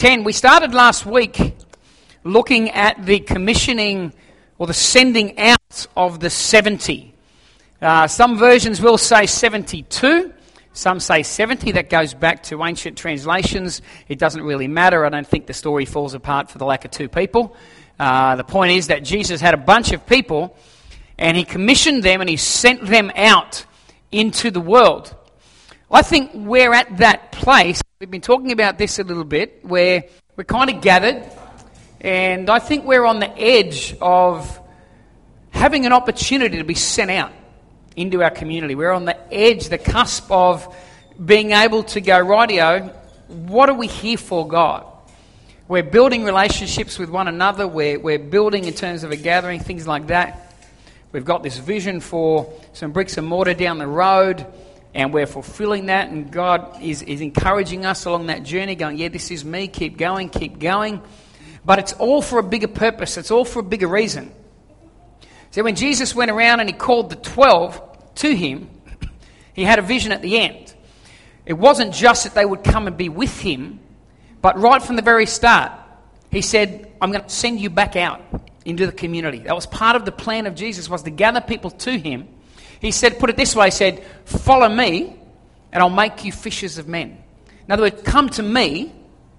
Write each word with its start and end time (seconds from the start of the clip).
10. 0.00 0.22
We 0.22 0.32
started 0.32 0.74
last 0.74 1.04
week 1.06 1.56
looking 2.22 2.70
at 2.70 3.04
the 3.04 3.18
commissioning 3.18 4.12
or 4.56 4.68
the 4.68 4.72
sending 4.72 5.36
out 5.40 5.86
of 5.96 6.20
the 6.20 6.30
70. 6.30 7.12
Uh, 7.82 8.06
some 8.06 8.38
versions 8.38 8.80
will 8.80 8.96
say 8.96 9.26
72. 9.26 10.32
Some 10.72 11.00
say 11.00 11.24
70. 11.24 11.72
That 11.72 11.90
goes 11.90 12.14
back 12.14 12.44
to 12.44 12.62
ancient 12.62 12.96
translations. 12.96 13.82
It 14.06 14.20
doesn't 14.20 14.42
really 14.44 14.68
matter. 14.68 15.04
I 15.04 15.08
don't 15.08 15.26
think 15.26 15.48
the 15.48 15.52
story 15.52 15.84
falls 15.84 16.14
apart 16.14 16.48
for 16.48 16.58
the 16.58 16.64
lack 16.64 16.84
of 16.84 16.92
two 16.92 17.08
people. 17.08 17.56
Uh, 17.98 18.36
the 18.36 18.44
point 18.44 18.70
is 18.70 18.86
that 18.86 19.02
Jesus 19.02 19.40
had 19.40 19.54
a 19.54 19.56
bunch 19.56 19.90
of 19.90 20.06
people 20.06 20.56
and 21.18 21.36
he 21.36 21.42
commissioned 21.42 22.04
them 22.04 22.20
and 22.20 22.30
he 22.30 22.36
sent 22.36 22.86
them 22.86 23.10
out 23.16 23.66
into 24.12 24.52
the 24.52 24.60
world. 24.60 25.12
I 25.90 26.02
think 26.02 26.30
we're 26.34 26.72
at 26.72 26.98
that 26.98 27.32
place. 27.32 27.82
We've 28.00 28.08
been 28.08 28.20
talking 28.20 28.52
about 28.52 28.78
this 28.78 29.00
a 29.00 29.02
little 29.02 29.24
bit, 29.24 29.64
where 29.64 30.04
we're 30.36 30.44
kind 30.44 30.70
of 30.70 30.80
gathered, 30.80 31.20
and 32.00 32.48
I 32.48 32.60
think 32.60 32.84
we're 32.84 33.04
on 33.04 33.18
the 33.18 33.36
edge 33.36 33.96
of 34.00 34.60
having 35.50 35.84
an 35.84 35.92
opportunity 35.92 36.58
to 36.58 36.62
be 36.62 36.76
sent 36.76 37.10
out 37.10 37.32
into 37.96 38.22
our 38.22 38.30
community. 38.30 38.76
We're 38.76 38.92
on 38.92 39.04
the 39.04 39.18
edge, 39.34 39.68
the 39.68 39.78
cusp 39.78 40.30
of 40.30 40.72
being 41.26 41.50
able 41.50 41.82
to 41.82 42.00
go, 42.00 42.24
rightio, 42.24 42.94
what 43.26 43.68
are 43.68 43.74
we 43.74 43.88
here 43.88 44.16
for, 44.16 44.46
God? 44.46 44.86
We're 45.66 45.82
building 45.82 46.22
relationships 46.22 47.00
with 47.00 47.10
one 47.10 47.26
another, 47.26 47.66
we're, 47.66 47.98
we're 47.98 48.20
building 48.20 48.66
in 48.66 48.74
terms 48.74 49.02
of 49.02 49.10
a 49.10 49.16
gathering, 49.16 49.58
things 49.58 49.88
like 49.88 50.06
that. 50.06 50.54
We've 51.10 51.24
got 51.24 51.42
this 51.42 51.58
vision 51.58 51.98
for 51.98 52.52
some 52.74 52.92
bricks 52.92 53.18
and 53.18 53.26
mortar 53.26 53.54
down 53.54 53.78
the 53.78 53.88
road 53.88 54.46
and 54.94 55.12
we're 55.12 55.26
fulfilling 55.26 55.86
that, 55.86 56.08
and 56.08 56.30
God 56.30 56.82
is, 56.82 57.02
is 57.02 57.20
encouraging 57.20 57.84
us 57.84 58.04
along 58.04 58.26
that 58.26 58.42
journey, 58.42 58.74
going, 58.74 58.98
Yeah, 58.98 59.08
this 59.08 59.30
is 59.30 59.44
me, 59.44 59.68
keep 59.68 59.98
going, 59.98 60.28
keep 60.30 60.58
going. 60.58 61.02
But 61.64 61.78
it's 61.78 61.92
all 61.94 62.22
for 62.22 62.38
a 62.38 62.42
bigger 62.42 62.68
purpose, 62.68 63.16
it's 63.16 63.30
all 63.30 63.44
for 63.44 63.60
a 63.60 63.64
bigger 63.64 63.88
reason. 63.88 64.32
So 65.50 65.62
when 65.62 65.76
Jesus 65.76 66.14
went 66.14 66.30
around 66.30 66.60
and 66.60 66.68
he 66.68 66.74
called 66.74 67.10
the 67.10 67.16
12 67.16 68.14
to 68.16 68.34
him, 68.34 68.68
he 69.54 69.64
had 69.64 69.78
a 69.78 69.82
vision 69.82 70.12
at 70.12 70.22
the 70.22 70.38
end. 70.38 70.74
It 71.46 71.54
wasn't 71.54 71.94
just 71.94 72.24
that 72.24 72.34
they 72.34 72.44
would 72.44 72.62
come 72.62 72.86
and 72.86 72.96
be 72.96 73.08
with 73.08 73.40
him, 73.40 73.80
but 74.42 74.58
right 74.58 74.82
from 74.82 74.96
the 74.96 75.02
very 75.02 75.26
start, 75.26 75.72
he 76.30 76.42
said, 76.42 76.92
I'm 77.00 77.10
going 77.10 77.24
to 77.24 77.30
send 77.30 77.58
you 77.58 77.70
back 77.70 77.96
out 77.96 78.20
into 78.64 78.84
the 78.84 78.92
community. 78.92 79.38
That 79.40 79.54
was 79.54 79.66
part 79.66 79.96
of 79.96 80.04
the 80.04 80.12
plan 80.12 80.46
of 80.46 80.54
Jesus, 80.54 80.90
was 80.90 81.02
to 81.04 81.10
gather 81.10 81.40
people 81.40 81.70
to 81.70 81.98
him 81.98 82.28
he 82.80 82.90
said, 82.92 83.18
put 83.18 83.30
it 83.30 83.36
this 83.36 83.56
way, 83.56 83.66
he 83.66 83.70
said, 83.70 84.04
follow 84.24 84.68
me 84.68 85.16
and 85.72 85.82
I'll 85.82 85.90
make 85.90 86.24
you 86.24 86.32
fishers 86.32 86.78
of 86.78 86.88
men. 86.88 87.22
In 87.66 87.72
other 87.72 87.82
words, 87.82 88.02
come 88.02 88.28
to 88.30 88.42
me 88.42 88.92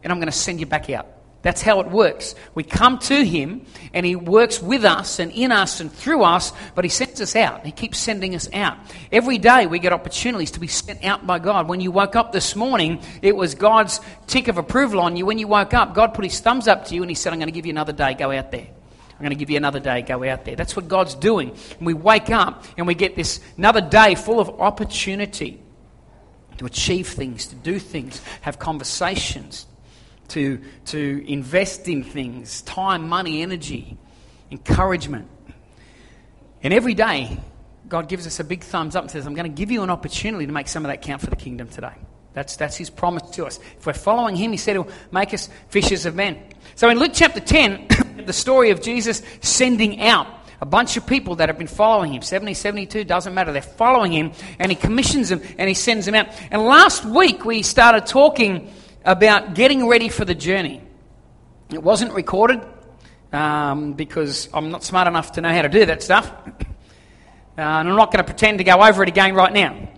and 0.03 0.11
I'm 0.11 0.19
going 0.19 0.31
to 0.31 0.37
send 0.37 0.59
you 0.59 0.65
back 0.65 0.89
out. 0.89 1.07
That's 1.41 1.61
how 1.61 1.79
it 1.79 1.89
works. 1.89 2.35
We 2.53 2.63
come 2.63 2.99
to 2.99 3.23
him 3.23 3.65
and 3.93 4.05
he 4.05 4.17
works 4.17 4.61
with 4.61 4.83
us 4.83 5.19
and 5.19 5.31
in 5.31 5.53
us 5.53 5.79
and 5.79 5.91
through 5.91 6.23
us, 6.23 6.51
but 6.75 6.83
he 6.83 6.89
sends 6.89 7.21
us 7.21 7.33
out. 7.35 7.65
He 7.65 7.71
keeps 7.71 7.97
sending 7.97 8.35
us 8.35 8.49
out. 8.53 8.77
Every 9.09 9.37
day 9.37 9.65
we 9.65 9.79
get 9.79 9.93
opportunities 9.93 10.51
to 10.51 10.59
be 10.59 10.67
sent 10.67 11.05
out 11.05 11.25
by 11.25 11.39
God. 11.39 11.69
When 11.69 11.79
you 11.79 11.91
woke 11.91 12.17
up 12.17 12.33
this 12.33 12.57
morning, 12.57 13.01
it 13.21 13.37
was 13.37 13.55
God's 13.55 14.01
tick 14.27 14.49
of 14.49 14.57
approval 14.57 14.99
on 14.99 15.15
you. 15.15 15.25
When 15.25 15.39
you 15.39 15.47
woke 15.47 15.73
up, 15.73 15.95
God 15.95 16.13
put 16.13 16.25
his 16.25 16.41
thumbs 16.41 16.67
up 16.67 16.85
to 16.85 16.95
you 16.95 17.03
and 17.03 17.09
he 17.09 17.15
said, 17.15 17.31
I'm 17.31 17.39
going 17.39 17.47
to 17.47 17.53
give 17.53 17.65
you 17.65 17.71
another 17.71 17.93
day. 17.93 18.15
Go 18.15 18.31
out 18.31 18.51
there. 18.51 18.67
I'm 19.19 19.25
going 19.25 19.31
to 19.31 19.35
give 19.35 19.49
you 19.49 19.57
another 19.57 19.81
day, 19.81 20.01
go 20.01 20.23
out 20.23 20.45
there. 20.45 20.55
That's 20.55 20.77
what 20.77 20.87
God's 20.87 21.13
doing. 21.13 21.49
And 21.49 21.85
we 21.85 21.93
wake 21.93 22.29
up 22.29 22.63
and 22.77 22.87
we 22.87 22.95
get 22.95 23.17
this 23.17 23.41
another 23.57 23.81
day 23.81 24.15
full 24.15 24.39
of 24.39 24.61
opportunity 24.61 25.61
to 26.57 26.65
achieve 26.65 27.05
things, 27.09 27.47
to 27.47 27.55
do 27.55 27.79
things, 27.79 28.21
have 28.39 28.59
conversations, 28.59 29.67
to, 30.29 30.61
to 30.85 31.25
invest 31.27 31.89
in 31.89 32.01
things, 32.01 32.61
time, 32.61 33.09
money, 33.09 33.41
energy, 33.41 33.97
encouragement. 34.51 35.27
And 36.63 36.73
every 36.73 36.93
day, 36.93 37.39
God 37.89 38.07
gives 38.07 38.25
us 38.25 38.39
a 38.39 38.45
big 38.45 38.63
thumbs 38.63 38.95
up 38.95 39.03
and 39.03 39.11
says, 39.11 39.27
I'm 39.27 39.33
going 39.33 39.51
to 39.51 39.57
give 39.57 39.69
you 39.69 39.83
an 39.83 39.89
opportunity 39.89 40.45
to 40.45 40.53
make 40.53 40.69
some 40.69 40.85
of 40.85 40.91
that 40.91 41.01
count 41.01 41.19
for 41.19 41.29
the 41.29 41.35
kingdom 41.35 41.67
today. 41.67 41.95
That's, 42.33 42.55
that's 42.55 42.77
his 42.77 42.89
promise 42.89 43.29
to 43.31 43.45
us. 43.45 43.59
If 43.77 43.85
we're 43.85 43.91
following 43.91 44.37
him, 44.37 44.51
he 44.51 44.57
said 44.57 44.77
he'll 44.77 44.87
make 45.11 45.33
us 45.33 45.49
fishers 45.67 46.05
of 46.05 46.15
men. 46.15 46.41
So 46.75 46.87
in 46.87 46.99
Luke 46.99 47.11
chapter 47.13 47.41
10, 47.41 47.87
the 48.29 48.33
story 48.33 48.69
of 48.69 48.79
Jesus 48.79 49.23
sending 49.41 50.01
out 50.01 50.27
a 50.61 50.65
bunch 50.65 50.97
of 50.97 51.07
people 51.07 51.37
that 51.37 51.49
have 51.49 51.57
been 51.57 51.65
following 51.65 52.13
him 52.13 52.21
70, 52.21 52.53
72, 52.53 53.03
doesn't 53.03 53.33
matter. 53.33 53.51
They're 53.51 53.63
following 53.63 54.11
him 54.11 54.33
and 54.59 54.71
he 54.71 54.75
commissions 54.75 55.29
them 55.29 55.41
and 55.57 55.67
he 55.67 55.73
sends 55.73 56.05
them 56.05 56.13
out. 56.13 56.27
And 56.51 56.61
last 56.61 57.03
week 57.03 57.43
we 57.43 57.63
started 57.63 58.05
talking 58.05 58.71
about 59.03 59.55
getting 59.55 59.87
ready 59.87 60.09
for 60.09 60.25
the 60.25 60.35
journey. 60.35 60.79
It 61.73 61.81
wasn't 61.81 62.13
recorded 62.13 62.61
um, 63.33 63.93
because 63.93 64.47
I'm 64.53 64.69
not 64.69 64.83
smart 64.83 65.07
enough 65.07 65.31
to 65.31 65.41
know 65.41 65.49
how 65.49 65.63
to 65.63 65.69
do 65.69 65.87
that 65.87 66.03
stuff. 66.03 66.31
Uh, 67.57 67.61
and 67.61 67.89
I'm 67.89 67.95
not 67.95 68.11
going 68.11 68.23
to 68.23 68.31
pretend 68.31 68.59
to 68.59 68.63
go 68.63 68.79
over 68.79 69.01
it 69.01 69.09
again 69.09 69.33
right 69.33 69.51
now. 69.51 69.89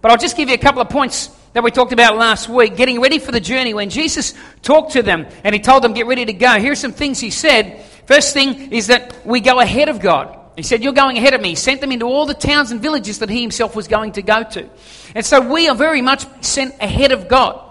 But 0.00 0.12
I'll 0.12 0.18
just 0.18 0.36
give 0.36 0.48
you 0.48 0.54
a 0.54 0.58
couple 0.58 0.80
of 0.80 0.88
points 0.88 1.36
that 1.52 1.62
we 1.62 1.70
talked 1.70 1.92
about 1.92 2.16
last 2.16 2.48
week, 2.48 2.76
getting 2.76 3.00
ready 3.00 3.18
for 3.18 3.32
the 3.32 3.40
journey. 3.40 3.74
When 3.74 3.90
Jesus 3.90 4.34
talked 4.62 4.92
to 4.92 5.02
them 5.02 5.26
and 5.44 5.54
he 5.54 5.60
told 5.60 5.82
them, 5.82 5.92
get 5.92 6.06
ready 6.06 6.24
to 6.24 6.32
go, 6.32 6.58
here's 6.58 6.80
some 6.80 6.92
things 6.92 7.20
he 7.20 7.30
said. 7.30 7.84
First 8.06 8.32
thing 8.32 8.72
is 8.72 8.88
that 8.88 9.26
we 9.26 9.40
go 9.40 9.60
ahead 9.60 9.88
of 9.88 10.00
God. 10.00 10.38
He 10.56 10.62
said, 10.62 10.82
You're 10.82 10.92
going 10.92 11.16
ahead 11.16 11.32
of 11.32 11.40
me. 11.40 11.50
He 11.50 11.54
sent 11.54 11.80
them 11.80 11.92
into 11.92 12.04
all 12.04 12.26
the 12.26 12.34
towns 12.34 12.72
and 12.72 12.80
villages 12.80 13.20
that 13.20 13.30
he 13.30 13.40
himself 13.40 13.74
was 13.74 13.88
going 13.88 14.12
to 14.12 14.22
go 14.22 14.42
to. 14.42 14.68
And 15.14 15.24
so 15.24 15.40
we 15.40 15.68
are 15.68 15.74
very 15.74 16.02
much 16.02 16.26
sent 16.42 16.74
ahead 16.80 17.12
of 17.12 17.28
God. 17.28 17.70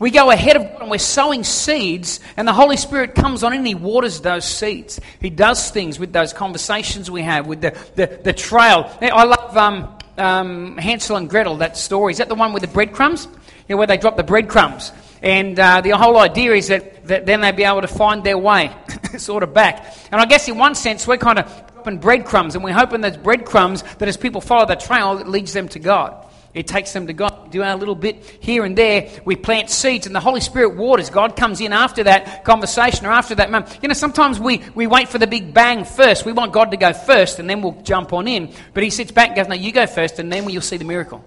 We 0.00 0.10
go 0.10 0.30
ahead 0.30 0.56
of 0.56 0.62
God 0.62 0.80
and 0.80 0.90
we're 0.90 0.98
sowing 0.98 1.44
seeds, 1.44 2.20
and 2.36 2.48
the 2.48 2.54
Holy 2.54 2.78
Spirit 2.78 3.14
comes 3.14 3.44
on 3.44 3.52
and 3.52 3.66
He 3.66 3.74
waters 3.74 4.22
those 4.22 4.46
seeds. 4.46 4.98
He 5.20 5.28
does 5.28 5.70
things 5.70 5.98
with 5.98 6.10
those 6.12 6.32
conversations 6.32 7.10
we 7.10 7.22
have, 7.22 7.46
with 7.46 7.60
the, 7.60 7.76
the, 7.96 8.20
the 8.24 8.32
trail. 8.32 8.90
I 9.02 9.24
love 9.24 9.56
um, 9.58 9.98
um, 10.18 10.76
Hansel 10.76 11.16
and 11.16 11.28
Gretel, 11.28 11.58
that 11.58 11.76
story. 11.76 12.12
Is 12.12 12.18
that 12.18 12.28
the 12.28 12.34
one 12.34 12.52
with 12.52 12.62
the 12.62 12.68
breadcrumbs? 12.68 13.26
You 13.68 13.74
know, 13.74 13.76
where 13.78 13.86
they 13.86 13.96
drop 13.96 14.16
the 14.16 14.22
breadcrumbs. 14.22 14.92
And 15.22 15.58
uh, 15.58 15.80
the 15.80 15.90
whole 15.90 16.18
idea 16.18 16.54
is 16.54 16.68
that, 16.68 17.06
that 17.06 17.26
then 17.26 17.40
they'd 17.40 17.56
be 17.56 17.64
able 17.64 17.82
to 17.82 17.88
find 17.88 18.24
their 18.24 18.38
way 18.38 18.74
sort 19.18 19.42
of 19.42 19.52
back. 19.52 19.96
And 20.10 20.20
I 20.20 20.24
guess 20.24 20.48
in 20.48 20.56
one 20.56 20.74
sense, 20.74 21.06
we're 21.06 21.18
kind 21.18 21.38
of 21.38 21.46
dropping 21.74 21.98
breadcrumbs, 21.98 22.54
and 22.54 22.64
we're 22.64 22.72
hoping 22.72 23.00
those 23.00 23.16
breadcrumbs 23.16 23.82
that 23.98 24.08
as 24.08 24.16
people 24.16 24.40
follow 24.40 24.66
the 24.66 24.76
trail, 24.76 25.18
it 25.18 25.28
leads 25.28 25.52
them 25.52 25.68
to 25.68 25.78
God. 25.78 26.26
It 26.52 26.66
takes 26.66 26.92
them 26.92 27.06
to 27.06 27.12
God. 27.12 27.52
Do 27.52 27.62
our 27.62 27.76
little 27.76 27.94
bit 27.94 28.24
here 28.40 28.64
and 28.64 28.76
there. 28.76 29.08
We 29.24 29.36
plant 29.36 29.70
seeds, 29.70 30.06
and 30.06 30.14
the 30.14 30.20
Holy 30.20 30.40
Spirit 30.40 30.76
waters. 30.76 31.08
God 31.08 31.36
comes 31.36 31.60
in 31.60 31.72
after 31.72 32.02
that 32.04 32.44
conversation 32.44 33.06
or 33.06 33.10
after 33.10 33.36
that 33.36 33.50
moment. 33.52 33.78
You 33.82 33.88
know, 33.88 33.94
sometimes 33.94 34.40
we, 34.40 34.62
we 34.74 34.88
wait 34.88 35.08
for 35.08 35.18
the 35.18 35.28
big 35.28 35.54
bang 35.54 35.84
first. 35.84 36.24
We 36.24 36.32
want 36.32 36.52
God 36.52 36.72
to 36.72 36.76
go 36.76 36.92
first, 36.92 37.38
and 37.38 37.48
then 37.48 37.62
we'll 37.62 37.80
jump 37.82 38.12
on 38.12 38.26
in. 38.26 38.52
But 38.74 38.82
He 38.82 38.90
sits 38.90 39.12
back 39.12 39.28
and 39.28 39.36
goes, 39.36 39.48
No, 39.48 39.54
you 39.54 39.70
go 39.70 39.86
first, 39.86 40.18
and 40.18 40.32
then 40.32 40.48
you'll 40.50 40.62
see 40.62 40.76
the 40.76 40.84
miracle. 40.84 41.24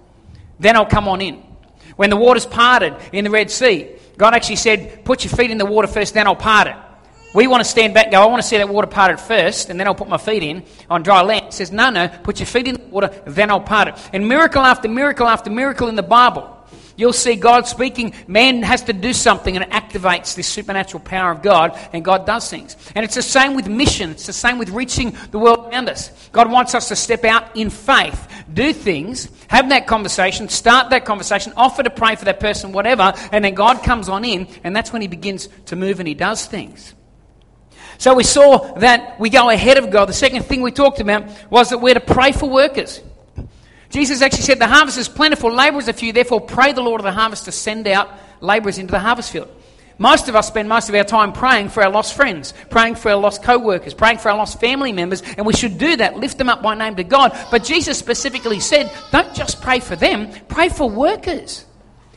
Then 0.60 0.76
I'll 0.76 0.86
come 0.86 1.08
on 1.08 1.22
in. 1.22 1.42
When 1.96 2.10
the 2.10 2.18
waters 2.18 2.46
parted 2.46 2.96
in 3.14 3.24
the 3.24 3.32
Red 3.32 3.50
Sea, 3.50 3.90
God 4.18 4.34
actually 4.34 4.58
said, 4.58 5.06
Put 5.06 5.24
your 5.24 5.32
feet 5.32 5.52
in 5.52 5.58
the 5.58 5.66
water 5.66 5.88
first, 5.88 6.14
then 6.14 6.28
I'll 6.28 6.36
part 6.36 6.68
it. 6.68 6.76
We 7.34 7.48
want 7.48 7.64
to 7.64 7.70
stand 7.70 7.96
back 7.96 8.06
and 8.06 8.14
go, 8.14 8.22
I 8.22 8.26
want 8.28 8.44
to 8.44 8.48
see 8.48 8.58
that 8.58 8.70
water 8.70 8.88
parted 8.88 9.20
first, 9.20 9.70
and 9.70 9.80
then 9.80 9.88
I'll 9.88 9.96
put 9.96 10.08
my 10.08 10.18
feet 10.18 10.44
in 10.44 10.64
on 10.88 11.02
dry 11.02 11.22
land. 11.24 11.48
It 11.48 11.54
says, 11.54 11.72
no, 11.72 11.90
no, 11.90 12.08
put 12.08 12.40
your 12.40 12.46
feet 12.46 12.68
in 12.68 12.76
the 12.76 12.82
water, 12.82 13.10
then 13.26 13.50
I'll 13.50 13.60
part 13.60 13.88
it. 13.88 14.10
And 14.14 14.28
miracle 14.28 14.62
after 14.62 14.88
miracle 14.88 15.28
after 15.28 15.50
miracle 15.50 15.88
in 15.88 15.96
the 15.96 16.04
Bible, 16.04 16.50
you'll 16.96 17.12
see 17.12 17.36
God 17.36 17.66
speaking. 17.66 18.14
Man 18.28 18.62
has 18.62 18.84
to 18.84 18.94
do 18.94 19.14
something, 19.14 19.56
and 19.56 19.66
it 19.66 19.72
activates 19.72 20.36
this 20.36 20.48
supernatural 20.48 21.02
power 21.04 21.32
of 21.32 21.42
God, 21.42 21.76
and 21.92 22.06
God 22.06 22.28
does 22.28 22.48
things. 22.48 22.78
And 22.94 23.04
it's 23.04 23.16
the 23.16 23.24
same 23.24 23.56
with 23.56 23.68
mission. 23.68 24.12
It's 24.12 24.28
the 24.28 24.34
same 24.34 24.60
with 24.60 24.70
reaching 24.70 25.18
the 25.32 25.40
world 25.40 25.72
around 25.72 25.90
us. 25.90 26.12
God 26.34 26.52
wants 26.52 26.76
us 26.76 26.90
to 26.90 26.96
step 26.96 27.26
out 27.26 27.58
in 27.58 27.72
faith, 27.72 28.28
do 28.54 28.74
things, 28.74 29.28
have 29.48 29.70
that 29.70 29.88
conversation, 29.88 30.50
start 30.50 30.92
that 30.92 31.04
conversation, 31.04 31.52
offer 31.58 31.82
to 31.82 31.90
pray 31.90 32.16
for 32.16 32.26
that 32.26 32.40
person, 32.40 32.74
whatever, 32.74 33.12
and 33.32 33.44
then 33.44 33.56
God 33.56 33.82
comes 33.82 34.08
on 34.08 34.24
in, 34.24 34.48
and 34.64 34.76
that's 34.76 34.94
when 34.94 35.02
He 35.02 35.08
begins 35.08 35.50
to 35.66 35.76
move 35.76 36.00
and 36.00 36.08
He 36.08 36.14
does 36.14 36.46
things. 36.46 36.94
So 37.98 38.14
we 38.14 38.24
saw 38.24 38.74
that 38.80 39.20
we 39.20 39.30
go 39.30 39.50
ahead 39.50 39.78
of 39.78 39.92
God. 39.92 40.10
The 40.10 40.14
second 40.14 40.44
thing 40.44 40.62
we 40.62 40.72
talked 40.72 41.00
about 41.00 41.26
was 41.50 41.70
that 41.70 41.80
we're 41.80 41.94
to 41.94 42.00
pray 42.00 42.32
for 42.32 42.50
workers. 42.50 43.02
Jesus 43.90 44.22
actually 44.22 44.44
said, 44.44 44.60
The 44.60 44.68
harvest 44.68 44.98
is 44.98 45.08
plentiful, 45.08 45.52
laborers 45.54 45.88
are 45.88 45.94
few, 45.94 46.12
therefore 46.14 46.42
pray 46.42 46.74
the 46.74 46.82
Lord 46.82 47.00
of 47.00 47.06
the 47.06 47.12
harvest 47.12 47.46
to 47.46 47.52
send 47.52 47.88
out 47.88 48.10
laborers 48.42 48.78
into 48.78 48.92
the 48.92 49.00
harvest 49.00 49.32
field. 49.32 49.50
Most 50.00 50.28
of 50.28 50.36
us 50.36 50.48
spend 50.48 50.68
most 50.68 50.90
of 50.90 50.96
our 50.96 51.04
time 51.04 51.32
praying 51.32 51.70
for 51.70 51.84
our 51.84 51.92
lost 51.92 52.16
friends, 52.16 52.54
praying 52.70 52.96
for 52.96 53.12
our 53.12 53.18
lost 53.18 53.44
co 53.44 53.60
workers, 53.60 53.94
praying 53.94 54.18
for 54.18 54.32
our 54.32 54.38
lost 54.38 54.60
family 54.60 54.92
members, 54.92 55.22
and 55.22 55.46
we 55.46 55.54
should 55.54 55.78
do 55.78 55.96
that, 55.98 56.18
lift 56.18 56.38
them 56.38 56.50
up 56.50 56.64
by 56.64 56.74
name 56.74 56.96
to 56.96 57.04
God. 57.04 57.38
But 57.52 57.64
Jesus 57.64 58.00
specifically 58.00 58.60
said, 58.60 58.92
don't 59.12 59.34
just 59.36 59.62
pray 59.62 59.80
for 59.80 59.96
them, 59.96 60.32
pray 60.48 60.70
for 60.70 60.90
workers. 60.90 61.66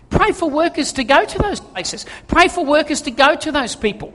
Pray 0.08 0.32
for 0.32 0.48
workers 0.48 0.92
to 0.94 1.04
go 1.04 1.24
to 1.24 1.38
those 1.38 1.60
places, 1.60 2.06
pray 2.28 2.48
for 2.48 2.64
workers 2.64 3.02
to 3.02 3.10
go 3.10 3.34
to 3.36 3.52
those 3.52 3.76
people. 3.76 4.12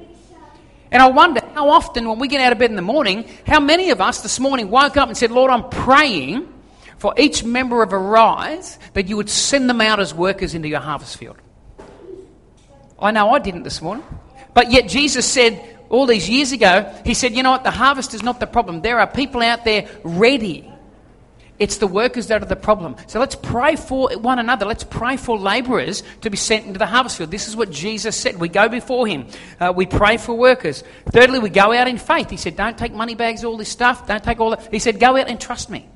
And 0.92 1.02
I 1.02 1.10
wonder 1.10 1.41
how 1.54 1.70
often, 1.70 2.08
when 2.08 2.20
we 2.20 2.28
get 2.28 2.42
out 2.42 2.52
of 2.52 2.60
bed 2.60 2.70
in 2.70 2.76
the 2.76 2.82
morning, 2.82 3.26
how 3.46 3.60
many 3.60 3.90
of 3.90 4.02
us 4.02 4.22
this 4.22 4.40
morning 4.40 4.70
woke 4.70 4.98
up 4.98 5.08
and 5.08 5.18
said, 5.18 5.32
Lord, 5.32 5.52
I'm 5.52 5.70
praying 5.70 6.52
for 6.98 7.14
each 7.18 7.44
member 7.44 7.82
of 7.84 7.94
Arise 7.94 8.78
that 8.94 9.08
you 9.08 9.18
would 9.18 9.30
send 9.30 9.70
them 9.70 9.82
out 9.82 10.00
as 10.00 10.14
workers 10.14 10.54
into 10.54 10.68
your 10.68 10.80
harvest 10.80 11.18
field. 11.18 11.38
I 13.00 13.12
know 13.12 13.32
I 13.32 13.40
didn't 13.40 13.64
this 13.64 13.82
morning. 13.82 14.06
But 14.54 14.72
yet 14.72 14.88
Jesus 14.88 15.26
said 15.26 15.80
all 15.90 16.06
these 16.06 16.30
years 16.30 16.52
ago, 16.52 16.94
He 17.06 17.14
said, 17.14 17.34
you 17.34 17.44
know 17.44 17.52
what, 17.52 17.64
the 17.64 17.72
harvest 17.72 18.14
is 18.14 18.22
not 18.22 18.40
the 18.40 18.48
problem. 18.48 18.82
There 18.82 19.00
are 19.00 19.08
people 19.08 19.42
out 19.42 19.66
there 19.66 19.90
ready 20.04 20.72
it's 21.62 21.78
the 21.78 21.86
workers 21.86 22.26
that 22.28 22.42
are 22.42 22.46
the 22.46 22.56
problem. 22.56 22.96
So 23.06 23.20
let's 23.20 23.36
pray 23.36 23.76
for 23.76 24.10
one 24.18 24.40
another. 24.40 24.66
Let's 24.66 24.84
pray 24.84 25.16
for 25.16 25.38
labourers 25.38 26.02
to 26.22 26.32
be 26.32 26.36
sent 26.36 26.66
into 26.66 26.80
the 26.80 26.88
harvest 26.88 27.20
field. 27.20 27.30
This 27.30 27.48
is 27.48 27.56
what 27.56 27.70
Jesus 27.70 28.18
said. 28.18 28.40
We 28.40 28.50
go 28.50 28.68
before 28.68 29.06
Him. 29.06 29.28
Uh, 29.60 29.72
we 29.74 29.86
pray 29.86 30.18
for 30.18 30.34
workers. 30.34 30.84
Thirdly, 31.12 31.38
we 31.38 31.52
go 31.52 31.72
out 31.72 31.88
in 31.88 32.00
faith. 32.00 32.32
He 32.32 32.38
said, 32.38 32.58
Don't 32.58 32.80
take 32.80 32.94
money 32.94 33.14
bags, 33.14 33.44
all 33.44 33.58
this 33.58 33.70
stuff. 33.70 34.08
Don't 34.08 34.24
take 34.24 34.40
all 34.40 34.50
that. 34.50 34.70
He 34.72 34.80
said, 34.80 35.00
Go 35.00 35.16
out 35.16 35.28
and 35.28 35.40
trust 35.40 35.70
me. 35.70 35.88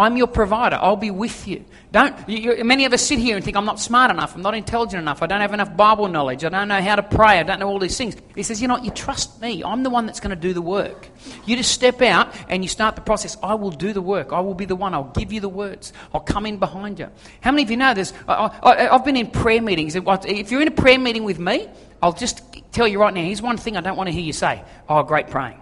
I'm 0.00 0.16
your 0.16 0.26
provider. 0.26 0.76
I'll 0.80 0.96
be 0.96 1.10
with 1.10 1.46
you. 1.46 1.64
Don't, 1.92 2.16
you, 2.28 2.64
many 2.64 2.86
of 2.86 2.92
us 2.92 3.02
sit 3.02 3.18
here 3.18 3.36
and 3.36 3.44
think, 3.44 3.56
I'm 3.56 3.66
not 3.66 3.78
smart 3.78 4.10
enough. 4.10 4.34
I'm 4.34 4.40
not 4.40 4.54
intelligent 4.54 5.00
enough. 5.02 5.22
I 5.22 5.26
don't 5.26 5.40
have 5.42 5.52
enough 5.52 5.76
Bible 5.76 6.08
knowledge. 6.08 6.42
I 6.42 6.48
don't 6.48 6.68
know 6.68 6.80
how 6.80 6.96
to 6.96 7.02
pray. 7.02 7.38
I 7.38 7.42
don't 7.42 7.60
know 7.60 7.68
all 7.68 7.78
these 7.78 7.98
things. 7.98 8.16
He 8.34 8.42
says, 8.42 8.62
You 8.62 8.68
know 8.68 8.74
what? 8.74 8.84
You 8.84 8.92
trust 8.92 9.40
me. 9.42 9.62
I'm 9.62 9.82
the 9.82 9.90
one 9.90 10.06
that's 10.06 10.18
going 10.18 10.30
to 10.30 10.40
do 10.40 10.54
the 10.54 10.62
work. 10.62 11.08
You 11.44 11.54
just 11.56 11.72
step 11.72 12.00
out 12.00 12.34
and 12.48 12.64
you 12.64 12.68
start 12.68 12.94
the 12.94 13.02
process. 13.02 13.36
I 13.42 13.54
will 13.54 13.72
do 13.72 13.92
the 13.92 14.00
work. 14.00 14.32
I 14.32 14.40
will 14.40 14.54
be 14.54 14.64
the 14.64 14.76
one. 14.76 14.94
I'll 14.94 15.12
give 15.14 15.32
you 15.32 15.40
the 15.40 15.48
words. 15.48 15.92
I'll 16.14 16.20
come 16.20 16.46
in 16.46 16.56
behind 16.56 16.98
you. 16.98 17.10
How 17.42 17.50
many 17.50 17.64
of 17.64 17.70
you 17.70 17.76
know 17.76 17.92
this? 17.92 18.14
I, 18.26 18.88
have 18.90 19.04
been 19.04 19.16
in 19.16 19.30
prayer 19.30 19.60
meetings. 19.60 19.94
If 19.96 20.50
you're 20.50 20.62
in 20.62 20.68
a 20.68 20.72
prayer 20.72 20.98
meeting 20.98 21.24
with 21.24 21.38
me, 21.38 21.68
I'll 22.02 22.14
just 22.14 22.42
tell 22.72 22.88
you 22.88 22.98
right 23.00 23.12
now 23.12 23.22
here's 23.22 23.42
one 23.42 23.58
thing 23.58 23.76
I 23.76 23.82
don't 23.82 23.96
want 23.96 24.06
to 24.06 24.12
hear 24.12 24.22
you 24.22 24.32
say. 24.32 24.64
Oh, 24.88 25.02
great 25.02 25.28
praying. 25.28 25.60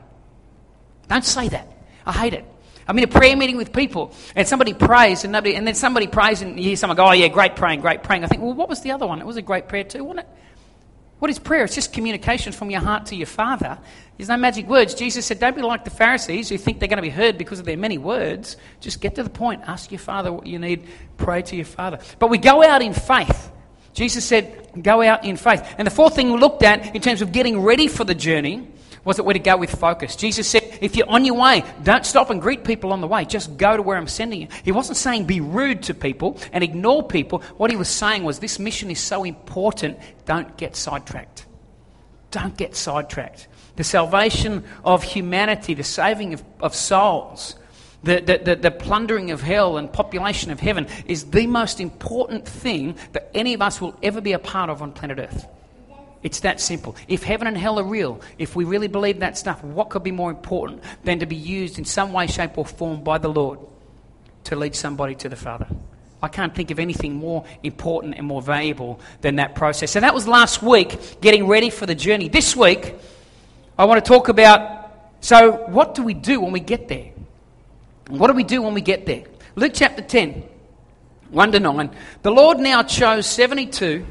Don't 1.08 1.24
say 1.24 1.48
that. 1.48 1.66
I 2.06 2.12
hate 2.12 2.34
it. 2.34 2.44
I'm 2.88 2.96
in 2.96 3.04
a 3.04 3.08
prayer 3.08 3.36
meeting 3.36 3.58
with 3.58 3.72
people, 3.72 4.14
and 4.34 4.48
somebody 4.48 4.72
prays, 4.72 5.22
and 5.22 5.32
nobody, 5.32 5.54
and 5.54 5.66
then 5.66 5.74
somebody 5.74 6.06
prays, 6.06 6.40
and 6.40 6.56
you 6.56 6.64
hear 6.64 6.76
someone 6.76 6.96
go, 6.96 7.06
"Oh 7.06 7.12
yeah, 7.12 7.28
great 7.28 7.54
praying, 7.54 7.82
great 7.82 8.02
praying." 8.02 8.24
I 8.24 8.28
think, 8.28 8.42
well, 8.42 8.54
what 8.54 8.68
was 8.68 8.80
the 8.80 8.92
other 8.92 9.06
one? 9.06 9.20
It 9.20 9.26
was 9.26 9.36
a 9.36 9.42
great 9.42 9.68
prayer 9.68 9.84
too, 9.84 10.02
wasn't 10.02 10.20
it? 10.20 10.28
What 11.18 11.30
is 11.30 11.38
prayer? 11.38 11.64
It's 11.64 11.74
just 11.74 11.92
communication 11.92 12.52
from 12.52 12.70
your 12.70 12.80
heart 12.80 13.06
to 13.06 13.16
your 13.16 13.26
Father. 13.26 13.78
There's 14.16 14.28
no 14.28 14.36
magic 14.36 14.68
words. 14.68 14.94
Jesus 14.94 15.26
said, 15.26 15.40
Don't 15.40 15.56
be 15.56 15.62
like 15.62 15.84
the 15.84 15.90
Pharisees 15.90 16.48
who 16.48 16.56
think 16.56 16.78
they're 16.78 16.88
going 16.88 16.98
to 16.98 17.02
be 17.02 17.10
heard 17.10 17.36
because 17.36 17.58
of 17.58 17.66
their 17.66 17.76
many 17.76 17.98
words. 17.98 18.56
Just 18.80 19.00
get 19.00 19.16
to 19.16 19.22
the 19.22 19.30
point. 19.30 19.62
Ask 19.66 19.90
your 19.90 19.98
Father 19.98 20.32
what 20.32 20.46
you 20.46 20.58
need. 20.58 20.86
Pray 21.16 21.42
to 21.42 21.56
your 21.56 21.64
Father. 21.64 21.98
But 22.18 22.30
we 22.30 22.38
go 22.38 22.62
out 22.62 22.82
in 22.82 22.92
faith. 22.94 23.50
Jesus 23.94 24.24
said, 24.24 24.70
Go 24.80 25.02
out 25.02 25.24
in 25.24 25.36
faith. 25.36 25.74
And 25.76 25.86
the 25.86 25.90
fourth 25.90 26.14
thing 26.14 26.32
we 26.32 26.38
looked 26.38 26.62
at 26.62 26.94
in 26.94 27.02
terms 27.02 27.20
of 27.20 27.32
getting 27.32 27.60
ready 27.60 27.88
for 27.88 28.04
the 28.04 28.14
journey 28.14 28.68
was 29.04 29.16
that 29.16 29.24
we're 29.24 29.34
to 29.34 29.38
go 29.38 29.56
with 29.56 29.70
focus. 29.70 30.16
Jesus 30.16 30.48
said, 30.48 30.78
if 30.80 30.96
you're 30.96 31.08
on 31.08 31.24
your 31.24 31.36
way, 31.36 31.64
don't 31.82 32.04
stop 32.04 32.30
and 32.30 32.40
greet 32.40 32.64
people 32.64 32.92
on 32.92 33.00
the 33.00 33.06
way. 33.06 33.24
Just 33.24 33.56
go 33.56 33.76
to 33.76 33.82
where 33.82 33.96
I'm 33.96 34.08
sending 34.08 34.42
you. 34.42 34.48
He 34.64 34.72
wasn't 34.72 34.96
saying 34.96 35.24
be 35.24 35.40
rude 35.40 35.82
to 35.84 35.94
people 35.94 36.38
and 36.52 36.62
ignore 36.64 37.06
people. 37.06 37.40
What 37.56 37.70
he 37.70 37.76
was 37.76 37.88
saying 37.88 38.24
was 38.24 38.38
this 38.38 38.58
mission 38.58 38.90
is 38.90 39.00
so 39.00 39.24
important, 39.24 39.98
don't 40.26 40.56
get 40.56 40.76
sidetracked. 40.76 41.46
Don't 42.30 42.56
get 42.56 42.76
sidetracked. 42.76 43.48
The 43.76 43.84
salvation 43.84 44.64
of 44.84 45.02
humanity, 45.02 45.74
the 45.74 45.84
saving 45.84 46.34
of, 46.34 46.44
of 46.60 46.74
souls, 46.74 47.54
the, 48.02 48.20
the, 48.20 48.38
the, 48.38 48.56
the, 48.56 48.70
plundering 48.70 49.30
of 49.32 49.40
hell 49.40 49.76
and 49.76 49.92
population 49.92 50.52
of 50.52 50.60
heaven 50.60 50.86
is 51.06 51.30
the 51.30 51.46
most 51.46 51.80
important 51.80 52.46
thing 52.46 52.96
that 53.12 53.30
any 53.34 53.54
of 53.54 53.62
us 53.62 53.80
will 53.80 53.96
ever 54.02 54.20
be 54.20 54.32
a 54.32 54.38
part 54.38 54.70
of 54.70 54.82
on 54.82 54.92
planet 54.92 55.18
Earth. 55.18 55.48
It's 56.22 56.40
that 56.40 56.60
simple. 56.60 56.96
If 57.06 57.22
heaven 57.22 57.46
and 57.46 57.56
hell 57.56 57.78
are 57.78 57.84
real, 57.84 58.20
if 58.38 58.56
we 58.56 58.64
really 58.64 58.88
believe 58.88 59.20
that 59.20 59.38
stuff, 59.38 59.62
what 59.62 59.90
could 59.90 60.02
be 60.02 60.10
more 60.10 60.30
important 60.30 60.82
than 61.04 61.20
to 61.20 61.26
be 61.26 61.36
used 61.36 61.78
in 61.78 61.84
some 61.84 62.12
way, 62.12 62.26
shape, 62.26 62.58
or 62.58 62.66
form 62.66 63.04
by 63.04 63.18
the 63.18 63.28
Lord 63.28 63.60
to 64.44 64.56
lead 64.56 64.74
somebody 64.74 65.14
to 65.16 65.28
the 65.28 65.36
Father? 65.36 65.66
I 66.20 66.28
can't 66.28 66.52
think 66.52 66.72
of 66.72 66.80
anything 66.80 67.14
more 67.14 67.44
important 67.62 68.16
and 68.16 68.26
more 68.26 68.42
valuable 68.42 68.98
than 69.20 69.36
that 69.36 69.54
process. 69.54 69.92
So 69.92 70.00
that 70.00 70.14
was 70.14 70.26
last 70.26 70.62
week, 70.62 71.20
getting 71.20 71.46
ready 71.46 71.70
for 71.70 71.86
the 71.86 71.94
journey. 71.94 72.28
This 72.28 72.56
week, 72.56 72.96
I 73.78 73.84
want 73.84 74.04
to 74.04 74.08
talk 74.08 74.28
about 74.28 74.78
so 75.20 75.52
what 75.66 75.94
do 75.94 76.02
we 76.02 76.14
do 76.14 76.40
when 76.40 76.52
we 76.52 76.60
get 76.60 76.88
there? 76.88 77.10
What 78.08 78.28
do 78.28 78.34
we 78.34 78.44
do 78.44 78.62
when 78.62 78.74
we 78.74 78.80
get 78.80 79.06
there? 79.06 79.24
Luke 79.56 79.72
chapter 79.74 80.02
10, 80.02 80.44
1 81.30 81.52
to 81.52 81.60
9. 81.60 81.90
The 82.22 82.30
Lord 82.30 82.58
now 82.58 82.82
chose 82.82 83.26
72 83.26 84.06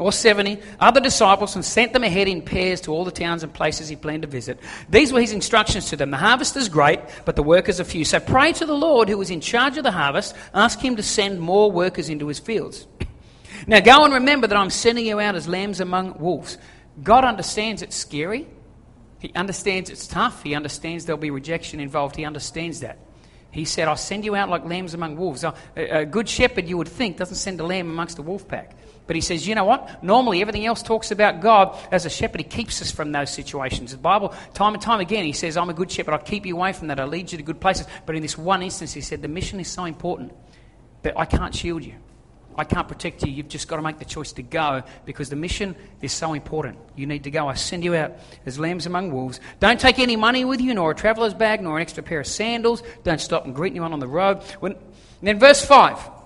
or 0.00 0.10
70 0.10 0.58
other 0.80 1.00
disciples 1.00 1.54
and 1.54 1.64
sent 1.64 1.92
them 1.92 2.02
ahead 2.02 2.26
in 2.26 2.40
pairs 2.42 2.80
to 2.80 2.92
all 2.92 3.04
the 3.04 3.10
towns 3.10 3.42
and 3.42 3.52
places 3.52 3.88
he 3.88 3.94
planned 3.94 4.22
to 4.22 4.28
visit. 4.28 4.58
These 4.88 5.12
were 5.12 5.20
his 5.20 5.32
instructions 5.32 5.90
to 5.90 5.96
them. 5.96 6.10
The 6.10 6.16
harvest 6.16 6.56
is 6.56 6.68
great, 6.68 7.00
but 7.26 7.36
the 7.36 7.42
workers 7.42 7.78
are 7.80 7.84
few. 7.84 8.04
So 8.04 8.18
pray 8.18 8.52
to 8.54 8.66
the 8.66 8.74
Lord 8.74 9.08
who 9.10 9.20
is 9.20 9.30
in 9.30 9.42
charge 9.42 9.76
of 9.76 9.84
the 9.84 9.92
harvest. 9.92 10.34
Ask 10.54 10.80
him 10.80 10.96
to 10.96 11.02
send 11.02 11.38
more 11.38 11.70
workers 11.70 12.08
into 12.08 12.26
his 12.26 12.40
fields. 12.40 12.88
Now 13.66 13.80
go 13.80 14.06
and 14.06 14.14
remember 14.14 14.46
that 14.46 14.56
I'm 14.56 14.70
sending 14.70 15.04
you 15.04 15.20
out 15.20 15.34
as 15.34 15.46
lambs 15.46 15.80
among 15.80 16.18
wolves. 16.18 16.56
God 17.02 17.24
understands 17.24 17.82
it's 17.82 17.94
scary. 17.94 18.48
He 19.18 19.30
understands 19.34 19.90
it's 19.90 20.06
tough. 20.06 20.42
He 20.42 20.54
understands 20.54 21.04
there'll 21.04 21.18
be 21.18 21.30
rejection 21.30 21.78
involved. 21.78 22.16
He 22.16 22.24
understands 22.24 22.80
that. 22.80 22.98
He 23.50 23.66
said, 23.66 23.86
I'll 23.86 23.96
send 23.96 24.24
you 24.24 24.34
out 24.34 24.48
like 24.48 24.64
lambs 24.64 24.94
among 24.94 25.16
wolves. 25.16 25.44
A, 25.76 26.06
good 26.06 26.28
shepherd, 26.28 26.68
you 26.68 26.78
would 26.78 26.88
think, 26.88 27.18
doesn't 27.18 27.36
send 27.36 27.60
a 27.60 27.66
lamb 27.66 27.90
amongst 27.90 28.18
a 28.18 28.22
wolf 28.22 28.48
pack. 28.48 28.76
But 29.10 29.16
he 29.16 29.22
says, 29.22 29.44
you 29.44 29.56
know 29.56 29.64
what? 29.64 30.04
Normally, 30.04 30.40
everything 30.40 30.64
else 30.66 30.84
talks 30.84 31.10
about 31.10 31.40
God. 31.40 31.76
As 31.90 32.06
a 32.06 32.08
shepherd, 32.08 32.42
he 32.42 32.44
keeps 32.44 32.80
us 32.80 32.92
from 32.92 33.10
those 33.10 33.28
situations. 33.28 33.90
The 33.90 33.98
Bible, 33.98 34.32
time 34.54 34.72
and 34.74 34.80
time 34.80 35.00
again, 35.00 35.24
he 35.24 35.32
says, 35.32 35.56
I'm 35.56 35.68
a 35.68 35.74
good 35.74 35.90
shepherd. 35.90 36.12
I'll 36.12 36.20
keep 36.20 36.46
you 36.46 36.54
away 36.54 36.72
from 36.72 36.86
that. 36.86 37.00
I'll 37.00 37.08
lead 37.08 37.32
you 37.32 37.38
to 37.38 37.42
good 37.42 37.60
places. 37.60 37.88
But 38.06 38.14
in 38.14 38.22
this 38.22 38.38
one 38.38 38.62
instance, 38.62 38.92
he 38.92 39.00
said, 39.00 39.20
the 39.20 39.26
mission 39.26 39.58
is 39.58 39.66
so 39.66 39.84
important 39.84 40.32
that 41.02 41.18
I 41.18 41.24
can't 41.24 41.52
shield 41.52 41.84
you. 41.84 41.94
I 42.56 42.62
can't 42.62 42.86
protect 42.86 43.24
you. 43.24 43.32
You've 43.32 43.48
just 43.48 43.66
got 43.66 43.78
to 43.78 43.82
make 43.82 43.98
the 43.98 44.04
choice 44.04 44.30
to 44.34 44.44
go 44.44 44.84
because 45.04 45.28
the 45.28 45.34
mission 45.34 45.74
is 46.00 46.12
so 46.12 46.32
important. 46.32 46.78
You 46.94 47.08
need 47.08 47.24
to 47.24 47.32
go. 47.32 47.48
I 47.48 47.54
send 47.54 47.82
you 47.82 47.96
out 47.96 48.12
as 48.46 48.60
lambs 48.60 48.86
among 48.86 49.10
wolves. 49.10 49.40
Don't 49.58 49.80
take 49.80 49.98
any 49.98 50.14
money 50.14 50.44
with 50.44 50.60
you, 50.60 50.72
nor 50.72 50.92
a 50.92 50.94
traveller's 50.94 51.34
bag, 51.34 51.62
nor 51.62 51.78
an 51.78 51.82
extra 51.82 52.04
pair 52.04 52.20
of 52.20 52.28
sandals. 52.28 52.84
Don't 53.02 53.20
stop 53.20 53.44
and 53.44 53.56
greet 53.56 53.72
anyone 53.72 53.92
on 53.92 53.98
the 53.98 54.06
road. 54.06 54.44
When, 54.60 54.76
then, 55.20 55.40
verse 55.40 55.64
5. 55.64 56.19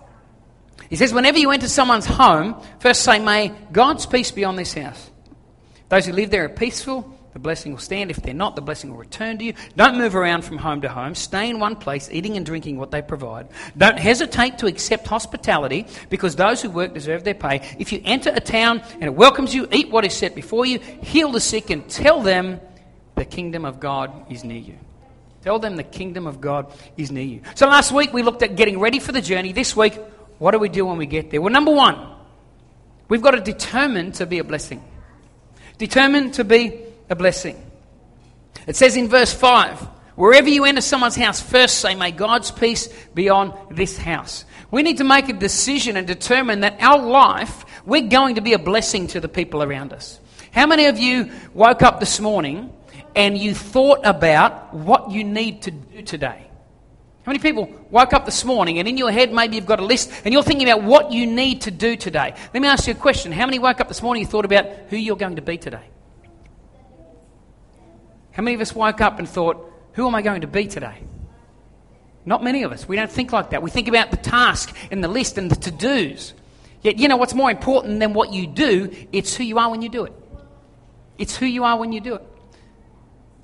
He 0.91 0.97
says, 0.97 1.12
Whenever 1.12 1.38
you 1.38 1.50
enter 1.50 1.69
someone's 1.69 2.06
home, 2.06 2.61
first 2.81 3.03
say, 3.03 3.19
May 3.19 3.53
God's 3.73 4.06
peace 4.06 4.31
be 4.31 4.44
on 4.44 4.56
this 4.56 4.75
house. 4.75 5.11
Those 5.88 6.06
who 6.06 6.12
live 6.12 6.31
there 6.31 6.44
are 6.44 6.49
peaceful. 6.49 7.11
The 7.35 7.41
blessing 7.41 7.73
will 7.73 7.81
stand. 7.81 8.12
If 8.12 8.23
they're 8.23 8.32
not, 8.32 8.55
the 8.55 8.62
blessing 8.62 8.91
will 8.91 8.97
return 8.97 9.38
to 9.38 9.44
you. 9.44 9.55
Don't 9.76 9.99
move 9.99 10.15
around 10.15 10.44
from 10.44 10.56
home 10.56 10.82
to 10.82 10.88
home. 10.88 11.17
Stay 11.17 11.50
in 11.50 11.59
one 11.59 11.75
place, 11.75 12.09
eating 12.12 12.37
and 12.37 12.47
drinking 12.47 12.79
what 12.79 12.93
they 12.93 13.03
provide. 13.03 13.49
Don't 13.76 13.99
hesitate 13.99 14.59
to 14.59 14.67
accept 14.67 15.09
hospitality 15.09 15.87
because 16.11 16.37
those 16.37 16.62
who 16.62 16.71
work 16.71 16.94
deserve 16.94 17.25
their 17.25 17.35
pay. 17.35 17.61
If 17.76 17.93
you 17.93 18.00
enter 18.05 18.31
a 18.32 18.41
town 18.41 18.82
and 18.94 19.03
it 19.03 19.15
welcomes 19.15 19.53
you, 19.53 19.67
eat 19.73 19.91
what 19.91 20.05
is 20.05 20.15
set 20.15 20.37
before 20.37 20.65
you, 20.65 20.79
heal 20.79 21.32
the 21.32 21.41
sick, 21.41 21.71
and 21.71 21.88
tell 21.91 22.23
them 22.23 22.61
the 23.16 23.25
kingdom 23.25 23.64
of 23.64 23.81
God 23.81 24.31
is 24.31 24.45
near 24.45 24.61
you. 24.61 24.78
Tell 25.43 25.59
them 25.59 25.75
the 25.75 25.83
kingdom 25.83 26.28
of 26.28 26.40
God 26.40 26.73
is 26.97 27.11
near 27.11 27.25
you. 27.25 27.43
So 27.57 27.66
last 27.66 27.90
week 27.90 28.12
we 28.12 28.23
looked 28.23 28.43
at 28.43 28.54
getting 28.54 28.78
ready 28.78 29.00
for 29.00 29.11
the 29.11 29.21
journey. 29.21 29.52
This 29.52 29.76
week 29.76 29.99
what 30.38 30.50
do 30.50 30.59
we 30.59 30.69
do 30.69 30.87
when 30.87 30.97
we 30.97 31.07
get 31.07 31.31
there? 31.31 31.41
Well, 31.41 31.53
number 31.53 31.73
one, 31.73 31.99
we've 33.09 33.23
got 33.23 33.33
to 33.33 33.41
determine 33.41 34.12
to 34.12 34.26
be 34.26 34.38
a 34.38 34.45
blessing. 34.45 34.83
Determine 35.79 36.33
to 36.33 36.45
be 36.45 36.81
a 37.11 37.14
blessing. 37.14 37.61
It 38.67 38.76
says 38.76 38.97
in 38.97 39.09
verse 39.09 39.33
5 39.33 39.81
wherever 40.17 40.49
you 40.49 40.64
enter 40.64 40.81
someone's 40.81 41.17
house, 41.17 41.41
first 41.41 41.79
say, 41.79 41.95
May 41.95 42.12
God's 42.12 42.50
peace 42.50 42.88
be 43.14 43.29
on 43.29 43.57
this 43.71 43.99
house. 43.99 44.45
We 44.71 44.83
need 44.83 44.99
to 44.99 45.05
make 45.05 45.29
a 45.29 45.33
decision 45.33 45.97
and 45.97 46.07
determine 46.07 46.61
that 46.61 46.81
our 46.81 46.99
life, 46.99 47.64
we're 47.85 48.09
going 48.09 48.37
to 48.37 48.41
be 48.41 48.53
a 48.53 48.59
blessing 48.59 49.07
to 49.09 49.21
the 49.21 49.29
people 49.29 49.62
around 49.62 49.93
us. 49.93 50.21
How 50.50 50.67
many 50.67 50.87
of 50.87 50.99
you 50.99 51.31
woke 51.53 51.83
up 51.83 52.00
this 52.00 52.21
morning 52.21 52.73
and 53.14 53.37
you 53.37 53.55
thought 53.55 54.00
about 54.05 54.73
what 54.73 55.11
you 55.11 55.25
need 55.25 55.62
to 55.62 55.71
do 55.71 56.03
today? 56.03 56.47
How 57.25 57.33
many 57.33 57.38
people 57.38 57.71
woke 57.90 58.12
up 58.12 58.26
this 58.26 58.45
morning 58.45 58.78
and 58.78 58.87
in 58.87 58.99
your 58.99 59.11
head 59.11 59.33
maybe 59.33 59.57
you've 59.57 59.64
got 59.64 59.81
a 59.81 59.85
list 59.85 60.12
and 60.26 60.35
you're 60.35 60.43
thinking 60.43 60.69
about 60.69 60.83
what 60.83 61.11
you 61.11 61.26
need 61.26 61.62
to 61.62 61.71
do 61.71 61.97
today? 61.97 62.35
Let 62.52 62.61
me 62.61 62.69
ask 62.69 62.87
you 62.87 62.93
a 62.93 62.97
question. 62.97 63.33
How 63.33 63.47
many 63.47 63.59
woke 63.59 63.81
up 63.81 63.88
this 63.88 64.02
morning 64.02 64.25
and 64.25 64.31
thought 64.31 64.45
about 64.45 64.66
who 64.90 64.99
you're 64.99 65.16
going 65.16 65.37
to 65.37 65.43
be 65.43 65.57
today? 65.57 65.85
How 68.33 68.43
many 68.43 68.54
of 68.54 68.61
us 68.61 68.75
woke 68.75 69.00
up 69.00 69.19
and 69.19 69.26
thought, 69.26 69.73
who 69.95 70.07
am 70.07 70.14
I 70.14 70.21
going 70.21 70.43
to 70.43 70.47
be 70.47 70.66
today? 70.66 70.99
Not 72.26 72.45
many 72.45 72.62
of 72.62 72.73
us. 72.73 72.87
We 72.87 72.97
don't 72.97 73.11
think 73.11 73.33
like 73.33 73.50
that. 73.50 73.62
We 73.62 73.71
think 73.71 73.88
about 73.88 74.11
the 74.11 74.19
task 74.19 74.76
and 74.90 75.02
the 75.02 75.09
list 75.09 75.38
and 75.38 75.50
the 75.50 75.57
to 75.57 75.71
dos. 75.71 76.35
Yet, 76.83 76.99
you 76.99 77.09
know 77.09 77.16
what's 77.16 77.33
more 77.33 77.50
important 77.50 78.00
than 78.00 78.12
what 78.12 78.35
you 78.35 78.47
do? 78.47 78.95
It's 79.12 79.35
who 79.35 79.45
you 79.45 79.59
are 79.59 79.71
when 79.71 79.81
you 79.81 79.88
do 79.88 80.04
it. 80.04 80.12
It's 81.16 81.37
who 81.37 81.47
you 81.47 81.64
are 81.64 81.78
when 81.78 81.93
you 81.93 82.00
do 82.00 82.16
it. 82.16 82.23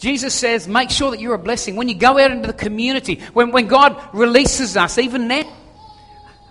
Jesus 0.00 0.35
says, 0.35 0.66
make 0.66 0.88
sure 0.88 1.11
that 1.11 1.21
you're 1.21 1.35
a 1.35 1.38
blessing. 1.38 1.76
When 1.76 1.88
you 1.90 1.95
go 1.95 2.19
out 2.19 2.30
into 2.30 2.47
the 2.47 2.54
community, 2.54 3.21
when, 3.35 3.52
when 3.52 3.66
God 3.66 4.02
releases 4.14 4.75
us, 4.75 4.97
even 4.97 5.28
now, 5.28 5.42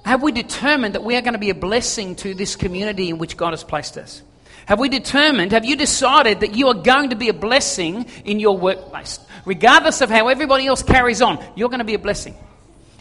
have 0.06 0.22
we 0.22 0.32
determined 0.32 0.94
that 0.94 1.04
we 1.04 1.16
are 1.16 1.22
going 1.22 1.34
to 1.34 1.40
be 1.40 1.50
a 1.50 1.56
blessing 1.56 2.16
to 2.18 2.36
this 2.36 2.56
community 2.56 3.10
in 3.10 3.18
which 3.18 3.36
God 3.36 3.54
has 3.54 3.64
placed 3.64 3.98
us? 3.98 4.22
Have 4.68 4.78
we 4.78 4.88
determined, 4.88 5.52
have 5.52 5.66
you 5.66 5.76
decided 5.76 6.42
that 6.42 6.54
you 6.54 6.68
are 6.68 6.76
going 6.76 7.10
to 7.10 7.16
be 7.16 7.30
a 7.30 7.34
blessing 7.34 8.06
in 8.24 8.40
your 8.40 8.56
workplace? 8.56 9.20
Regardless 9.46 10.02
of 10.02 10.12
how 10.12 10.28
everybody 10.28 10.68
else 10.68 10.84
carries 10.84 11.24
on, 11.24 11.44
you're 11.56 11.70
going 11.70 11.80
to 11.80 11.86
be 11.86 11.96
a 11.96 12.00
blessing. 12.00 12.36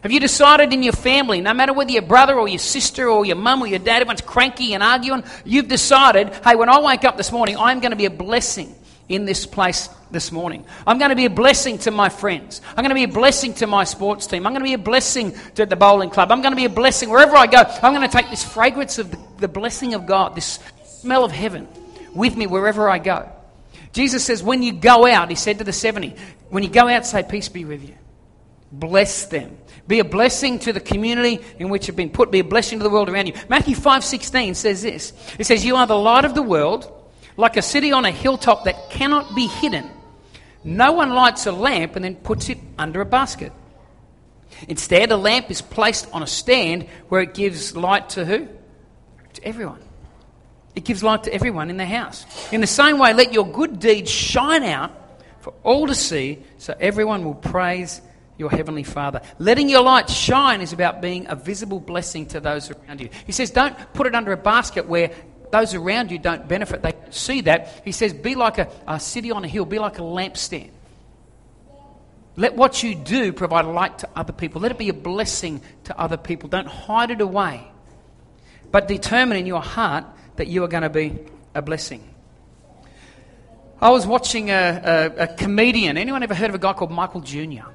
Have 0.03 0.13
you 0.13 0.21
decided 0.21 0.73
in 0.73 0.83
your 0.83 0.95
family, 0.95 1.43
no 1.43 1.53
matter 1.53 1.75
whether 1.75 1.91
your 1.91 2.01
brother 2.03 2.39
or 2.39 2.49
your 2.49 2.59
sister 2.59 3.07
or 3.07 3.27
your 3.27 3.37
mum 3.37 3.61
or 3.61 3.67
your 3.67 3.81
dad, 3.81 3.97
everyone's 3.97 4.23
cranky 4.23 4.73
and 4.73 4.83
arguing, 4.83 5.25
you've 5.45 5.69
decided, 5.69 6.33
hey, 6.43 6.57
when 6.57 6.71
I 6.71 6.81
wake 6.81 7.05
up 7.05 7.19
this 7.19 7.33
morning, 7.33 7.59
I'm 7.59 7.81
going 7.81 7.91
to 7.91 7.97
be 7.97 8.07
a 8.07 8.11
blessing 8.11 8.75
in 9.09 9.25
this 9.25 9.47
place 9.47 9.89
this 10.11 10.31
morning. 10.33 10.65
I'm 10.87 10.99
going 10.99 11.11
to 11.11 11.17
be 11.17 11.25
a 11.25 11.31
blessing 11.31 11.79
to 11.79 11.91
my 11.91 12.09
friends. 12.09 12.61
I'm 12.71 12.77
going 12.77 12.91
to 12.91 12.95
be 12.95 13.05
a 13.05 13.09
blessing 13.09 13.55
to 13.55 13.67
my 13.67 13.85
sports 13.85 14.27
team. 14.27 14.47
I'm 14.47 14.53
going 14.53 14.63
to 14.63 14.69
be 14.69 14.75
a 14.75 14.79
blessing 14.79 15.35
to 15.55 15.67
the 15.67 15.77
bowling 15.77 16.11
club. 16.11 16.31
I'm 16.31 16.43
going 16.43 16.53
to 16.53 16.57
be 16.57 16.67
a 16.67 16.71
blessing 16.71 17.11
wherever 17.11 17.37
I 17.37 17.47
go. 17.47 17.63
I'm 17.83 17.95
going 17.95 18.09
to 18.09 18.15
take 18.15 18.31
this 18.31 18.45
fragrance 18.45 18.99
of 18.99 19.15
the, 19.39 19.49
blessing 19.49 19.95
of 19.95 20.07
God, 20.07 20.35
this 20.35 20.59
smell 20.85 21.25
of 21.25 21.33
heaven, 21.33 21.69
with 22.15 22.37
me 22.37 22.47
wherever 22.47 22.89
I 22.89 22.99
go. 22.99 23.31
Jesus 23.93 24.25
says, 24.25 24.43
when 24.43 24.63
you 24.63 24.73
go 24.73 25.07
out, 25.07 25.31
he 25.31 25.35
said 25.35 25.59
to 25.59 25.65
the 25.65 25.73
70, 25.73 26.15
when 26.51 26.63
you 26.63 26.69
go 26.69 26.89
out, 26.89 27.07
say, 27.07 27.23
Peace 27.23 27.49
be 27.49 27.65
with 27.65 27.87
you. 27.87 27.95
Bless 28.71 29.27
them. 29.27 29.57
Be 29.87 30.01
a 30.01 30.05
blessing 30.05 30.59
to 30.61 30.73
the 30.75 30.81
community 30.81 31.41
in 31.59 31.71
which 31.71 31.87
you've 31.87 31.97
been 31.97 32.11
put. 32.11 32.31
Be 32.31 32.41
a 32.41 32.45
blessing 32.45 32.79
to 32.79 32.83
the 32.83 32.91
world 32.91 33.09
around 33.09 33.27
you. 33.27 33.35
Matthew 33.49 33.75
5.16 33.75 34.55
says 34.55 34.83
this. 34.83 35.13
It 35.39 35.45
says, 35.45 35.65
You 35.65 35.77
are 35.77 35.87
the 35.87 35.97
light 35.97 36.27
of 36.27 36.35
the 36.35 36.43
world, 36.43 36.93
like 37.39 37.57
a 37.57 37.63
city 37.63 37.93
on 37.93 38.05
a 38.05 38.11
hilltop 38.11 38.65
that 38.65 38.91
cannot 38.91 39.35
be 39.35 39.47
hidden. 39.47 39.89
No 40.65 40.93
one 40.93 41.11
lights 41.15 41.47
a 41.47 41.53
lamp 41.53 41.97
and 41.97 42.05
then 42.05 42.17
puts 42.17 42.51
it 42.51 42.59
under 42.77 43.01
a 43.01 43.07
basket. 43.07 43.53
Instead, 44.69 45.13
a 45.13 45.17
lamp 45.17 45.51
is 45.51 45.63
placed 45.63 46.09
on 46.13 46.23
a 46.23 46.27
stand 46.27 46.83
where 47.09 47.23
it 47.23 47.35
gives 47.35 47.77
light 47.77 48.11
to 48.11 48.25
who? 48.25 48.49
To 49.35 49.45
everyone. 49.45 49.81
It 50.75 50.85
gives 50.85 51.03
light 51.03 51.25
to 51.25 51.33
everyone 51.33 51.71
in 51.71 51.77
the 51.77 51.87
house. 51.87 52.27
In 52.53 52.61
the 52.61 52.67
same 52.67 52.99
way, 52.99 53.15
let 53.15 53.33
your 53.33 53.47
good 53.47 53.79
deeds 53.79 54.11
shine 54.11 54.65
out 54.65 54.91
for 55.41 55.55
all 55.63 55.87
to 55.87 55.95
see 55.95 56.43
so 56.59 56.75
everyone 56.81 57.25
will 57.25 57.35
praise 57.35 58.01
your 58.37 58.51
Heavenly 58.51 58.85
Father. 58.85 59.21
Letting 59.39 59.69
your 59.69 59.83
light 59.83 60.11
shine 60.11 60.61
is 60.61 60.73
about 60.73 61.01
being 61.01 61.27
a 61.29 61.37
visible 61.37 61.81
blessing 61.81 62.27
to 62.27 62.41
those 62.41 62.71
around 62.71 63.01
you. 63.01 63.11
He 63.27 63.33
says, 63.33 63.51
don't 63.51 63.77
put 63.93 64.07
it 64.07 64.15
under 64.15 64.33
a 64.33 64.37
basket 64.37 64.87
where 64.87 65.11
those 65.51 65.75
around 65.75 66.11
you 66.11 66.19
don't 66.19 66.47
benefit. 66.49 66.83
They 66.83 66.95
see 67.11 67.43
that. 67.43 67.83
He 67.85 67.93
says, 67.93 68.13
be 68.13 68.35
like 68.35 68.59
a, 68.59 68.69
a 68.87 69.01
city 69.01 69.31
on 69.31 69.45
a 69.45 69.49
hill, 69.49 69.65
be 69.65 69.79
like 69.79 69.99
a 69.99 70.03
lampstand. 70.03 70.71
Let 72.37 72.55
what 72.55 72.83
you 72.83 72.95
do 72.95 73.33
provide 73.33 73.65
light 73.65 73.99
to 73.99 74.09
other 74.15 74.33
people. 74.33 74.61
Let 74.61 74.71
it 74.71 74.79
be 74.79 74.89
a 74.89 74.95
blessing 74.95 75.61
to 75.85 75.99
other 75.99 76.17
people. 76.17 76.49
Don't 76.49 76.69
hide 76.69 77.11
it 77.11 77.21
away. 77.21 77.67
But 78.71 78.87
determine 78.87 79.37
in 79.37 79.47
your 79.47 79.61
heart 79.61 80.05
that 80.37 80.47
you 80.47 80.63
are 80.63 80.69
going 80.69 80.85
to 80.85 80.91
be 80.91 81.19
a 81.55 81.63
blessing. 81.63 82.15
I 83.81 83.91
was 83.91 84.07
watching 84.07 84.51
a, 84.51 85.13
a, 85.19 85.23
a 85.25 85.27
comedian. 85.27 85.97
Anyone 85.97 86.23
ever 86.23 86.35
heard 86.35 86.51
of 86.51 86.55
a 86.55 86.59
guy 86.59 86.75
called 86.75 86.91
Michael 86.91 87.21
Jr.? 87.21 87.69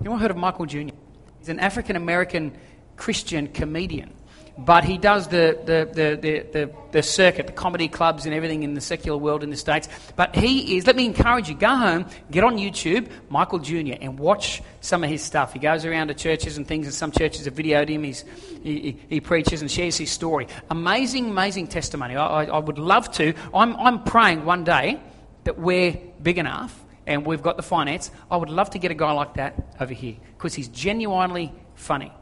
Anyone 0.00 0.18
heard 0.18 0.30
of 0.30 0.36
Michael 0.36 0.66
Jr.? 0.66 0.94
He's 1.38 1.48
an 1.48 1.60
African 1.60 1.96
American 1.96 2.56
Christian 2.96 3.48
comedian. 3.48 4.12
But 4.58 4.84
he 4.84 4.98
does 4.98 5.28
the, 5.28 5.58
the, 5.64 5.88
the, 5.92 6.50
the, 6.52 6.70
the, 6.92 7.02
circuit, 7.02 7.46
the 7.46 7.52
comedy 7.52 7.88
clubs 7.88 8.26
and 8.26 8.34
everything 8.34 8.62
in 8.62 8.74
the 8.74 8.82
secular 8.82 9.16
world 9.16 9.42
in 9.42 9.48
the 9.48 9.56
States. 9.56 9.88
But 10.14 10.36
he 10.36 10.76
is, 10.76 10.86
let 10.86 10.94
me 10.94 11.06
encourage 11.06 11.48
you, 11.48 11.54
go 11.54 11.74
home, 11.74 12.06
get 12.30 12.44
on 12.44 12.58
YouTube, 12.58 13.08
Michael 13.30 13.58
Jr., 13.60 13.94
and 14.00 14.18
watch 14.18 14.62
some 14.82 15.02
of 15.04 15.10
his 15.10 15.22
stuff. 15.22 15.54
He 15.54 15.58
goes 15.58 15.86
around 15.86 16.08
to 16.08 16.14
churches 16.14 16.58
and 16.58 16.68
things, 16.68 16.86
and 16.86 16.94
some 16.94 17.12
churches 17.12 17.46
have 17.46 17.54
videoed 17.54 17.88
him. 17.88 18.04
He's, 18.04 18.24
he, 18.62 18.80
he, 18.80 19.00
he 19.08 19.20
preaches 19.20 19.62
and 19.62 19.70
shares 19.70 19.96
his 19.96 20.10
story. 20.10 20.48
Amazing, 20.70 21.30
amazing 21.30 21.68
testimony. 21.68 22.16
I, 22.16 22.26
I, 22.26 22.44
I 22.44 22.58
would 22.58 22.78
love 22.78 23.10
to. 23.12 23.32
I'm, 23.54 23.74
I'm 23.76 24.04
praying 24.04 24.44
one 24.44 24.64
day 24.64 25.00
that 25.44 25.58
we're 25.58 25.96
big 26.22 26.38
enough 26.38 26.78
and 27.06 27.26
we've 27.26 27.42
got 27.42 27.56
the 27.56 27.62
finance, 27.62 28.10
I 28.30 28.36
would 28.36 28.50
love 28.50 28.70
to 28.70 28.78
get 28.78 28.90
a 28.90 28.94
guy 28.94 29.12
like 29.12 29.34
that 29.34 29.74
over 29.80 29.92
here 29.92 30.16
because 30.36 30.54
he's 30.54 30.68
genuinely 30.68 31.52
funny. 31.74 32.12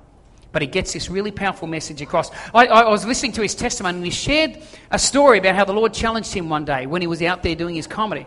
But 0.52 0.62
he 0.62 0.68
gets 0.68 0.92
this 0.92 1.08
really 1.08 1.30
powerful 1.30 1.68
message 1.68 2.02
across. 2.02 2.30
I, 2.54 2.66
I, 2.66 2.88
was 2.88 3.06
listening 3.06 3.32
to 3.32 3.42
his 3.42 3.54
testimony 3.54 3.98
and 3.98 4.04
he 4.04 4.10
shared 4.10 4.60
a 4.90 4.98
story 4.98 5.38
about 5.38 5.54
how 5.54 5.64
the 5.64 5.72
Lord 5.72 5.94
challenged 5.94 6.32
him 6.32 6.48
one 6.48 6.64
day 6.64 6.86
when 6.86 7.00
he 7.02 7.06
was 7.06 7.22
out 7.22 7.42
there 7.42 7.54
doing 7.54 7.74
his 7.74 7.86
comedy. 7.86 8.26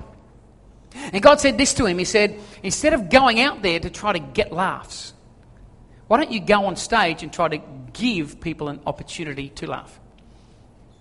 And 0.93 1.21
God 1.21 1.41
said 1.41 1.57
this 1.57 1.73
to 1.75 1.85
him 1.85 1.97
He 1.97 2.05
said, 2.05 2.39
Instead 2.61 2.93
of 2.93 3.09
going 3.09 3.41
out 3.41 3.61
there 3.61 3.79
to 3.79 3.89
try 3.89 4.13
to 4.13 4.19
get 4.19 4.53
laughs, 4.53 5.13
why 6.07 6.17
don't 6.17 6.31
you 6.31 6.39
go 6.39 6.65
on 6.65 6.75
stage 6.75 7.23
and 7.23 7.33
try 7.33 7.47
to 7.47 7.61
give 7.91 8.39
people 8.39 8.69
an 8.69 8.79
opportunity 8.85 9.49
to 9.49 9.67
laugh? 9.67 9.99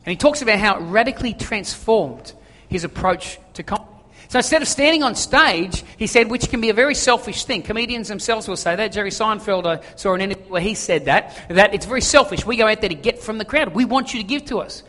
And 0.04 0.10
he 0.10 0.16
talks 0.16 0.42
about 0.42 0.58
how 0.58 0.76
it 0.76 0.80
radically 0.80 1.34
transformed 1.34 2.32
his 2.68 2.82
approach 2.82 3.38
to 3.54 3.62
comedy. 3.62 3.91
So 4.28 4.38
instead 4.38 4.62
of 4.62 4.68
standing 4.68 5.02
on 5.02 5.14
stage, 5.14 5.82
he 5.98 6.06
said, 6.06 6.30
which 6.30 6.48
can 6.48 6.60
be 6.60 6.70
a 6.70 6.74
very 6.74 6.94
selfish 6.94 7.44
thing. 7.44 7.62
Comedians 7.62 8.08
themselves 8.08 8.48
will 8.48 8.56
say 8.56 8.76
that. 8.76 8.92
Jerry 8.92 9.10
Seinfeld, 9.10 9.66
I 9.66 9.84
saw 9.96 10.14
an 10.14 10.20
interview 10.20 10.44
where 10.44 10.62
he 10.62 10.74
said 10.74 11.04
that, 11.06 11.36
that 11.48 11.74
it's 11.74 11.86
very 11.86 12.00
selfish. 12.00 12.46
We 12.46 12.56
go 12.56 12.66
out 12.66 12.80
there 12.80 12.88
to 12.88 12.94
get 12.94 13.18
from 13.18 13.38
the 13.38 13.44
crowd. 13.44 13.74
We 13.74 13.84
want 13.84 14.14
you 14.14 14.20
to 14.20 14.26
give 14.26 14.46
to 14.46 14.58
us. 14.58 14.82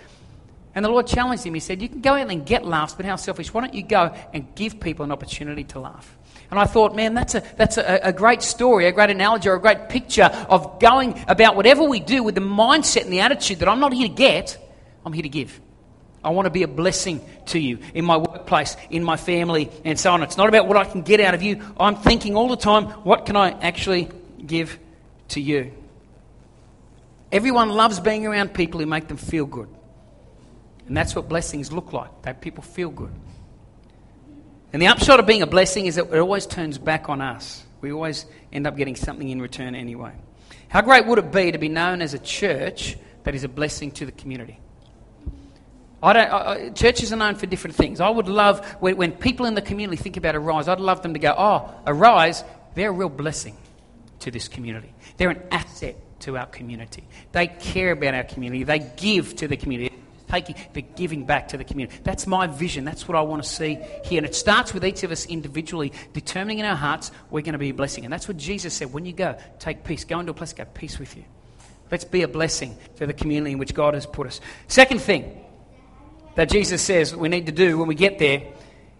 And 0.76 0.84
the 0.84 0.90
Lord 0.90 1.06
challenged 1.06 1.46
him. 1.46 1.54
He 1.54 1.60
said, 1.60 1.82
You 1.82 1.90
can 1.90 2.02
go 2.02 2.14
out 2.14 2.32
and 2.32 2.46
get 2.46 2.66
laughs, 2.66 2.96
but 2.96 3.06
how 3.06 3.16
selfish? 3.16 3.54
Why 3.54 3.62
don't 3.62 3.74
you 3.74 3.84
go 3.84 4.16
and 4.34 4.56
give 4.56 4.80
people 4.80 5.06
an 5.06 5.12
opportunity 5.12 5.64
to 5.66 5.80
laugh? 5.80 6.18
And 6.50 6.60
I 6.60 6.66
thought, 6.66 6.96
man, 6.96 7.14
that's, 7.14 7.36
a, 7.36 7.44
that's 7.58 7.78
a, 7.78 8.00
a 8.04 8.14
great 8.14 8.42
story, 8.42 8.86
a 8.86 8.92
great 8.92 9.10
analogy, 9.10 9.50
or 9.50 9.56
a 9.56 9.60
great 9.60 9.90
picture 9.90 10.26
of 10.50 10.80
going 10.80 11.24
about 11.28 11.56
whatever 11.56 11.84
we 11.84 12.00
do 12.00 12.24
with 12.24 12.36
the 12.36 12.42
mindset 12.42 13.04
and 13.04 13.14
the 13.14 13.22
attitude 13.22 13.60
that 13.60 13.70
I'm 13.70 13.80
not 13.80 13.94
here 13.94 14.08
to 14.08 14.14
get, 14.14 14.58
I'm 15.06 15.14
here 15.14 15.24
to 15.24 15.30
give. 15.30 15.60
I 16.24 16.30
want 16.30 16.46
to 16.46 16.50
be 16.50 16.64
a 16.64 16.68
blessing 16.68 17.22
to 17.48 17.60
you 17.60 17.80
in 17.94 18.06
my 18.06 18.18
workplace, 18.18 18.78
in 18.90 19.04
my 19.04 19.18
family, 19.18 19.70
and 19.84 20.00
so 20.00 20.12
on. 20.12 20.24
It's 20.24 20.38
not 20.38 20.48
about 20.48 20.68
what 20.68 20.78
I 20.78 20.86
can 20.86 21.02
get 21.02 21.20
out 21.20 21.34
of 21.34 21.42
you. 21.42 21.62
I'm 21.78 21.96
thinking 21.96 22.36
all 22.36 22.48
the 22.48 22.58
time, 22.58 22.86
what 23.04 23.26
can 23.26 23.36
I 23.36 23.52
actually 23.52 24.10
give 24.46 24.80
to 25.30 25.42
you? 25.42 25.74
Everyone 27.32 27.70
loves 27.70 28.00
being 28.00 28.26
around 28.26 28.54
people 28.54 28.80
who 28.80 28.86
make 28.86 29.08
them 29.08 29.18
feel 29.18 29.46
good. 29.46 29.68
And 30.88 30.96
that's 30.96 31.16
what 31.16 31.28
blessings 31.28 31.72
look 31.72 31.92
like. 31.92 32.22
That 32.24 32.42
people 32.42 32.64
feel 32.64 32.90
good. 32.90 33.12
And 34.72 34.82
the 34.82 34.88
upshot 34.88 35.20
of 35.20 35.26
being 35.26 35.42
a 35.42 35.48
blessing 35.48 35.86
is 35.86 35.96
that 35.96 36.08
it 36.12 36.20
always 36.20 36.46
turns 36.46 36.78
back 36.78 37.10
on 37.10 37.22
us. 37.22 37.64
We 37.82 37.92
always 37.92 38.26
end 38.52 38.66
up 38.66 38.78
getting 38.78 38.96
something 38.96 39.28
in 39.28 39.42
return 39.42 39.76
anyway. 39.76 40.14
How 40.70 40.82
great 40.82 41.06
would 41.06 41.20
it 41.20 41.32
be 41.32 41.52
to 41.52 41.58
be 41.58 41.70
known 41.70 42.02
as 42.02 42.14
a 42.14 42.20
church 42.20 42.98
that 43.24 43.36
is 43.36 43.44
a 43.44 43.50
blessing 43.50 43.92
to 43.92 44.06
the 44.06 44.12
community? 44.12 44.60
I 46.04 46.14
don't, 46.14 46.32
I, 46.32 46.70
churches 46.72 47.14
are 47.14 47.16
known 47.16 47.36
for 47.36 47.46
different 47.46 47.78
things. 47.78 48.02
I 48.02 48.10
would 48.10 48.28
love, 48.28 48.66
when, 48.82 48.98
when 48.98 49.12
people 49.14 49.46
in 49.46 49.56
the 49.56 49.62
community 49.62 49.96
think 49.96 50.18
about 50.18 50.36
Arise, 50.36 50.68
I'd 50.68 50.82
love 50.82 51.02
them 51.02 51.14
to 51.14 51.20
go, 51.20 51.34
oh, 51.36 51.74
Arise, 51.88 52.44
they're 52.76 52.90
a 52.90 52.94
real 52.94 53.10
blessing 53.10 53.56
to 54.20 54.30
this 54.30 54.50
community. 54.50 54.94
They're 55.16 55.30
an 55.30 55.42
asset 55.50 55.96
to 56.22 56.38
our 56.38 56.46
community. 56.46 57.06
They 57.32 57.48
care 57.48 57.92
about 57.92 58.16
our 58.16 58.24
community. 58.24 58.64
They 58.64 58.80
give 58.98 59.36
to 59.38 59.48
the 59.48 59.56
community. 59.56 59.96
Taking, 60.30 60.56
they're 60.74 60.82
giving 60.82 61.26
back 61.26 61.50
to 61.50 61.58
the 61.58 61.64
community. 61.64 62.00
That's 62.04 62.26
my 62.26 62.48
vision. 62.48 62.86
That's 62.86 63.08
what 63.08 63.16
I 63.16 63.22
want 63.22 63.44
to 63.44 63.48
see 63.48 63.78
here. 64.04 64.18
And 64.18 64.26
it 64.26 64.34
starts 64.34 64.74
with 64.74 64.84
each 64.84 65.04
of 65.04 65.12
us 65.12 65.28
individually 65.28 65.94
determining 66.12 66.58
in 66.58 66.66
our 66.66 66.76
hearts 66.76 67.12
we're 67.30 67.42
going 67.42 67.54
to 67.54 67.60
be 67.60 67.70
a 67.70 67.74
blessing. 67.74 68.04
And 68.04 68.12
that's 68.12 68.28
what 68.28 68.38
Jesus 68.38 68.74
said 68.74 68.92
when 68.92 69.06
you 69.06 69.14
go, 69.14 69.38
take 69.60 69.84
peace. 69.84 70.06
Go 70.06 70.20
into 70.20 70.32
a 70.32 70.34
place, 70.34 70.52
go, 70.52 70.66
peace 70.66 70.98
with 70.98 71.16
you. 71.16 71.24
Let's 71.92 72.04
be 72.04 72.24
a 72.24 72.28
blessing 72.28 72.76
to 72.96 73.06
the 73.06 73.14
community 73.14 73.52
in 73.52 73.60
which 73.60 73.76
God 73.76 73.94
has 73.94 74.08
put 74.08 74.26
us. 74.26 74.42
Second 74.68 75.02
thing, 75.02 75.40
that 76.36 76.50
Jesus 76.50 76.82
says 76.82 77.16
we 77.16 77.30
need 77.30 77.46
to 77.46 77.52
do 77.52 77.78
when 77.78 77.88
we 77.88 77.96
get 77.96 78.20
there 78.20 78.44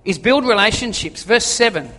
is 0.06 0.20
build 0.20 0.46
relationships. 0.46 1.24
Verse 1.24 1.46
7. 1.46 1.90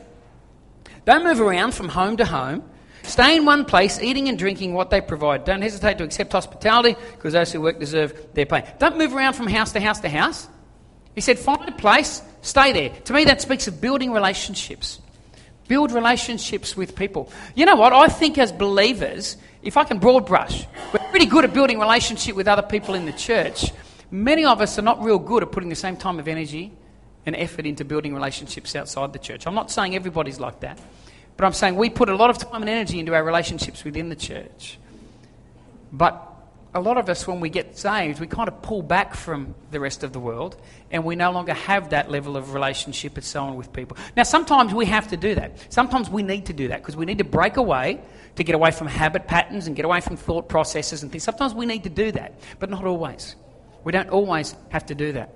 Don't 1.04 1.24
move 1.24 1.40
around 1.40 1.74
from 1.74 1.88
home 1.88 2.16
to 2.16 2.24
home. 2.24 2.62
Stay 3.02 3.36
in 3.36 3.44
one 3.44 3.66
place, 3.66 4.00
eating 4.00 4.28
and 4.30 4.38
drinking 4.38 4.72
what 4.72 4.88
they 4.88 5.02
provide. 5.02 5.44
Don't 5.44 5.60
hesitate 5.60 5.98
to 5.98 6.04
accept 6.04 6.32
hospitality, 6.32 6.96
because 7.12 7.34
those 7.34 7.52
who 7.52 7.60
work 7.60 7.78
deserve 7.78 8.28
their 8.32 8.46
pay. 8.46 8.64
Don't 8.78 8.96
move 8.96 9.14
around 9.14 9.34
from 9.34 9.46
house 9.46 9.72
to 9.72 9.80
house 9.80 10.00
to 10.00 10.08
house. 10.08 10.48
He 11.14 11.20
said, 11.20 11.38
find 11.38 11.68
a 11.68 11.72
place, 11.72 12.22
stay 12.40 12.72
there. 12.72 12.88
To 13.04 13.12
me, 13.12 13.24
that 13.26 13.42
speaks 13.42 13.68
of 13.68 13.80
building 13.80 14.10
relationships. 14.10 15.00
Build 15.68 15.92
relationships 15.92 16.76
with 16.76 16.96
people. 16.96 17.30
You 17.54 17.66
know 17.66 17.76
what? 17.76 17.92
I 17.92 18.08
think 18.08 18.38
as 18.38 18.52
believers, 18.52 19.36
if 19.62 19.76
I 19.76 19.84
can 19.84 19.98
broad 19.98 20.26
brush, 20.26 20.66
we're 20.92 21.06
pretty 21.10 21.26
good 21.26 21.44
at 21.44 21.52
building 21.52 21.78
relationship 21.78 22.36
with 22.36 22.48
other 22.48 22.62
people 22.62 22.94
in 22.94 23.04
the 23.04 23.12
church. 23.12 23.70
Many 24.14 24.44
of 24.44 24.60
us 24.60 24.78
are 24.78 24.82
not 24.82 25.02
real 25.02 25.18
good 25.18 25.42
at 25.42 25.50
putting 25.50 25.70
the 25.70 25.74
same 25.74 25.96
time 25.96 26.20
of 26.20 26.28
energy 26.28 26.70
and 27.26 27.34
effort 27.34 27.66
into 27.66 27.84
building 27.84 28.14
relationships 28.14 28.76
outside 28.76 29.12
the 29.12 29.18
church. 29.18 29.44
I'm 29.44 29.56
not 29.56 29.72
saying 29.72 29.96
everybody's 29.96 30.38
like 30.38 30.60
that, 30.60 30.78
but 31.36 31.44
I'm 31.44 31.52
saying 31.52 31.74
we 31.74 31.90
put 31.90 32.08
a 32.08 32.14
lot 32.14 32.30
of 32.30 32.38
time 32.38 32.62
and 32.62 32.68
energy 32.68 33.00
into 33.00 33.12
our 33.12 33.24
relationships 33.24 33.82
within 33.82 34.10
the 34.10 34.14
church. 34.14 34.78
But 35.90 36.30
a 36.74 36.80
lot 36.80 36.96
of 36.96 37.08
us, 37.08 37.26
when 37.26 37.40
we 37.40 37.48
get 37.50 37.76
saved, 37.76 38.20
we 38.20 38.28
kind 38.28 38.46
of 38.46 38.62
pull 38.62 38.82
back 38.82 39.16
from 39.16 39.56
the 39.72 39.80
rest 39.80 40.04
of 40.04 40.12
the 40.12 40.20
world 40.20 40.56
and 40.92 41.04
we 41.04 41.16
no 41.16 41.32
longer 41.32 41.54
have 41.54 41.90
that 41.90 42.08
level 42.08 42.36
of 42.36 42.54
relationship 42.54 43.16
and 43.16 43.24
so 43.24 43.42
on 43.42 43.56
with 43.56 43.72
people. 43.72 43.96
Now, 44.16 44.22
sometimes 44.22 44.72
we 44.72 44.86
have 44.86 45.08
to 45.08 45.16
do 45.16 45.34
that. 45.34 45.72
Sometimes 45.72 46.08
we 46.08 46.22
need 46.22 46.46
to 46.46 46.52
do 46.52 46.68
that 46.68 46.82
because 46.82 46.94
we 46.94 47.04
need 47.04 47.18
to 47.18 47.24
break 47.24 47.56
away 47.56 48.00
to 48.36 48.44
get 48.44 48.54
away 48.54 48.70
from 48.70 48.86
habit 48.86 49.26
patterns 49.26 49.66
and 49.66 49.74
get 49.74 49.84
away 49.84 50.00
from 50.00 50.16
thought 50.16 50.48
processes 50.48 51.02
and 51.02 51.10
things. 51.10 51.24
Sometimes 51.24 51.52
we 51.52 51.66
need 51.66 51.82
to 51.82 51.90
do 51.90 52.12
that, 52.12 52.38
but 52.60 52.70
not 52.70 52.84
always. 52.84 53.34
We 53.84 53.92
don't 53.92 54.10
always 54.10 54.54
have 54.70 54.86
to 54.86 54.94
do 54.94 55.12
that. 55.12 55.34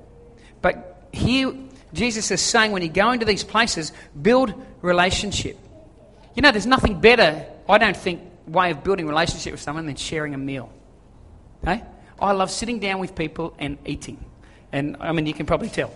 But 0.62 1.08
here, 1.12 1.54
Jesus 1.92 2.30
is 2.30 2.40
saying 2.40 2.72
when 2.72 2.82
you 2.82 2.88
go 2.88 3.12
into 3.12 3.24
these 3.24 3.44
places, 3.44 3.92
build 4.20 4.54
relationship. 4.82 5.58
You 6.34 6.42
know, 6.42 6.50
there's 6.50 6.66
nothing 6.66 7.00
better, 7.00 7.46
I 7.68 7.78
don't 7.78 7.96
think, 7.96 8.22
way 8.46 8.70
of 8.70 8.82
building 8.82 9.06
relationship 9.06 9.52
with 9.52 9.60
someone 9.60 9.86
than 9.86 9.96
sharing 9.96 10.34
a 10.34 10.38
meal. 10.38 10.72
Okay? 11.62 11.82
I 12.20 12.32
love 12.32 12.50
sitting 12.50 12.78
down 12.78 12.98
with 12.98 13.14
people 13.14 13.54
and 13.58 13.78
eating. 13.84 14.24
And 14.72 14.96
I 15.00 15.12
mean, 15.12 15.26
you 15.26 15.34
can 15.34 15.46
probably 15.46 15.68
tell. 15.68 15.92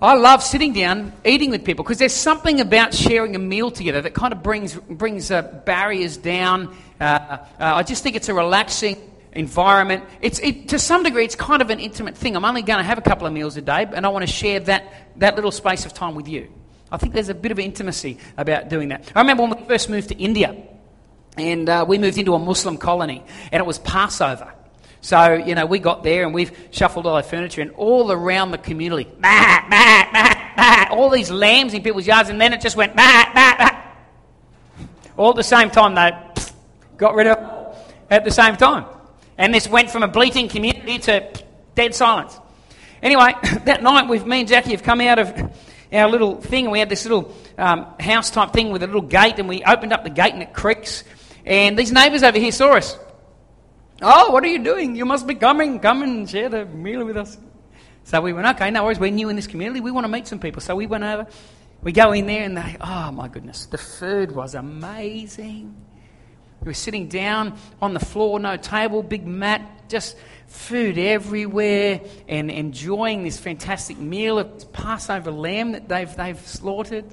I 0.00 0.14
love 0.14 0.42
sitting 0.42 0.74
down, 0.74 1.12
eating 1.24 1.50
with 1.50 1.64
people, 1.64 1.82
because 1.82 1.98
there's 1.98 2.12
something 2.12 2.60
about 2.60 2.92
sharing 2.92 3.34
a 3.34 3.38
meal 3.38 3.70
together 3.70 4.02
that 4.02 4.12
kind 4.12 4.32
of 4.32 4.42
brings, 4.42 4.74
brings 4.74 5.30
uh, 5.30 5.42
barriers 5.64 6.18
down. 6.18 6.76
Uh, 7.00 7.04
uh, 7.04 7.38
I 7.58 7.82
just 7.82 8.02
think 8.02 8.14
it's 8.14 8.28
a 8.28 8.34
relaxing 8.34 8.98
environment. 9.36 10.04
It's, 10.20 10.38
it, 10.40 10.70
to 10.70 10.78
some 10.78 11.02
degree, 11.02 11.24
it's 11.24 11.36
kind 11.36 11.62
of 11.62 11.70
an 11.70 11.78
intimate 11.78 12.16
thing. 12.16 12.36
I'm 12.36 12.44
only 12.44 12.62
going 12.62 12.78
to 12.78 12.84
have 12.84 12.98
a 12.98 13.02
couple 13.02 13.26
of 13.26 13.32
meals 13.32 13.56
a 13.56 13.62
day, 13.62 13.86
and 13.92 14.04
I 14.04 14.08
want 14.08 14.26
to 14.26 14.32
share 14.32 14.60
that, 14.60 14.92
that 15.16 15.36
little 15.36 15.52
space 15.52 15.86
of 15.86 15.94
time 15.94 16.14
with 16.14 16.26
you. 16.26 16.50
I 16.90 16.96
think 16.96 17.12
there's 17.12 17.28
a 17.28 17.34
bit 17.34 17.52
of 17.52 17.58
intimacy 17.58 18.18
about 18.36 18.68
doing 18.68 18.88
that. 18.88 19.10
I 19.14 19.20
remember 19.20 19.44
when 19.44 19.58
we 19.58 19.64
first 19.66 19.90
moved 19.90 20.08
to 20.08 20.16
India, 20.16 20.56
and 21.36 21.68
uh, 21.68 21.84
we 21.86 21.98
moved 21.98 22.16
into 22.18 22.34
a 22.34 22.38
Muslim 22.38 22.78
colony, 22.78 23.22
and 23.52 23.60
it 23.60 23.66
was 23.66 23.78
Passover. 23.78 24.52
So, 25.02 25.34
you 25.34 25.54
know, 25.54 25.66
we 25.66 25.78
got 25.78 26.02
there 26.02 26.24
and 26.24 26.34
we've 26.34 26.50
shuffled 26.72 27.06
all 27.06 27.14
our 27.14 27.22
furniture, 27.22 27.60
and 27.60 27.70
all 27.72 28.10
around 28.10 28.50
the 28.50 28.58
community, 28.58 29.08
bah, 29.20 29.64
bah, 29.70 30.52
bah, 30.56 30.88
all 30.90 31.10
these 31.10 31.30
lambs 31.30 31.74
in 31.74 31.82
people's 31.82 32.06
yards, 32.06 32.30
and 32.30 32.40
then 32.40 32.52
it 32.52 32.60
just 32.60 32.76
went. 32.76 32.92
All 35.16 35.30
at 35.30 35.36
the 35.36 35.42
same 35.42 35.70
time, 35.70 35.94
they 35.94 36.12
got 36.96 37.14
rid 37.14 37.26
of 37.26 37.76
at 38.10 38.24
the 38.24 38.30
same 38.30 38.56
time. 38.56 38.86
And 39.38 39.52
this 39.52 39.68
went 39.68 39.90
from 39.90 40.02
a 40.02 40.08
bleating 40.08 40.48
community 40.48 40.98
to 41.00 41.30
dead 41.74 41.94
silence. 41.94 42.38
Anyway, 43.02 43.34
that 43.64 43.82
night, 43.82 44.08
with 44.08 44.26
me 44.26 44.40
and 44.40 44.48
Jackie 44.48 44.70
have 44.70 44.82
come 44.82 45.00
out 45.00 45.18
of 45.18 45.52
our 45.92 46.08
little 46.08 46.40
thing, 46.40 46.70
we 46.70 46.78
had 46.78 46.88
this 46.88 47.04
little 47.04 47.34
um, 47.58 47.86
house 48.00 48.30
type 48.30 48.52
thing 48.52 48.70
with 48.70 48.82
a 48.82 48.86
little 48.86 49.02
gate, 49.02 49.38
and 49.38 49.48
we 49.48 49.62
opened 49.64 49.92
up 49.92 50.04
the 50.04 50.10
gate 50.10 50.32
and 50.32 50.42
it 50.42 50.52
creaks. 50.52 51.04
And 51.44 51.78
these 51.78 51.92
neighbours 51.92 52.22
over 52.22 52.38
here 52.38 52.52
saw 52.52 52.76
us. 52.76 52.98
Oh, 54.02 54.30
what 54.30 54.44
are 54.44 54.48
you 54.48 54.62
doing? 54.62 54.96
You 54.96 55.04
must 55.04 55.26
be 55.26 55.34
coming. 55.34 55.80
Come 55.80 56.02
and 56.02 56.28
share 56.28 56.48
the 56.48 56.66
meal 56.66 57.04
with 57.04 57.16
us. 57.16 57.38
So 58.04 58.20
we 58.20 58.32
went, 58.32 58.46
okay, 58.48 58.70
no 58.70 58.84
worries. 58.84 58.98
We're 58.98 59.10
new 59.10 59.28
in 59.30 59.36
this 59.36 59.46
community. 59.46 59.80
We 59.80 59.90
want 59.90 60.04
to 60.04 60.08
meet 60.08 60.26
some 60.26 60.38
people. 60.38 60.60
So 60.60 60.76
we 60.76 60.86
went 60.86 61.04
over. 61.04 61.26
We 61.82 61.92
go 61.92 62.12
in 62.12 62.26
there 62.26 62.44
and 62.44 62.56
they, 62.56 62.76
oh 62.80 63.12
my 63.12 63.28
goodness, 63.28 63.66
the 63.66 63.78
food 63.78 64.32
was 64.32 64.54
amazing. 64.54 65.85
We 66.66 66.70
were 66.70 66.74
sitting 66.74 67.06
down 67.06 67.56
on 67.80 67.94
the 67.94 68.00
floor, 68.00 68.40
no 68.40 68.56
table, 68.56 69.04
big 69.04 69.24
mat, 69.24 69.88
just 69.88 70.16
food 70.48 70.98
everywhere, 70.98 72.00
and 72.26 72.50
enjoying 72.50 73.22
this 73.22 73.38
fantastic 73.38 73.98
meal 73.98 74.40
of 74.40 74.72
Passover 74.72 75.30
lamb 75.30 75.72
that 75.72 75.88
they've, 75.88 76.12
they've 76.16 76.40
slaughtered. 76.40 77.04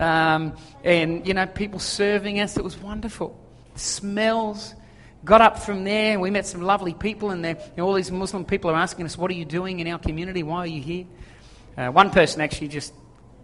Um, 0.00 0.56
and, 0.82 1.28
you 1.28 1.34
know, 1.34 1.44
people 1.44 1.80
serving 1.80 2.40
us. 2.40 2.56
It 2.56 2.64
was 2.64 2.78
wonderful. 2.78 3.38
The 3.74 3.80
smells 3.80 4.74
got 5.22 5.42
up 5.42 5.58
from 5.58 5.84
there. 5.84 6.18
We 6.18 6.30
met 6.30 6.46
some 6.46 6.62
lovely 6.62 6.94
people, 6.94 7.28
and 7.28 7.44
you 7.44 7.56
know, 7.76 7.86
all 7.86 7.92
these 7.92 8.10
Muslim 8.10 8.46
people 8.46 8.70
are 8.70 8.76
asking 8.76 9.04
us, 9.04 9.18
What 9.18 9.30
are 9.30 9.34
you 9.34 9.44
doing 9.44 9.80
in 9.80 9.88
our 9.88 9.98
community? 9.98 10.42
Why 10.42 10.60
are 10.60 10.66
you 10.66 10.80
here? 10.80 11.04
Uh, 11.76 11.88
one 11.90 12.08
person 12.08 12.40
actually 12.40 12.68
just 12.68 12.94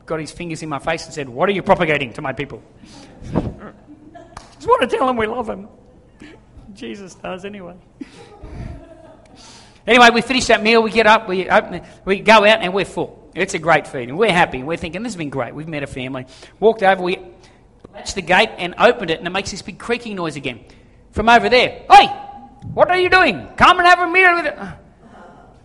got 0.06 0.20
his 0.20 0.32
fingers 0.32 0.62
in 0.62 0.70
my 0.70 0.78
face 0.78 1.04
and 1.04 1.12
said, 1.12 1.28
What 1.28 1.50
are 1.50 1.52
you 1.52 1.62
propagating 1.62 2.14
to 2.14 2.22
my 2.22 2.32
people? 2.32 2.62
just 4.60 4.68
want 4.68 4.82
to 4.82 4.94
tell 4.94 5.06
them 5.06 5.16
we 5.16 5.26
love 5.26 5.46
them. 5.46 5.68
Jesus 6.74 7.14
does 7.14 7.46
anyway. 7.46 7.76
anyway, 9.86 10.10
we 10.12 10.20
finish 10.20 10.48
that 10.48 10.62
meal, 10.62 10.82
we 10.82 10.90
get 10.90 11.06
up, 11.06 11.26
we, 11.26 11.48
open, 11.48 11.80
we 12.04 12.20
go 12.20 12.44
out, 12.44 12.60
and 12.60 12.74
we're 12.74 12.84
full. 12.84 13.30
It's 13.34 13.54
a 13.54 13.58
great 13.58 13.86
feeding. 13.86 14.18
we're 14.18 14.30
happy. 14.30 14.62
We're 14.62 14.76
thinking, 14.76 15.02
This 15.02 15.12
has 15.12 15.16
been 15.16 15.30
great. 15.30 15.54
We've 15.54 15.66
met 15.66 15.82
a 15.82 15.86
family. 15.86 16.26
Walked 16.58 16.82
over, 16.82 17.02
we 17.02 17.18
latched 17.94 18.16
the 18.16 18.22
gate 18.22 18.50
and 18.58 18.74
opened 18.76 19.10
it, 19.10 19.18
and 19.18 19.26
it 19.26 19.30
makes 19.30 19.50
this 19.50 19.62
big 19.62 19.78
creaking 19.78 20.16
noise 20.16 20.36
again 20.36 20.60
from 21.12 21.30
over 21.30 21.48
there. 21.48 21.82
Hey, 21.90 22.08
what 22.74 22.90
are 22.90 22.98
you 22.98 23.08
doing? 23.08 23.48
Come 23.56 23.78
and 23.78 23.88
have 23.88 24.00
a 24.00 24.10
meal 24.10 24.34
with 24.34 24.44
it. 24.44 24.58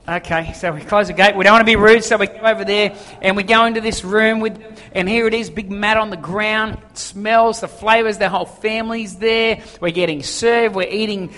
Okay, 0.07 0.53
so 0.53 0.71
we 0.71 0.81
close 0.81 1.07
the 1.07 1.13
gate. 1.13 1.35
We 1.35 1.43
don't 1.43 1.53
want 1.53 1.63
to 1.63 1.65
be 1.65 1.75
rude, 1.75 2.03
so 2.03 2.15
we 2.15 2.27
go 2.27 2.39
over 2.39 2.63
there 2.63 2.95
and 3.21 3.35
we 3.35 3.43
go 3.43 3.65
into 3.65 3.81
this 3.81 4.05
room 4.05 4.39
with, 4.39 4.75
and 4.95 5.09
here 5.09 5.27
it 5.27 5.33
is, 5.33 5.49
big 5.49 5.69
mat 5.69 5.97
on 5.97 6.09
the 6.09 6.17
ground. 6.17 6.77
Smells 6.93 7.59
the 7.59 7.67
flavors. 7.67 8.17
The 8.17 8.29
whole 8.29 8.46
family's 8.46 9.17
there. 9.17 9.61
We're 9.81 9.91
getting 9.91 10.24
served. 10.24 10.74
We're 10.74 10.87
eating 10.87 11.33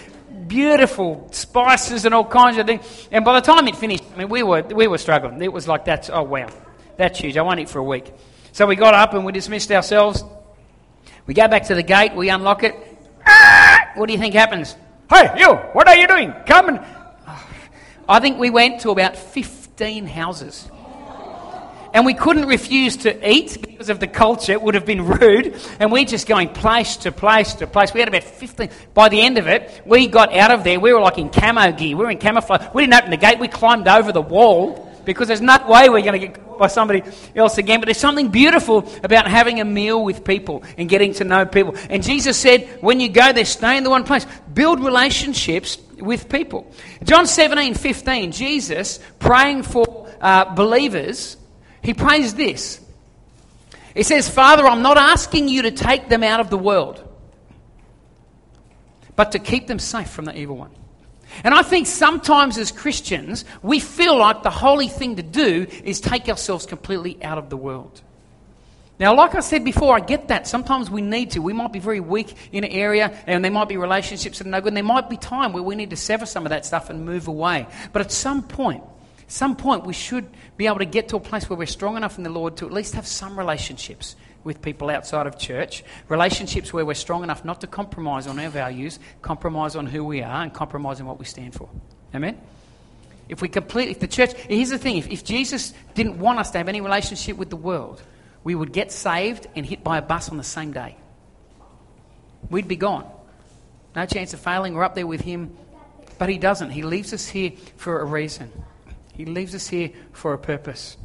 beautiful 0.47 1.27
spices 1.31 2.05
and 2.05 2.13
all 2.13 2.23
kinds 2.23 2.59
of 2.59 2.67
things. 2.67 3.09
And 3.11 3.25
by 3.25 3.39
the 3.39 3.45
time 3.45 3.67
it 3.67 3.75
finished, 3.75 4.03
I 4.13 4.19
mean, 4.19 4.29
we 4.29 4.43
were 4.43 4.61
we 4.61 4.85
were 4.85 4.99
struggling. 4.99 5.41
It 5.41 5.51
was 5.51 5.67
like 5.67 5.85
that's 5.85 6.11
oh 6.11 6.21
wow, 6.21 6.49
that's 6.97 7.19
huge. 7.19 7.35
I 7.35 7.41
won't 7.41 7.59
eat 7.59 7.67
for 7.67 7.79
a 7.79 7.83
week. 7.83 8.13
So 8.51 8.67
we 8.67 8.75
got 8.75 8.93
up 8.93 9.15
and 9.15 9.25
we 9.25 9.31
dismissed 9.31 9.71
ourselves. 9.71 10.23
We 11.25 11.33
go 11.33 11.47
back 11.47 11.63
to 11.65 11.75
the 11.75 11.83
gate. 11.83 12.15
We 12.15 12.29
unlock 12.29 12.61
it. 12.61 12.75
Ah! 13.25 13.89
What 13.95 14.05
do 14.05 14.13
you 14.13 14.19
think 14.19 14.35
happens? 14.35 14.75
Hey, 15.09 15.33
you, 15.39 15.55
what 15.73 15.87
are 15.87 15.95
you 15.95 16.07
doing? 16.07 16.31
Come 16.45 16.69
and. 16.69 16.79
I 18.09 18.19
think 18.19 18.37
we 18.37 18.51
went 18.51 18.81
to 18.81 18.91
about 18.91 19.17
15 19.17 20.05
houses. 20.05 20.69
And 21.93 22.05
we 22.05 22.13
couldn't 22.13 22.45
refuse 22.45 22.97
to 22.97 23.29
eat 23.29 23.61
because 23.61 23.89
of 23.89 23.99
the 23.99 24.07
culture. 24.07 24.53
It 24.53 24.61
would 24.61 24.75
have 24.75 24.85
been 24.85 25.05
rude. 25.05 25.55
And 25.79 25.91
we're 25.91 26.05
just 26.05 26.27
going 26.27 26.49
place 26.49 26.97
to 26.97 27.11
place 27.11 27.53
to 27.55 27.67
place. 27.67 27.93
We 27.93 27.99
had 27.99 28.09
about 28.09 28.23
15. 28.23 28.69
By 28.93 29.09
the 29.09 29.21
end 29.21 29.37
of 29.37 29.47
it, 29.47 29.81
we 29.85 30.07
got 30.07 30.33
out 30.35 30.51
of 30.51 30.63
there. 30.63 30.79
We 30.79 30.93
were 30.93 31.01
like 31.01 31.17
in 31.17 31.29
camo 31.29 31.71
gear. 31.71 31.95
We 31.95 32.03
were 32.05 32.11
in 32.11 32.17
camouflage. 32.17 32.73
We 32.73 32.83
didn't 32.83 32.95
open 32.95 33.11
the 33.11 33.17
gate. 33.17 33.39
We 33.39 33.47
climbed 33.47 33.87
over 33.87 34.11
the 34.11 34.21
wall 34.21 34.87
because 35.07 35.29
there's 35.29 35.41
no 35.41 35.57
way 35.67 35.89
we're 35.89 36.01
going 36.01 36.19
to 36.19 36.27
get 36.27 36.33
caught 36.33 36.59
by 36.59 36.67
somebody 36.67 37.01
else 37.35 37.57
again. 37.57 37.79
But 37.79 37.85
there's 37.85 37.97
something 37.97 38.27
beautiful 38.27 38.79
about 39.03 39.25
having 39.25 39.61
a 39.61 39.65
meal 39.65 40.03
with 40.03 40.25
people 40.25 40.63
and 40.77 40.89
getting 40.89 41.13
to 41.15 41.23
know 41.23 41.45
people. 41.45 41.75
And 41.89 42.03
Jesus 42.03 42.37
said, 42.37 42.79
when 42.81 42.99
you 42.99 43.07
go 43.07 43.31
there, 43.31 43.45
stay 43.45 43.77
in 43.77 43.85
the 43.85 43.89
one 43.89 44.03
place. 44.03 44.25
Build 44.53 44.81
relationships 44.81 45.77
with 45.97 46.29
people. 46.29 46.69
John 47.03 47.25
17, 47.25 47.73
15, 47.73 48.31
Jesus 48.33 48.99
praying 49.19 49.63
for 49.63 50.09
uh, 50.19 50.53
believers, 50.53 51.37
he 51.87 51.93
prays 51.93 52.33
this. 52.33 52.81
He 53.95 54.03
says, 54.03 54.27
Father, 54.27 54.67
I'm 54.67 54.81
not 54.81 54.97
asking 54.97 55.47
you 55.47 55.61
to 55.61 55.71
take 55.71 56.09
them 56.09 56.21
out 56.21 56.41
of 56.41 56.49
the 56.49 56.57
world, 56.57 57.01
but 59.15 59.31
to 59.31 59.39
keep 59.39 59.67
them 59.67 59.79
safe 59.79 60.09
from 60.09 60.25
the 60.25 60.37
evil 60.37 60.57
one. 60.57 60.71
And 61.45 61.53
I 61.53 61.61
think 61.61 61.87
sometimes 61.87 62.57
as 62.57 62.73
Christians, 62.73 63.45
we 63.63 63.79
feel 63.79 64.17
like 64.17 64.43
the 64.43 64.49
holy 64.49 64.89
thing 64.89 65.15
to 65.15 65.23
do 65.23 65.65
is 65.85 66.01
take 66.01 66.27
ourselves 66.27 66.65
completely 66.65 67.23
out 67.23 67.37
of 67.37 67.49
the 67.49 67.55
world. 67.55 68.01
Now, 68.99 69.15
like 69.15 69.33
I 69.33 69.39
said 69.39 69.63
before, 69.63 69.95
I 69.95 70.01
get 70.01 70.27
that. 70.27 70.45
Sometimes 70.45 70.91
we 70.91 71.01
need 71.01 71.31
to. 71.31 71.41
We 71.41 71.53
might 71.53 71.71
be 71.71 71.79
very 71.79 72.01
weak 72.01 72.35
in 72.51 72.65
an 72.65 72.71
area, 72.71 73.17
and 73.25 73.45
there 73.45 73.51
might 73.51 73.69
be 73.69 73.77
relationships 73.77 74.39
that 74.39 74.47
are 74.47 74.49
no 74.49 74.59
good, 74.59 74.71
and 74.71 74.77
there 74.77 74.83
might 74.83 75.09
be 75.09 75.15
time 75.15 75.53
where 75.53 75.63
we 75.63 75.75
need 75.75 75.91
to 75.91 75.95
sever 75.95 76.25
some 76.25 76.45
of 76.45 76.49
that 76.49 76.65
stuff 76.65 76.89
and 76.89 77.05
move 77.05 77.29
away. 77.29 77.65
But 77.93 78.01
at 78.01 78.11
some 78.11 78.43
point, 78.43 78.83
some 79.27 79.55
point, 79.57 79.85
we 79.85 79.93
should 79.93 80.25
be 80.57 80.67
able 80.67 80.79
to 80.79 80.85
get 80.85 81.09
to 81.09 81.17
a 81.17 81.19
place 81.19 81.49
where 81.49 81.57
we're 81.57 81.67
strong 81.67 81.95
enough 81.97 82.17
in 82.17 82.23
the 82.23 82.29
Lord 82.29 82.57
to 82.57 82.65
at 82.65 82.73
least 82.73 82.95
have 82.95 83.07
some 83.07 83.37
relationships 83.37 84.15
with 84.43 84.61
people 84.61 84.89
outside 84.89 85.27
of 85.27 85.37
church, 85.37 85.83
relationships 86.09 86.73
where 86.73 86.85
we're 86.85 86.95
strong 86.95 87.23
enough 87.23 87.45
not 87.45 87.61
to 87.61 87.67
compromise 87.67 88.27
on 88.27 88.39
our 88.39 88.49
values, 88.49 88.99
compromise 89.21 89.75
on 89.75 89.85
who 89.85 90.03
we 90.03 90.21
are, 90.21 90.43
and 90.43 90.53
compromise 90.53 90.99
on 90.99 91.05
what 91.05 91.19
we 91.19 91.25
stand 91.25 91.53
for. 91.53 91.69
Amen? 92.15 92.39
If 93.29 93.41
we 93.41 93.49
completely, 93.49 93.91
if 93.91 93.99
the 93.99 94.07
church, 94.07 94.33
here's 94.33 94.69
the 94.69 94.77
thing 94.77 94.97
if, 94.97 95.09
if 95.09 95.23
Jesus 95.23 95.73
didn't 95.95 96.17
want 96.17 96.39
us 96.39 96.51
to 96.51 96.57
have 96.57 96.69
any 96.69 96.81
relationship 96.81 97.37
with 97.37 97.49
the 97.49 97.57
world, 97.57 98.01
we 98.43 98.55
would 98.55 98.71
get 98.71 98.91
saved 98.91 99.47
and 99.55 99.65
hit 99.65 99.83
by 99.83 99.97
a 99.97 100.01
bus 100.01 100.29
on 100.29 100.37
the 100.37 100.43
same 100.43 100.71
day. 100.71 100.95
We'd 102.49 102.67
be 102.67 102.77
gone. 102.77 103.09
No 103.95 104.05
chance 104.05 104.33
of 104.33 104.39
failing. 104.39 104.73
We're 104.73 104.83
up 104.83 104.95
there 104.95 105.07
with 105.07 105.21
Him. 105.21 105.57
But 106.17 106.29
He 106.29 106.37
doesn't. 106.37 106.69
He 106.69 106.83
leaves 106.83 107.13
us 107.13 107.27
here 107.27 107.51
for 107.75 107.99
a 107.99 108.05
reason. 108.05 108.51
He 109.17 109.25
leaves 109.25 109.55
us 109.55 109.67
here 109.67 109.89
for 110.11 110.33
a 110.33 110.37
purpose. 110.37 110.95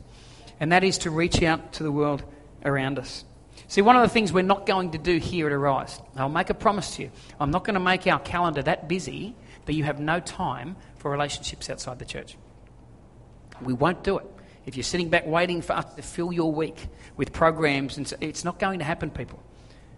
And 0.60 0.70
that 0.70 0.84
is 0.84 0.98
to 0.98 1.10
reach 1.10 1.42
out 1.42 1.72
to 1.74 1.82
the 1.82 1.90
world 1.90 2.22
around 2.62 2.98
us. 2.98 3.24
See, 3.68 3.80
one 3.80 3.96
of 3.96 4.02
the 4.02 4.08
things 4.10 4.34
we're 4.34 4.42
not 4.42 4.66
going 4.66 4.90
to 4.90 4.98
do 4.98 5.16
here 5.16 5.46
at 5.46 5.52
Arise, 5.52 5.98
I'll 6.14 6.28
make 6.28 6.50
a 6.50 6.54
promise 6.54 6.96
to 6.96 7.04
you. 7.04 7.10
I'm 7.40 7.50
not 7.50 7.64
going 7.64 7.74
to 7.74 7.80
make 7.80 8.06
our 8.06 8.20
calendar 8.20 8.62
that 8.62 8.86
busy 8.86 9.34
that 9.64 9.72
you 9.72 9.84
have 9.84 9.98
no 9.98 10.20
time 10.20 10.76
for 10.98 11.10
relationships 11.10 11.70
outside 11.70 11.98
the 11.98 12.04
church. 12.04 12.36
We 13.62 13.72
won't 13.72 14.04
do 14.04 14.18
it. 14.18 14.26
If 14.66 14.76
you're 14.76 14.84
sitting 14.84 15.08
back 15.08 15.26
waiting 15.26 15.62
for 15.62 15.72
us 15.72 15.94
to 15.94 16.02
fill 16.02 16.32
your 16.32 16.52
week 16.52 16.88
with 17.16 17.32
programs, 17.32 17.96
and 17.96 18.12
it's 18.20 18.44
not 18.44 18.58
going 18.58 18.80
to 18.80 18.84
happen, 18.84 19.10
people. 19.10 19.42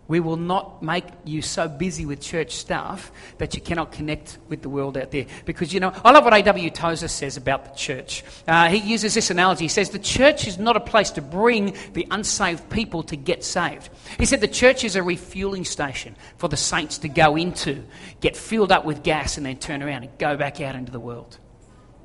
We 0.06 0.20
will 0.20 0.36
not 0.36 0.82
make 0.82 1.04
you 1.24 1.40
so 1.40 1.66
busy 1.66 2.04
with 2.04 2.20
church 2.20 2.52
stuff 2.52 3.10
that 3.38 3.54
you 3.54 3.62
cannot 3.62 3.92
connect 3.92 4.38
with 4.48 4.60
the 4.60 4.68
world 4.68 4.98
out 4.98 5.10
there. 5.10 5.26
Because, 5.46 5.72
you 5.72 5.80
know, 5.80 5.92
I 6.04 6.10
love 6.10 6.24
what 6.24 6.34
A.W. 6.34 6.70
Tozer 6.70 7.08
says 7.08 7.36
about 7.36 7.64
the 7.64 7.74
church. 7.74 8.22
Uh, 8.46 8.68
he 8.68 8.78
uses 8.78 9.14
this 9.14 9.30
analogy. 9.30 9.64
He 9.64 9.68
says, 9.68 9.90
The 9.90 9.98
church 9.98 10.46
is 10.46 10.58
not 10.58 10.76
a 10.76 10.80
place 10.80 11.10
to 11.12 11.22
bring 11.22 11.74
the 11.94 12.06
unsaved 12.10 12.68
people 12.68 13.02
to 13.04 13.16
get 13.16 13.42
saved. 13.44 13.88
He 14.18 14.26
said, 14.26 14.40
The 14.40 14.48
church 14.48 14.84
is 14.84 14.94
a 14.96 15.02
refueling 15.02 15.64
station 15.64 16.16
for 16.36 16.48
the 16.48 16.56
saints 16.56 16.98
to 16.98 17.08
go 17.08 17.36
into, 17.36 17.82
get 18.20 18.36
filled 18.36 18.72
up 18.72 18.84
with 18.84 19.02
gas, 19.02 19.38
and 19.38 19.46
then 19.46 19.56
turn 19.56 19.82
around 19.82 20.02
and 20.02 20.18
go 20.18 20.36
back 20.36 20.60
out 20.60 20.74
into 20.74 20.92
the 20.92 21.00
world. 21.00 21.38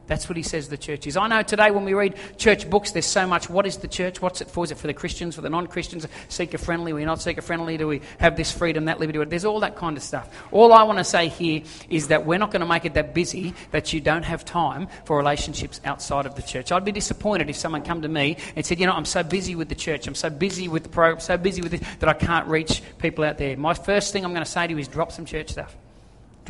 That's 0.10 0.28
what 0.28 0.36
he 0.36 0.43
says 0.43 0.67
the 0.69 0.78
church 0.78 1.06
is. 1.06 1.15
I 1.15 1.28
know 1.28 1.43
today 1.43 1.69
when 1.69 1.86
we 1.86 1.93
read 1.93 2.15
church 2.38 2.67
books, 2.67 2.91
there's 2.91 3.06
so 3.06 3.28
much. 3.28 3.48
What 3.48 3.67
is 3.67 3.78
the 3.78 3.88
church? 3.88 4.24
What's 4.24 4.41
it 4.41 4.50
for? 4.50 4.63
Is 4.63 4.72
it 4.72 4.80
for 4.80 4.88
the 4.88 4.93
Christians, 4.93 5.36
for 5.36 5.41
the 5.41 5.52
non 5.52 5.67
Christians? 5.67 6.08
Seeker 6.30 6.58
friendly? 6.58 6.93
We're 6.93 7.06
not 7.06 7.22
seeker 7.22 7.43
friendly? 7.43 7.78
Do 7.78 7.88
we 7.88 8.02
have 8.17 8.36
this 8.36 8.52
freedom, 8.52 8.86
that 8.86 9.00
liberty? 9.00 9.24
There's 9.26 9.45
all 9.45 9.60
that 9.60 9.76
kind 9.76 9.95
of 9.95 10.02
stuff. 10.02 10.28
All 10.52 10.74
I 10.74 10.82
want 10.82 10.98
to 10.98 11.04
say 11.04 11.28
here 11.28 11.62
is 11.89 12.08
that 12.08 12.26
we're 12.26 12.39
not 12.39 12.50
going 12.50 12.62
to 12.62 12.65
make 12.65 12.86
it 12.86 12.95
that 12.95 13.13
busy 13.13 13.54
that 13.69 13.93
you 13.93 14.02
don't 14.02 14.24
have 14.24 14.43
time 14.43 14.88
for 15.06 15.15
relationships 15.15 15.80
outside 15.86 16.26
of 16.26 16.34
the 16.34 16.41
church. 16.41 16.72
I'd 16.72 16.84
be 16.84 16.91
disappointed 16.91 17.48
if 17.48 17.56
someone 17.56 17.84
come 17.84 18.02
to 18.02 18.10
me 18.10 18.38
and 18.56 18.65
said, 18.65 18.80
you 18.80 18.88
know, 18.88 18.93
I'm 18.93 19.06
so 19.06 19.22
busy 19.22 19.56
with 19.56 19.69
the 19.69 19.76
church, 19.76 20.08
I'm 20.08 20.15
so 20.15 20.32
busy 20.32 20.67
with 20.67 20.82
the 20.82 20.89
program, 20.89 21.19
so 21.19 21.38
busy 21.38 21.62
with 21.62 21.76
it 21.76 21.84
that 22.00 22.10
I 22.10 22.13
can't 22.13 22.48
reach 22.48 22.82
people 22.98 23.24
out 23.24 23.38
there. 23.38 23.56
My 23.56 23.76
first 23.76 24.12
thing 24.12 24.26
I'm 24.26 24.34
going 24.34 24.43
to 24.43 24.50
say 24.50 24.65
to 24.65 24.74
you 24.74 24.80
is 24.80 24.88
drop 24.88 25.12
some 25.12 25.26
church 25.26 25.50
stuff. 25.50 25.76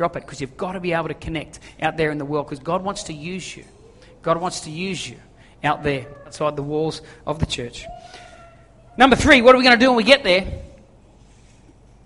Drop 0.00 0.16
it 0.16 0.24
because 0.24 0.40
you've 0.40 0.56
got 0.56 0.72
to 0.72 0.80
be 0.80 0.94
able 0.94 1.08
to 1.08 1.14
connect 1.14 1.60
out 1.82 1.98
there 1.98 2.10
in 2.10 2.16
the 2.16 2.24
world 2.24 2.46
because 2.46 2.58
God 2.58 2.82
wants 2.82 3.02
to 3.02 3.12
use 3.12 3.54
you. 3.54 3.64
God 4.22 4.40
wants 4.40 4.60
to 4.60 4.70
use 4.70 5.06
you 5.06 5.18
out 5.62 5.82
there 5.82 6.06
outside 6.24 6.56
the 6.56 6.62
walls 6.62 7.02
of 7.26 7.38
the 7.38 7.44
church. 7.44 7.84
Number 8.96 9.14
three, 9.14 9.42
what 9.42 9.54
are 9.54 9.58
we 9.58 9.64
going 9.64 9.78
to 9.78 9.84
do 9.84 9.90
when 9.90 9.98
we 9.98 10.04
get 10.04 10.24
there? 10.24 10.62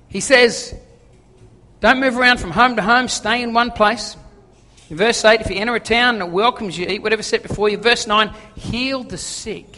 He 0.08 0.18
says, 0.18 0.74
don't 1.78 2.00
move 2.00 2.18
around 2.18 2.40
from 2.40 2.50
home 2.50 2.74
to 2.74 2.82
home, 2.82 3.06
stay 3.06 3.44
in 3.44 3.54
one 3.54 3.70
place. 3.70 4.16
In 4.90 4.96
verse 4.96 5.24
8, 5.24 5.42
if 5.42 5.48
you 5.48 5.54
enter 5.58 5.76
a 5.76 5.78
town 5.78 6.16
and 6.16 6.24
it 6.24 6.30
welcomes 6.30 6.76
you, 6.76 6.88
eat 6.88 7.00
whatever 7.00 7.22
set 7.22 7.44
before 7.44 7.68
you. 7.68 7.76
Verse 7.76 8.08
9, 8.08 8.34
heal 8.56 9.04
the 9.04 9.18
sick. 9.18 9.68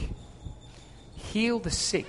Heal 1.17 1.59
the 1.59 1.71
sick. 1.71 2.07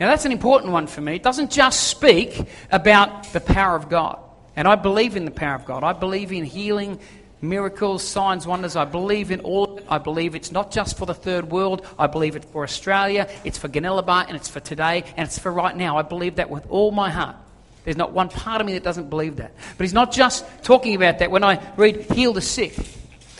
Now, 0.00 0.08
that's 0.08 0.24
an 0.24 0.32
important 0.32 0.72
one 0.72 0.86
for 0.86 1.02
me. 1.02 1.16
It 1.16 1.22
doesn't 1.22 1.50
just 1.50 1.86
speak 1.86 2.48
about 2.72 3.24
the 3.34 3.42
power 3.42 3.76
of 3.76 3.90
God. 3.90 4.22
And 4.56 4.66
I 4.66 4.74
believe 4.74 5.16
in 5.16 5.24
the 5.26 5.30
power 5.30 5.54
of 5.54 5.64
God. 5.64 5.84
I 5.84 5.92
believe 5.92 6.32
in 6.32 6.44
healing 6.44 6.98
miracles, 7.40 8.02
signs, 8.02 8.46
wonders. 8.46 8.76
I 8.76 8.84
believe 8.84 9.30
in 9.30 9.40
all. 9.40 9.80
I 9.88 9.98
believe 9.98 10.34
it's 10.34 10.50
not 10.50 10.70
just 10.70 10.96
for 10.96 11.06
the 11.06 11.14
third 11.14 11.50
world. 11.50 11.86
I 11.98 12.06
believe 12.06 12.36
it's 12.36 12.46
for 12.46 12.64
Australia. 12.64 13.28
It's 13.44 13.58
for 13.58 13.68
Goonellabah, 13.68 14.26
and 14.28 14.36
it's 14.36 14.48
for 14.48 14.60
today, 14.60 15.04
and 15.16 15.26
it's 15.26 15.38
for 15.38 15.52
right 15.52 15.76
now. 15.76 15.98
I 15.98 16.02
believe 16.02 16.36
that 16.36 16.50
with 16.50 16.66
all 16.70 16.90
my 16.90 17.10
heart. 17.10 17.36
There's 17.84 17.96
not 17.96 18.12
one 18.12 18.28
part 18.28 18.60
of 18.60 18.66
me 18.66 18.72
that 18.72 18.82
doesn't 18.82 19.10
believe 19.10 19.36
that. 19.36 19.52
But 19.76 19.84
he's 19.84 19.92
not 19.92 20.10
just 20.10 20.44
talking 20.64 20.96
about 20.96 21.20
that 21.20 21.30
when 21.30 21.44
I 21.44 21.62
read 21.76 22.10
heal 22.10 22.32
the 22.32 22.40
sick. 22.40 22.74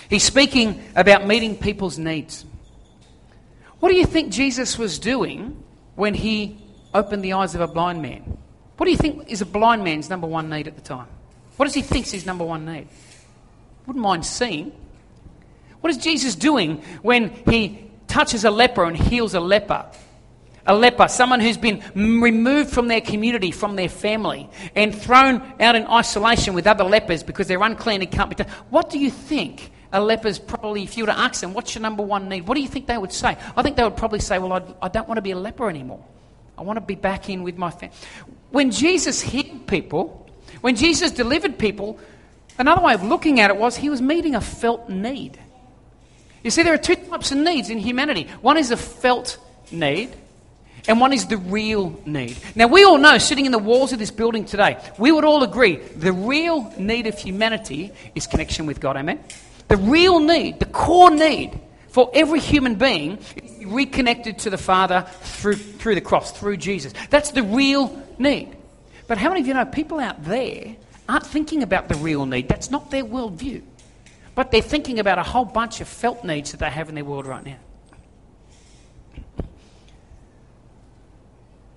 He's 0.09 0.22
speaking 0.22 0.85
about 0.94 1.26
meeting 1.26 1.57
people's 1.57 1.98
needs. 1.98 2.44
What 3.81 3.88
do 3.88 3.96
you 3.96 4.07
think 4.07 4.33
Jesus 4.33 4.79
was 4.79 5.00
doing 5.00 5.62
when 5.96 6.14
he 6.14 6.59
opened 6.94 7.24
the 7.24 7.33
eyes 7.33 7.57
of 7.57 7.61
a 7.61 7.66
blind 7.66 8.02
man? 8.02 8.36
What 8.76 8.86
do 8.86 8.90
you 8.90 8.96
think 8.96 9.30
is 9.30 9.40
a 9.40 9.46
blind 9.46 9.84
man's 9.84 10.10
number 10.10 10.26
one 10.26 10.50
need 10.50 10.68
at 10.68 10.74
the 10.74 10.82
time? 10.82 11.06
What 11.56 11.66
does 11.66 11.74
he 11.74 11.82
think 11.82 12.06
is 12.06 12.12
his 12.12 12.26
number 12.26 12.44
one 12.44 12.66
need? 12.66 12.88
Wouldn't 13.86 14.02
mind 14.02 14.26
seeing. 14.26 14.72
What 15.80 15.90
is 15.90 15.98
Jesus 15.98 16.34
doing 16.34 16.82
when 17.02 17.30
he 17.48 17.90
touches 18.08 18.44
a 18.44 18.50
leper 18.50 18.84
and 18.84 18.96
heals 18.96 19.34
a 19.34 19.40
leper? 19.40 19.86
A 20.68 20.74
leper, 20.74 21.06
someone 21.06 21.38
who's 21.38 21.56
been 21.56 21.80
removed 21.94 22.70
from 22.70 22.88
their 22.88 23.00
community, 23.00 23.52
from 23.52 23.76
their 23.76 23.88
family, 23.88 24.50
and 24.74 24.92
thrown 24.92 25.40
out 25.60 25.76
in 25.76 25.86
isolation 25.86 26.54
with 26.54 26.66
other 26.66 26.82
lepers 26.82 27.22
because 27.22 27.46
they're 27.46 27.62
unclean 27.62 28.02
and 28.02 28.10
can't 28.10 28.28
be 28.28 28.34
touched. 28.34 28.50
What 28.70 28.90
do 28.90 28.98
you 28.98 29.10
think 29.10 29.70
a 29.92 30.00
leper's 30.00 30.40
probably, 30.40 30.82
if 30.82 30.96
you 30.96 31.04
were 31.04 31.12
to 31.12 31.18
ask 31.18 31.40
them, 31.40 31.54
what's 31.54 31.74
your 31.76 31.82
number 31.82 32.02
one 32.02 32.28
need? 32.28 32.48
What 32.48 32.56
do 32.56 32.62
you 32.62 32.68
think 32.68 32.88
they 32.88 32.98
would 32.98 33.12
say? 33.12 33.36
I 33.56 33.62
think 33.62 33.76
they 33.76 33.84
would 33.84 33.96
probably 33.96 34.18
say, 34.18 34.40
well, 34.40 34.52
I, 34.54 34.86
I 34.86 34.88
don't 34.88 35.06
want 35.06 35.18
to 35.18 35.22
be 35.22 35.30
a 35.30 35.38
leper 35.38 35.70
anymore. 35.70 36.04
I 36.58 36.62
want 36.62 36.78
to 36.78 36.80
be 36.80 36.96
back 36.96 37.30
in 37.30 37.44
with 37.44 37.56
my 37.56 37.70
family. 37.70 37.94
When 38.50 38.70
Jesus 38.70 39.20
healed 39.20 39.66
people, 39.66 40.28
when 40.61 40.76
Jesus 40.76 41.11
delivered 41.11 41.59
people, 41.59 41.98
Another 42.59 42.82
way 42.82 42.94
of 42.94 43.02
looking 43.02 43.40
at 43.40 43.50
it 43.50 43.56
was 43.56 43.76
he 43.76 43.90
was 43.90 44.00
meeting 44.00 44.35
a 44.35 44.40
felt 44.40 44.88
need. 44.88 45.38
You 46.42 46.50
see, 46.50 46.62
there 46.62 46.74
are 46.74 46.78
two 46.78 46.94
types 46.94 47.32
of 47.32 47.38
needs 47.38 47.70
in 47.70 47.78
humanity 47.78 48.28
one 48.40 48.56
is 48.56 48.70
a 48.70 48.76
felt 48.76 49.38
need, 49.70 50.11
and 50.88 51.00
one 51.00 51.12
is 51.12 51.26
the 51.26 51.37
real 51.37 52.00
need. 52.06 52.37
Now, 52.54 52.68
we 52.68 52.85
all 52.85 52.98
know, 52.98 53.18
sitting 53.18 53.46
in 53.46 53.52
the 53.52 53.59
walls 53.59 53.92
of 53.92 53.98
this 53.98 54.11
building 54.11 54.44
today, 54.44 54.78
we 54.98 55.12
would 55.12 55.24
all 55.24 55.42
agree 55.42 55.76
the 55.76 56.12
real 56.12 56.72
need 56.78 57.06
of 57.06 57.18
humanity 57.18 57.92
is 58.14 58.26
connection 58.26 58.66
with 58.66 58.80
God. 58.80 58.96
Amen? 58.96 59.22
The 59.68 59.76
real 59.76 60.20
need, 60.20 60.61
the 60.61 60.66
core 60.66 61.11
need 61.11 61.61
for 61.88 62.11
every 62.14 62.40
human 62.40 62.76
being 62.76 63.18
is 63.37 63.66
reconnected 63.66 64.38
to 64.40 64.50
the 64.50 64.59
Father 64.59 65.06
through, 65.20 65.56
through 65.56 65.96
the 65.96 66.00
cross, 66.00 66.30
through 66.30 66.59
Jesus. 66.59 66.94
That's 67.11 67.32
the 67.32 67.42
real 67.42 67.88
need. 68.18 68.57
But 69.07 69.18
how 69.18 69.29
many 69.29 69.40
of 69.40 69.46
you 69.46 69.55
know 69.55 69.64
people 69.64 70.00
out 70.00 70.24
there 70.24 70.76
aren't 71.09 71.26
thinking 71.26 71.62
about 71.62 71.88
the 71.88 71.94
real 71.96 72.26
need. 72.26 72.48
That's 72.48 72.70
not 72.70 72.90
their 72.90 73.05
worldview. 73.05 73.62
But 74.35 74.50
they're 74.50 74.62
thinking 74.62 74.98
about 74.98 75.18
a 75.18 75.22
whole 75.22 75.44
bunch 75.44 75.81
of 75.81 75.88
felt 75.88 76.24
needs 76.24 76.50
that 76.50 76.59
they 76.59 76.70
have 76.70 76.88
in 76.88 76.94
their 76.94 77.05
world 77.05 77.26
right 77.26 77.44
now. 77.44 77.59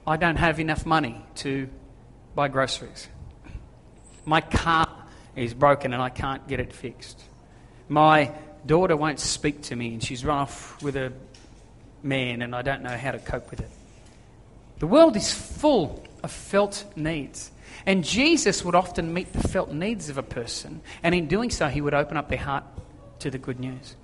I 0.06 0.18
don't 0.18 0.38
have 0.38 0.60
enough 0.60 0.86
money 0.86 1.22
to 1.36 1.70
buy 2.36 2.48
groceries. 2.48 3.08
My 4.26 4.42
car 4.42 4.88
is 5.36 5.54
broken 5.54 5.94
and 5.94 6.02
I 6.02 6.10
can't 6.10 6.46
get 6.48 6.60
it 6.60 6.74
fixed. 6.74 7.22
My 7.88 8.32
daughter 8.66 8.98
won't 8.98 9.20
speak 9.20 9.62
to 9.64 9.76
me 9.76 9.94
and 9.94 10.04
she's 10.04 10.26
run 10.26 10.40
off 10.40 10.82
with 10.82 10.96
a 10.96 11.14
man 12.02 12.42
and 12.42 12.56
I 12.56 12.62
don't 12.64 12.82
know 12.82 12.98
how 12.98 13.12
to 13.12 13.20
cope 13.20 13.52
with 13.52 13.60
it. 13.60 13.70
The 14.80 14.88
world 14.88 15.16
is 15.16 15.32
full 15.32 16.04
of 16.24 16.32
felt 16.32 16.86
needs. 16.96 17.52
And 17.86 18.04
Jesus 18.04 18.64
would 18.64 18.76
often 18.76 19.14
meet 19.14 19.32
the 19.34 19.48
felt 19.48 19.72
needs 19.72 20.10
of 20.10 20.18
a 20.18 20.24
person, 20.24 20.82
and 21.04 21.16
in 21.16 21.28
doing 21.28 21.50
so, 21.50 21.68
he 21.68 21.82
would 21.82 21.94
open 21.94 22.18
up 22.18 22.30
their 22.30 22.38
heart 22.38 22.64
to 23.20 23.32
the 23.32 23.38
good 23.38 23.60
news. 23.60 23.96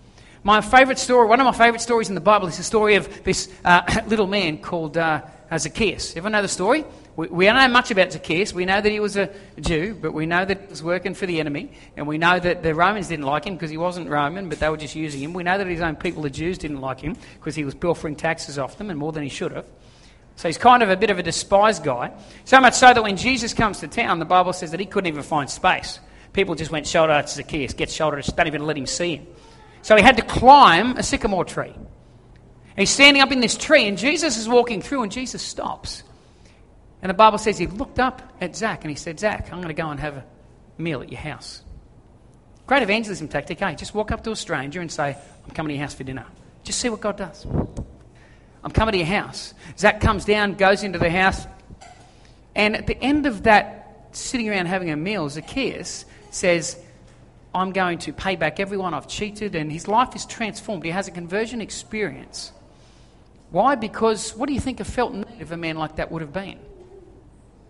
My 0.43 0.62
favourite 0.62 0.99
story, 0.99 1.28
one 1.28 1.39
of 1.39 1.45
my 1.45 1.51
favourite 1.51 1.82
stories 1.82 2.10
in 2.10 2.15
the 2.15 2.21
Bible, 2.21 2.47
is 2.47 2.58
the 2.58 2.63
story 2.63 2.95
of 2.95 3.23
this 3.23 3.49
uh, 3.63 4.01
little 4.08 4.28
man 4.28 4.60
called 4.60 4.95
uh, 4.95 5.23
Zacchaeus. 5.58 6.12
Everyone 6.12 6.34
know 6.34 6.41
the 6.43 6.47
story? 6.47 6.86
We, 7.15 7.28
we, 7.28 7.45
don't 7.45 7.56
know 7.56 7.67
much 7.67 7.91
about 7.91 8.12
Zacchaeus. 8.12 8.54
We 8.54 8.65
know 8.65 8.80
that 8.80 8.91
he 8.91 8.99
was 8.99 9.17
a 9.17 9.32
Jew, 9.60 9.97
but 9.99 10.12
we 10.12 10.25
know 10.25 10.45
that 10.45 10.62
he 10.62 10.67
was 10.67 10.84
working 10.84 11.13
for 11.13 11.25
the 11.25 11.39
enemy. 11.39 11.71
And 11.97 12.08
we 12.08 12.17
know 12.17 12.39
that 12.39 12.62
the 12.62 12.75
Romans 12.75 13.08
didn't 13.08 13.25
like 13.25 13.45
him 13.45 13.56
because 13.56 13.71
he 13.71 13.78
wasn't 13.78 14.10
Roman, 14.10 14.49
but 14.49 14.60
they 14.60 14.69
were 14.69 14.78
just 14.78 14.95
using 14.95 15.21
him. 15.21 15.34
We 15.34 15.43
know 15.43 15.58
that 15.58 15.65
his 15.65 15.82
own 15.82 15.95
people, 15.95 16.23
the 16.23 16.30
Jews, 16.30 16.58
didn't 16.58 16.82
like 16.82 16.99
him 16.99 17.15
because 17.39 17.56
he 17.56 17.63
was 17.63 17.73
pilfering 17.73 18.15
taxes 18.15 18.60
off 18.60 18.78
them 18.78 18.89
and 18.89 18.99
more 18.99 19.12
than 19.12 19.23
he 19.23 19.30
should 19.30 19.51
have. 19.51 19.65
So 20.36 20.50
he's 20.50 20.58
kind 20.58 20.84
of 20.84 20.89
a 20.89 20.98
bit 20.98 21.10
of 21.10 21.17
a 21.17 21.24
despised 21.24 21.84
guy. 21.84 22.12
So 22.43 22.60
much 22.60 22.74
so 22.74 22.93
that 22.93 23.02
when 23.02 23.17
Jesus 23.17 23.54
comes 23.54 23.80
to 23.80 23.88
town, 23.88 24.19
the 24.19 24.26
Bible 24.26 24.54
says 24.54 24.71
that 24.71 24.80
he 24.80 24.86
couldn't 24.86 25.08
even 25.08 25.24
find 25.24 25.50
space. 25.50 26.00
People 26.34 26.56
just 26.56 26.71
went 26.71 26.86
shoulder 26.86 27.21
to 27.21 27.28
Zacchaeus, 27.28 27.74
get 27.74 27.89
shoulder 27.89 28.21
to, 28.21 28.32
don't 28.32 28.48
even 28.48 28.65
let 28.65 28.78
him 28.78 28.86
see 28.86 29.15
him. 29.15 29.28
So 29.82 29.95
he 29.95 30.04
had 30.04 30.17
to 30.17 30.24
climb 30.24 30.98
a 30.98 31.04
sycamore 31.04 31.45
tree. 31.45 31.74
He's 32.76 32.89
standing 32.89 33.21
up 33.21 33.32
in 33.32 33.39
this 33.39 33.56
tree, 33.56 33.88
and 33.88 33.98
Jesus 33.98 34.38
is 34.38 34.50
walking 34.50 34.82
through, 34.82 35.04
and 35.04 35.12
Jesus 35.12 35.41
stops. 35.41 36.04
And 37.02 37.10
the 37.10 37.13
Bible 37.13 37.38
says 37.38 37.58
he 37.58 37.67
looked 37.67 38.00
up 38.00 38.21
at 38.41 38.56
Zach 38.56 38.84
and 38.84 38.89
he 38.89 38.95
said, 38.95 39.19
Zach, 39.19 39.52
I'm 39.52 39.60
going 39.60 39.67
to 39.67 39.80
go 39.80 39.89
and 39.89 40.00
have 40.00 40.17
a 40.17 40.26
meal 40.78 41.02
at 41.02 41.12
your 41.12 41.21
house. 41.21 41.62
Great 42.67 42.82
evangelism 42.82 43.28
tactic, 43.28 43.60
hey? 43.60 43.76
Just 43.76 43.93
walk 43.93 44.12
up 44.12 44.24
to 44.24 44.32
a 44.32 44.36
stranger 44.36 44.82
and 44.82 44.91
say, 44.91 45.15
I'm 45.45 45.52
coming 45.52 45.69
to 45.69 45.76
your 45.76 45.84
house 45.84 45.93
for 45.93 46.04
dinner. 46.04 46.26
Just 46.63 46.80
see 46.80 46.89
what 46.89 47.02
God 47.02 47.17
does. 47.17 47.45
I'm 48.65 48.71
coming 48.71 48.93
to 48.93 48.97
your 48.97 49.08
house. 49.08 49.54
Zach 49.78 50.01
comes 50.01 50.25
down, 50.25 50.56
goes 50.56 50.82
into 50.82 50.97
the 50.97 51.12
house, 51.12 51.45
and 52.56 52.75
at 52.75 52.88
the 52.88 52.99
end 52.99 53.28
of 53.28 53.43
that 53.43 54.08
sitting 54.12 54.49
around 54.49 54.65
having 54.65 54.89
a 54.89 54.95
meal, 54.95 55.30
Zacchaeus 55.30 56.06
says, 56.32 56.75
I'm 57.54 57.71
going 57.73 57.99
to 57.99 58.12
pay 58.12 58.36
back 58.36 58.60
everyone 58.60 58.95
I've 58.95 59.08
cheated, 59.08 59.54
and 59.54 59.71
his 59.71 59.88
life 59.88 60.15
is 60.15 60.25
transformed. 60.25 60.84
He 60.84 60.89
has 60.89 61.08
a 61.08 61.12
conversion 61.12 61.62
experience. 61.62 62.51
Why? 63.51 63.75
Because 63.75 64.36
what 64.36 64.47
do 64.47 64.54
you 64.54 64.60
think 64.60 64.80
a 64.80 64.84
felt 64.84 65.13
need 65.13 65.41
of 65.41 65.51
a 65.51 65.58
man 65.58 65.78
like 65.78 65.97
that 65.97 66.12
would 66.12 66.23
have 66.23 66.34
been? 66.34 66.60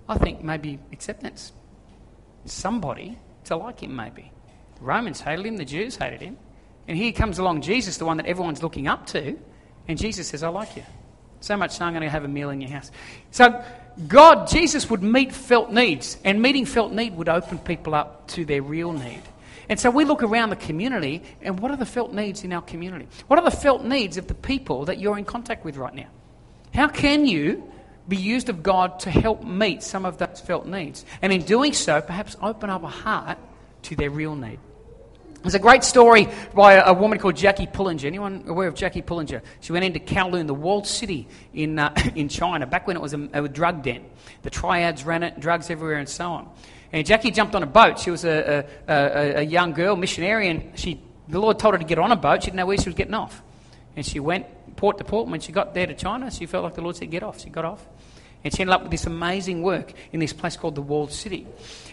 I 0.08 0.18
think 0.18 0.44
maybe 0.44 0.80
acceptance. 0.94 1.52
Somebody 2.46 3.20
to 3.46 3.58
like 3.58 3.84
him, 3.84 3.96
maybe. 3.96 4.32
The 4.80 4.86
Romans 4.86 5.20
hated 5.20 5.46
him, 5.46 5.58
the 5.58 5.66
Jews 5.66 5.98
hated 5.98 6.22
him. 6.22 6.38
And 6.88 6.98
here 6.98 7.12
comes 7.12 7.38
along 7.38 7.62
Jesus, 7.62 7.98
the 7.98 8.06
one 8.06 8.18
that 8.18 8.28
everyone's 8.28 8.64
looking 8.64 8.88
up 8.88 9.08
to, 9.08 9.38
and 9.88 9.98
Jesus 9.98 10.28
says, 10.28 10.44
I 10.44 10.50
like 10.50 10.76
you. 10.76 10.84
So 11.42 11.56
much 11.56 11.72
so 11.78 11.86
I'm 11.86 11.94
going 11.94 12.04
to 12.04 12.10
have 12.10 12.24
a 12.24 12.28
meal 12.28 12.50
in 12.50 12.62
your 12.62 12.72
house. 12.72 12.92
So 13.32 13.64
God, 14.08 14.48
Jesus 14.48 14.90
would 14.90 15.04
meet 15.04 15.32
felt 15.32 15.72
needs, 15.72 16.18
and 16.24 16.42
meeting 16.42 16.66
felt 16.66 16.92
need 16.92 17.16
would 17.16 17.30
open 17.30 17.60
people 17.60 17.96
up 17.96 18.28
to 18.30 18.46
their 18.46 18.62
real 18.62 18.92
need. 18.92 19.22
And 19.70 19.80
so 19.80 19.90
we 19.90 20.06
look 20.06 20.22
around 20.22 20.50
the 20.50 20.56
community, 20.56 21.24
and 21.42 21.60
what 21.60 21.72
are 21.72 21.78
the 21.78 21.86
felt 21.86 22.14
needs 22.14 22.44
in 22.44 22.52
our 22.52 22.62
community? 22.62 23.08
What 23.28 23.40
are 23.40 23.46
the 23.46 23.56
felt 23.56 23.84
needs 23.84 24.18
of 24.18 24.28
the 24.28 24.34
people 24.34 24.86
that 24.86 25.00
you're 25.00 25.18
in 25.18 25.26
contact 25.26 25.64
with 25.64 25.78
right 25.78 25.94
now? 25.94 26.08
How 26.74 26.88
can 26.88 27.26
you 27.26 27.72
be 28.08 28.18
used 28.18 28.50
of 28.50 28.62
God 28.62 29.00
to 29.02 29.10
help 29.10 29.44
meet 29.44 29.82
some 29.82 30.06
of 30.06 30.18
those 30.18 30.42
felt 30.42 30.68
needs? 30.68 31.06
And 31.22 31.32
in 31.32 31.44
doing 31.44 31.74
so, 31.74 32.02
perhaps 32.02 32.36
open 32.42 32.70
up 32.70 32.84
a 32.84 32.88
heart 32.88 33.38
to 33.84 33.96
their 33.96 34.10
real 34.10 34.36
need. 34.36 34.60
There's 35.42 35.56
a 35.56 35.60
great 35.60 35.84
story 35.84 36.28
by 36.54 36.74
a, 36.74 36.94
woman 36.94 37.20
called 37.20 37.36
Jackie 37.36 37.68
Pullinger. 37.68 38.06
Anyone 38.06 38.46
aware 38.48 38.68
of 38.68 38.74
Jackie 38.74 39.04
Pullinger? 39.04 39.42
She 39.62 39.72
went 39.72 39.86
into 39.86 40.00
Kowloon, 40.00 40.48
the 40.48 40.56
walled 40.56 40.88
city 40.88 41.28
in, 41.54 41.78
uh, 41.78 41.94
in 42.16 42.30
China, 42.30 42.66
back 42.66 42.88
when 42.88 42.96
it 42.96 43.02
was 43.02 43.14
a, 43.14 43.30
a, 43.34 43.48
drug 43.48 43.84
den. 43.84 44.06
The 44.42 44.50
triads 44.50 45.04
ran 45.04 45.24
it, 45.24 45.40
drugs 45.40 45.70
everywhere, 45.70 45.98
and 45.98 46.10
so 46.10 46.32
on. 46.32 46.50
And 46.92 47.06
Jackie 47.06 47.32
jumped 47.32 47.54
on 47.54 47.62
a 47.62 47.68
boat. 47.68 48.00
She 48.00 48.10
was 48.10 48.26
a, 48.26 48.66
a, 48.88 49.36
a 49.38 49.42
young 49.44 49.74
girl, 49.74 49.96
missionary, 49.96 50.50
and 50.50 50.80
she 50.80 51.02
the 51.28 51.40
Lord 51.40 51.60
told 51.60 51.74
her 51.74 51.78
to 51.80 51.86
get 51.86 51.98
on 52.00 52.12
a 52.12 52.16
boat. 52.16 52.44
She 52.44 52.48
didn't 52.48 52.58
know 52.58 52.66
where 52.66 52.78
she 52.78 52.90
was 52.90 52.96
getting 52.96 53.14
off. 53.14 53.42
And 53.96 54.06
she 54.06 54.20
went 54.20 54.46
port 54.76 54.98
to 54.98 55.04
port. 55.04 55.24
And 55.24 55.32
when 55.32 55.42
she 55.42 55.52
got 55.52 55.74
there 55.74 55.88
to 55.88 55.94
China, 55.94 56.30
she 56.30 56.46
felt 56.46 56.64
like 56.64 56.76
the 56.76 56.82
Lord 56.82 56.96
said, 56.96 57.10
Get 57.10 57.24
off. 57.24 57.42
She 57.42 57.50
got 57.50 57.66
off. 57.66 57.86
And 58.46 58.54
she 58.54 58.62
ended 58.62 58.76
up 58.76 58.84
with 58.84 58.92
this 58.92 59.08
amazing 59.08 59.64
work 59.64 59.92
in 60.14 60.20
this 60.20 60.32
place 60.32 60.56
called 60.56 60.76
the 60.76 60.82
Walled 60.82 61.12
City. 61.12 61.48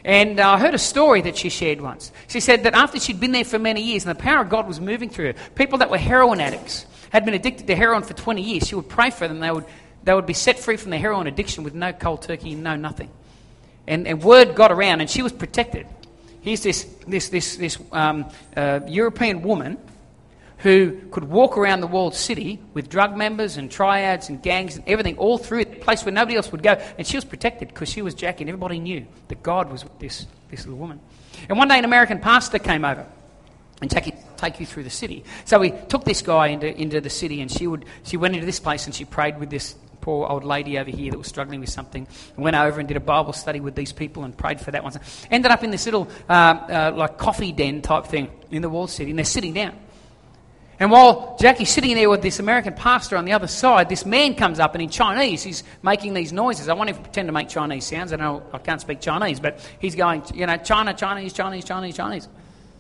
And 0.05 0.39
uh, 0.39 0.51
I 0.51 0.59
heard 0.59 0.75
a 0.75 0.79
story 0.79 1.23
that 1.23 1.39
she 1.39 1.49
shared 1.49 1.81
once. 1.81 2.13
She 2.29 2.41
said 2.41 2.65
that 2.65 2.75
after 2.75 3.01
she'd 3.01 3.19
been 3.19 3.33
there 3.33 3.45
for 3.45 3.59
many 3.59 3.81
years 3.81 4.05
and 4.05 4.15
the 4.15 4.23
power 4.23 4.43
of 4.43 4.51
God 4.51 4.69
was 4.69 4.79
moving 4.79 5.09
through 5.09 5.33
her, 5.33 5.35
people 5.55 5.79
that 5.79 5.91
were 5.91 5.97
heroin 5.97 6.41
addicts 6.41 6.85
had 7.09 7.25
been 7.25 7.33
addicted 7.33 7.67
to 7.69 7.75
heroin 7.75 8.03
for 8.03 8.13
20 8.13 8.43
years. 8.43 8.69
She 8.69 8.75
would 8.75 8.89
pray 8.89 9.09
for 9.09 9.27
them. 9.27 9.41
They 9.41 9.51
would, 9.51 9.65
they 10.05 10.13
would 10.13 10.27
be 10.27 10.35
set 10.35 10.59
free 10.59 10.77
from 10.77 10.91
their 10.91 11.01
heroin 11.01 11.27
addiction 11.27 11.65
with 11.65 11.75
no 11.75 11.91
cold 11.95 12.21
turkey, 12.21 12.55
no 12.55 12.77
nothing. 12.77 13.09
And, 13.87 14.07
and 14.07 14.23
word 14.23 14.55
got 14.55 14.71
around, 14.71 15.01
and 15.01 15.09
she 15.09 15.23
was 15.23 15.33
protected. 15.33 15.87
Here's 16.43 16.63
this, 16.63 16.85
this, 17.09 17.31
this, 17.31 17.57
this 17.57 17.79
um, 17.93 18.31
uh, 18.55 18.81
European 18.87 19.41
woman 19.41 19.79
who 20.63 20.97
could 21.11 21.25
walk 21.25 21.59
around 21.59 21.81
the 21.81 21.87
walled 21.89 22.15
city 22.15 22.61
with 22.73 22.89
drug 22.89 23.17
members 23.17 23.57
and 23.57 23.71
triads 23.71 24.29
and 24.29 24.41
gangs 24.43 24.77
and 24.77 24.89
everything 24.89 25.19
all 25.19 25.37
through 25.37 25.61
a 25.61 25.65
place 25.65 26.05
where 26.05 26.13
nobody 26.13 26.37
else 26.37 26.53
would 26.53 26.63
go. 26.63 26.81
And 26.97 27.07
she 27.07 27.17
was 27.17 27.25
protected 27.25 27.69
because 27.69 27.89
she 27.89 28.01
was 28.01 28.15
Jackie, 28.15 28.45
and 28.45 28.49
everybody 28.49 28.79
knew 28.79 29.05
that 29.29 29.43
God 29.43 29.71
was 29.71 29.83
with 29.83 29.99
this, 29.99 30.27
this 30.51 30.65
little 30.65 30.79
woman. 30.79 31.01
And 31.49 31.59
one 31.59 31.69
day, 31.69 31.79
an 31.79 31.85
American 31.85 32.21
pastor 32.21 32.61
came 32.61 32.85
over. 32.85 33.05
And 33.81 33.91
Jackie 33.91 34.15
take 34.37 34.61
you 34.61 34.67
through 34.67 34.85
the 34.85 34.91
city. 34.91 35.25
So 35.45 35.59
we 35.59 35.73
took 35.89 36.05
this 36.05 36.23
guy 36.23 36.49
into, 36.49 36.73
into 36.81 37.01
the 37.01 37.11
city, 37.11 37.41
and 37.41 37.51
she, 37.51 37.67
would, 37.67 37.85
she 38.05 38.17
went 38.17 38.35
into 38.35 38.47
this 38.47 38.61
place 38.61 38.87
and 38.87 38.95
she 38.95 39.05
prayed 39.05 39.41
with 39.41 39.51
this 39.51 39.75
poor 40.01 40.27
old 40.29 40.45
lady 40.45 40.79
over 40.79 40.91
here 40.91 41.11
that 41.11 41.19
was 41.19 41.27
struggling 41.27 41.59
with 41.59 41.71
something. 41.71 42.07
And 42.37 42.45
went 42.45 42.55
over 42.55 42.79
and 42.79 42.87
did 42.87 42.97
a 42.97 43.01
Bible 43.01 43.33
study 43.33 43.59
with 43.59 43.75
these 43.75 43.93
people 43.93 44.23
and 44.23 44.37
prayed 44.39 44.61
for 44.61 44.71
that 44.71 44.85
one. 44.85 44.93
Ended 45.29 45.51
up 45.51 45.65
in 45.65 45.73
this 45.73 45.87
little 45.87 46.09
uh, 46.29 46.33
uh, 46.33 46.93
like 46.95 47.19
coffee 47.19 47.51
den 47.51 47.83
type 47.83 48.07
thing 48.07 48.31
in 48.53 48.63
the 48.63 48.69
walled 48.69 48.91
city, 48.91 49.11
and 49.11 49.19
they're 49.19 49.25
sitting 49.25 49.55
down. 49.55 49.77
And 50.83 50.91
while 50.91 51.37
Jackie's 51.39 51.71
sitting 51.71 51.95
there 51.95 52.11
with 52.11 52.23
this 52.23 52.41
American 52.41 52.75
pastor 52.75 53.17
on 53.17 53.25
the 53.25 53.31
other 53.35 53.47
side, 53.47 53.89
this 53.89 54.05
man 54.05 54.35
comes 54.35 54.59
up 54.59 54.75
and 54.75 54.83
in 54.83 54.91
Chinese 54.91 55.41
he's 55.41 55.63
making 55.81 56.13
these 56.13 56.33
noises. 56.33 56.69
I 56.69 56.75
want 56.75 56.91
him 56.91 56.97
to 56.97 57.03
pretend 57.03 57.29
to 57.29 57.33
make 57.33 57.49
Chinese 57.49 57.85
sounds. 57.85 58.13
I 58.13 58.17
know 58.17 58.43
I 58.53 58.59
can't 58.59 58.81
speak 58.81 59.01
Chinese, 59.01 59.39
but 59.39 59.61
he's 59.79 59.95
going, 59.95 60.25
you 60.35 60.45
know, 60.45 60.57
China, 60.57 60.93
Chinese, 60.93 61.35
Chinese, 61.35 61.65
Chinese, 61.65 61.97
Chinese. 61.97 62.29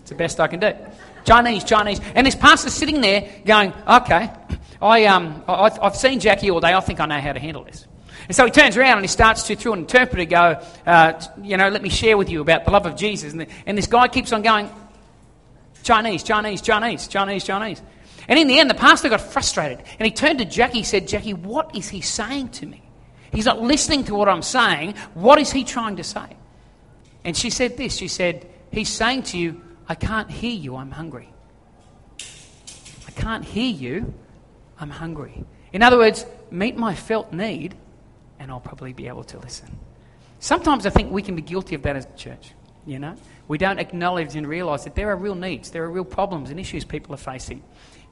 It's 0.00 0.10
the 0.10 0.16
best 0.16 0.40
I 0.40 0.48
can 0.48 0.58
do. 0.58 0.72
Chinese, 1.24 1.62
Chinese. 1.62 2.00
And 2.16 2.26
this 2.26 2.34
pastor's 2.34 2.72
sitting 2.72 3.02
there 3.02 3.30
going, 3.44 3.72
okay, 3.86 4.30
I, 4.80 5.04
um, 5.04 5.44
I, 5.46 5.70
I've 5.80 5.94
seen 5.94 6.18
Jackie 6.18 6.50
all 6.50 6.58
day. 6.58 6.74
I 6.74 6.80
think 6.80 6.98
I 6.98 7.06
know 7.06 7.20
how 7.20 7.32
to 7.32 7.38
handle 7.38 7.62
this. 7.62 7.86
And 8.26 8.34
so 8.34 8.44
he 8.44 8.50
turns 8.50 8.76
around 8.76 8.94
and 8.94 9.04
he 9.04 9.08
starts 9.08 9.44
to, 9.44 9.54
through 9.54 9.74
an 9.74 9.78
interpreter, 9.78 10.24
go, 10.24 10.60
uh, 10.86 11.22
you 11.40 11.56
know, 11.56 11.68
let 11.68 11.82
me 11.82 11.88
share 11.88 12.18
with 12.18 12.30
you 12.30 12.40
about 12.40 12.64
the 12.64 12.72
love 12.72 12.84
of 12.84 12.96
Jesus. 12.96 13.30
And, 13.30 13.42
the, 13.42 13.46
and 13.64 13.78
this 13.78 13.86
guy 13.86 14.08
keeps 14.08 14.32
on 14.32 14.42
going, 14.42 14.68
Chinese, 15.84 16.24
Chinese, 16.24 16.60
Chinese, 16.62 17.06
Chinese, 17.06 17.44
Chinese. 17.44 17.82
And 18.28 18.38
in 18.38 18.46
the 18.46 18.58
end, 18.58 18.70
the 18.70 18.74
pastor 18.74 19.08
got 19.08 19.20
frustrated. 19.20 19.82
And 19.98 20.06
he 20.06 20.12
turned 20.12 20.38
to 20.38 20.44
Jackie 20.44 20.78
and 20.78 20.86
said, 20.86 21.08
Jackie, 21.08 21.34
what 21.34 21.74
is 21.74 21.88
he 21.88 22.00
saying 22.00 22.50
to 22.50 22.66
me? 22.66 22.82
He's 23.32 23.46
not 23.46 23.60
listening 23.60 24.04
to 24.04 24.14
what 24.14 24.28
I'm 24.28 24.42
saying. 24.42 24.94
What 25.14 25.38
is 25.38 25.50
he 25.50 25.64
trying 25.64 25.96
to 25.96 26.04
say? 26.04 26.36
And 27.24 27.36
she 27.36 27.50
said 27.50 27.76
this 27.76 27.96
She 27.96 28.08
said, 28.08 28.46
He's 28.70 28.88
saying 28.88 29.24
to 29.24 29.38
you, 29.38 29.62
I 29.88 29.94
can't 29.94 30.30
hear 30.30 30.52
you, 30.52 30.76
I'm 30.76 30.90
hungry. 30.90 31.28
I 33.06 33.10
can't 33.14 33.44
hear 33.44 33.70
you, 33.70 34.14
I'm 34.78 34.90
hungry. 34.90 35.44
In 35.72 35.82
other 35.82 35.98
words, 35.98 36.24
meet 36.50 36.76
my 36.76 36.94
felt 36.94 37.32
need, 37.32 37.74
and 38.38 38.50
I'll 38.50 38.60
probably 38.60 38.92
be 38.92 39.08
able 39.08 39.24
to 39.24 39.38
listen. 39.38 39.68
Sometimes 40.38 40.86
I 40.86 40.90
think 40.90 41.12
we 41.12 41.22
can 41.22 41.36
be 41.36 41.42
guilty 41.42 41.74
of 41.74 41.82
that 41.82 41.96
as 41.96 42.06
a 42.06 42.16
church, 42.16 42.52
you 42.86 42.98
know? 42.98 43.14
We 43.48 43.58
don't 43.58 43.78
acknowledge 43.78 44.34
and 44.34 44.46
realize 44.46 44.84
that 44.84 44.94
there 44.94 45.10
are 45.10 45.16
real 45.16 45.34
needs, 45.34 45.70
there 45.70 45.84
are 45.84 45.90
real 45.90 46.04
problems 46.04 46.50
and 46.50 46.58
issues 46.58 46.84
people 46.84 47.14
are 47.14 47.18
facing. 47.18 47.62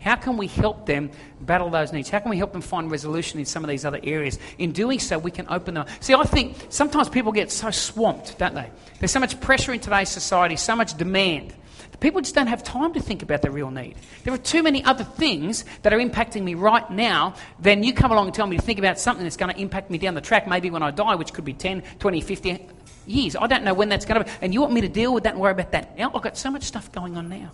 How 0.00 0.16
can 0.16 0.36
we 0.36 0.46
help 0.46 0.86
them 0.86 1.10
battle 1.40 1.70
those 1.70 1.92
needs? 1.92 2.08
How 2.08 2.18
can 2.18 2.30
we 2.30 2.38
help 2.38 2.52
them 2.52 2.62
find 2.62 2.90
resolution 2.90 3.38
in 3.38 3.44
some 3.44 3.62
of 3.62 3.70
these 3.70 3.84
other 3.84 4.00
areas? 4.02 4.38
In 4.58 4.72
doing 4.72 4.98
so, 4.98 5.18
we 5.18 5.30
can 5.30 5.46
open 5.48 5.74
them. 5.74 5.86
See, 6.00 6.14
I 6.14 6.24
think 6.24 6.56
sometimes 6.70 7.08
people 7.08 7.32
get 7.32 7.50
so 7.50 7.70
swamped, 7.70 8.38
don't 8.38 8.54
they? 8.54 8.70
There's 8.98 9.10
so 9.10 9.20
much 9.20 9.40
pressure 9.40 9.72
in 9.72 9.80
today's 9.80 10.08
society, 10.08 10.56
so 10.56 10.74
much 10.74 10.96
demand. 10.96 11.54
People 12.00 12.22
just 12.22 12.34
don't 12.34 12.46
have 12.46 12.64
time 12.64 12.94
to 12.94 13.00
think 13.00 13.22
about 13.22 13.42
the 13.42 13.50
real 13.50 13.70
need. 13.70 13.94
There 14.24 14.32
are 14.32 14.38
too 14.38 14.62
many 14.62 14.82
other 14.82 15.04
things 15.04 15.66
that 15.82 15.92
are 15.92 15.98
impacting 15.98 16.42
me 16.42 16.54
right 16.54 16.90
now. 16.90 17.34
Then 17.58 17.84
you 17.84 17.92
come 17.92 18.10
along 18.10 18.26
and 18.26 18.34
tell 18.34 18.46
me 18.46 18.56
to 18.56 18.62
think 18.62 18.78
about 18.78 18.98
something 18.98 19.22
that's 19.22 19.36
going 19.36 19.52
to 19.52 19.60
impact 19.60 19.90
me 19.90 19.98
down 19.98 20.14
the 20.14 20.22
track, 20.22 20.48
maybe 20.48 20.70
when 20.70 20.82
I 20.82 20.92
die, 20.92 21.14
which 21.16 21.34
could 21.34 21.44
be 21.44 21.52
10, 21.52 21.82
20, 21.98 22.20
50 22.22 22.66
years. 23.06 23.36
I 23.36 23.46
don't 23.46 23.64
know 23.64 23.74
when 23.74 23.90
that's 23.90 24.06
going 24.06 24.24
to 24.24 24.24
be. 24.24 24.30
And 24.40 24.54
you 24.54 24.62
want 24.62 24.72
me 24.72 24.80
to 24.80 24.88
deal 24.88 25.12
with 25.12 25.24
that 25.24 25.34
and 25.34 25.42
worry 25.42 25.52
about 25.52 25.72
that 25.72 25.98
now? 25.98 26.10
I've 26.14 26.22
got 26.22 26.38
so 26.38 26.50
much 26.50 26.62
stuff 26.62 26.90
going 26.90 27.18
on 27.18 27.28
now. 27.28 27.50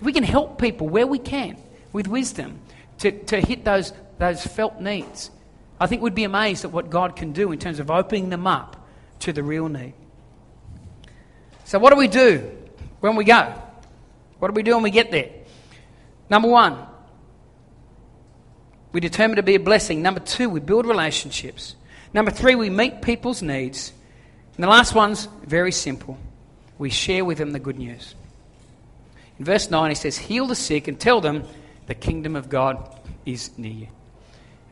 We 0.00 0.12
can 0.12 0.24
help 0.24 0.60
people 0.60 0.88
where 0.88 1.06
we 1.06 1.18
can 1.18 1.56
with 1.92 2.06
wisdom 2.06 2.60
to, 2.98 3.12
to 3.24 3.40
hit 3.40 3.64
those, 3.64 3.92
those 4.18 4.46
felt 4.46 4.80
needs, 4.80 5.30
I 5.80 5.86
think 5.86 6.02
we'd 6.02 6.14
be 6.14 6.24
amazed 6.24 6.64
at 6.64 6.70
what 6.70 6.90
God 6.90 7.16
can 7.16 7.32
do 7.32 7.52
in 7.52 7.58
terms 7.58 7.80
of 7.80 7.90
opening 7.90 8.28
them 8.28 8.46
up 8.46 8.86
to 9.20 9.32
the 9.32 9.42
real 9.42 9.68
need. 9.68 9.94
So, 11.64 11.78
what 11.78 11.90
do 11.90 11.96
we 11.96 12.08
do 12.08 12.50
when 13.00 13.16
we 13.16 13.24
go? 13.24 13.54
What 14.38 14.48
do 14.48 14.52
we 14.52 14.62
do 14.62 14.74
when 14.74 14.82
we 14.82 14.90
get 14.90 15.10
there? 15.10 15.30
Number 16.28 16.48
one, 16.48 16.86
we 18.92 19.00
determine 19.00 19.36
to 19.36 19.42
be 19.42 19.54
a 19.54 19.60
blessing. 19.60 20.02
Number 20.02 20.20
two, 20.20 20.50
we 20.50 20.60
build 20.60 20.86
relationships. 20.86 21.76
Number 22.12 22.30
three, 22.30 22.54
we 22.54 22.68
meet 22.68 23.02
people's 23.02 23.40
needs. 23.40 23.92
And 24.56 24.64
the 24.64 24.68
last 24.68 24.94
one's 24.94 25.26
very 25.44 25.72
simple 25.72 26.18
we 26.76 26.90
share 26.90 27.24
with 27.24 27.38
them 27.38 27.52
the 27.52 27.58
good 27.58 27.78
news. 27.78 28.14
In 29.40 29.46
verse 29.46 29.70
9, 29.70 29.90
he 29.90 29.94
says, 29.94 30.18
Heal 30.18 30.46
the 30.46 30.54
sick 30.54 30.86
and 30.86 31.00
tell 31.00 31.22
them 31.22 31.44
the 31.86 31.94
kingdom 31.94 32.36
of 32.36 32.50
God 32.50 32.94
is 33.24 33.56
near 33.56 33.72
you. 33.72 33.88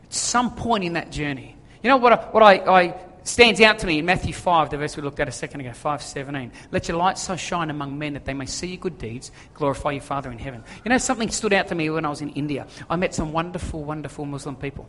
At 0.03 0.13
some 0.13 0.53
point 0.53 0.83
in 0.83 0.93
that 0.93 1.11
journey, 1.11 1.55
you 1.81 1.89
know 1.89 1.97
what, 1.97 2.13
I, 2.13 2.15
what 2.27 2.43
I, 2.43 2.53
I 2.81 2.95
stands 3.23 3.61
out 3.61 3.79
to 3.79 3.87
me 3.87 3.97
in 3.97 4.05
Matthew 4.05 4.31
5, 4.31 4.69
the 4.69 4.77
verse 4.77 4.95
we 4.95 5.01
looked 5.01 5.19
at 5.19 5.27
a 5.27 5.31
second 5.31 5.61
ago, 5.61 5.71
5.17. 5.71 6.51
Let 6.69 6.87
your 6.87 6.97
light 6.97 7.17
so 7.17 7.35
shine 7.35 7.71
among 7.71 7.97
men 7.97 8.13
that 8.13 8.25
they 8.25 8.35
may 8.35 8.45
see 8.45 8.67
your 8.67 8.77
good 8.77 8.99
deeds, 8.99 9.31
glorify 9.55 9.93
your 9.93 10.03
Father 10.03 10.31
in 10.31 10.37
heaven. 10.37 10.63
You 10.85 10.89
know, 10.89 10.99
something 10.99 11.31
stood 11.31 11.51
out 11.51 11.69
to 11.69 11.75
me 11.75 11.89
when 11.89 12.05
I 12.05 12.09
was 12.09 12.21
in 12.21 12.29
India. 12.29 12.67
I 12.87 12.95
met 12.95 13.15
some 13.15 13.33
wonderful, 13.33 13.83
wonderful 13.83 14.25
Muslim 14.25 14.55
people. 14.55 14.87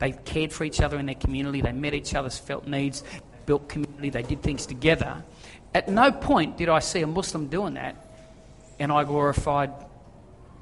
They 0.00 0.12
cared 0.12 0.52
for 0.52 0.64
each 0.64 0.82
other 0.82 0.98
in 0.98 1.06
their 1.06 1.14
community. 1.14 1.62
They 1.62 1.72
met 1.72 1.94
each 1.94 2.14
other's 2.14 2.38
felt 2.38 2.66
needs, 2.66 3.04
built 3.46 3.70
community. 3.70 4.10
They 4.10 4.22
did 4.22 4.42
things 4.42 4.66
together. 4.66 5.24
At 5.74 5.88
no 5.88 6.12
point 6.12 6.58
did 6.58 6.68
I 6.68 6.80
see 6.80 7.00
a 7.00 7.06
Muslim 7.06 7.46
doing 7.46 7.74
that 7.74 8.08
and 8.80 8.90
I 8.90 9.04
glorified 9.04 9.70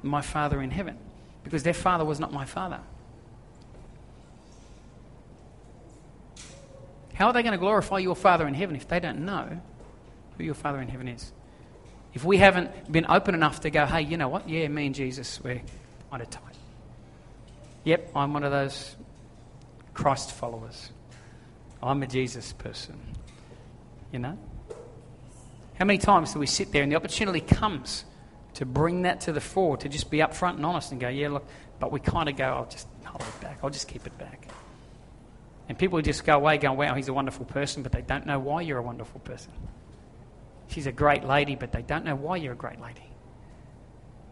my 0.03 0.21
Father 0.21 0.61
in 0.61 0.69
heaven 0.69 0.97
because 1.43 1.63
their 1.63 1.73
father 1.73 2.05
was 2.05 2.19
not 2.19 2.31
my 2.31 2.45
father. 2.45 2.79
How 7.19 7.27
are 7.27 7.33
they 7.33 7.43
going 7.43 7.51
to 7.51 7.57
glorify 7.57 7.97
your 7.97 8.15
Father 8.15 8.47
in 8.47 8.53
heaven 8.53 8.77
if 8.77 8.87
they 8.87 9.01
don't 9.01 9.25
know 9.25 9.59
who 10.37 10.43
your 10.45 10.53
Father 10.53 10.79
in 10.79 10.87
heaven 10.87 11.09
is? 11.09 11.33
If 12.13 12.23
we 12.23 12.37
haven't 12.37 12.89
been 12.89 13.05
open 13.09 13.35
enough 13.35 13.59
to 13.61 13.69
go, 13.69 13.85
hey, 13.85 14.03
you 14.03 14.15
know 14.15 14.29
what? 14.29 14.47
Yeah, 14.47 14.69
me 14.69 14.85
and 14.85 14.95
Jesus, 14.95 15.41
we're 15.43 15.61
on 16.13 16.21
a 16.21 16.25
tight. 16.25 16.55
Yep, 17.83 18.11
I'm 18.15 18.33
one 18.33 18.45
of 18.45 18.51
those 18.51 18.95
Christ 19.93 20.31
followers. 20.31 20.91
I'm 21.83 22.01
a 22.03 22.07
Jesus 22.07 22.53
person. 22.53 22.97
You 24.13 24.19
know? 24.19 24.37
How 25.77 25.83
many 25.83 25.99
times 25.99 26.31
do 26.31 26.39
we 26.39 26.47
sit 26.47 26.71
there 26.71 26.83
and 26.83 26.91
the 26.91 26.95
opportunity 26.95 27.41
comes 27.41 28.05
to 28.59 28.65
bring 28.65 29.03
that 29.03 29.21
to 29.21 29.31
the 29.31 29.39
fore, 29.39 29.77
to 29.77 29.87
just 29.87 30.11
be 30.11 30.17
upfront 30.17 30.55
and 30.55 30.65
honest 30.65 30.91
and 30.91 30.99
go, 30.99 31.07
yeah, 31.07 31.29
look, 31.29 31.47
but 31.79 31.93
we 31.93 32.01
kind 32.01 32.27
of 32.27 32.35
go, 32.35 32.43
I'll 32.43 32.65
just 32.65 32.89
hold 33.05 33.21
it 33.21 33.41
back. 33.41 33.59
I'll 33.63 33.69
just 33.69 33.87
keep 33.87 34.05
it 34.05 34.17
back. 34.17 34.49
And 35.69 35.77
people 35.77 36.01
just 36.01 36.25
go 36.25 36.35
away 36.35 36.57
going, 36.57 36.77
wow, 36.77 36.93
he's 36.93 37.07
a 37.07 37.13
wonderful 37.13 37.45
person, 37.45 37.83
but 37.83 37.93
they 37.93 38.01
don't 38.01 38.25
know 38.25 38.37
why 38.37 38.59
you're 38.59 38.77
a 38.77 38.83
wonderful 38.83 39.21
person. 39.21 39.53
She's 40.67 40.87
a 40.87 40.91
great 40.91 41.23
lady, 41.23 41.55
but 41.55 41.71
they 41.71 41.81
don't 41.81 42.03
know 42.03 42.17
why 42.17 42.35
you're 42.35 42.51
a 42.51 42.57
great 42.57 42.81
lady. 42.81 43.09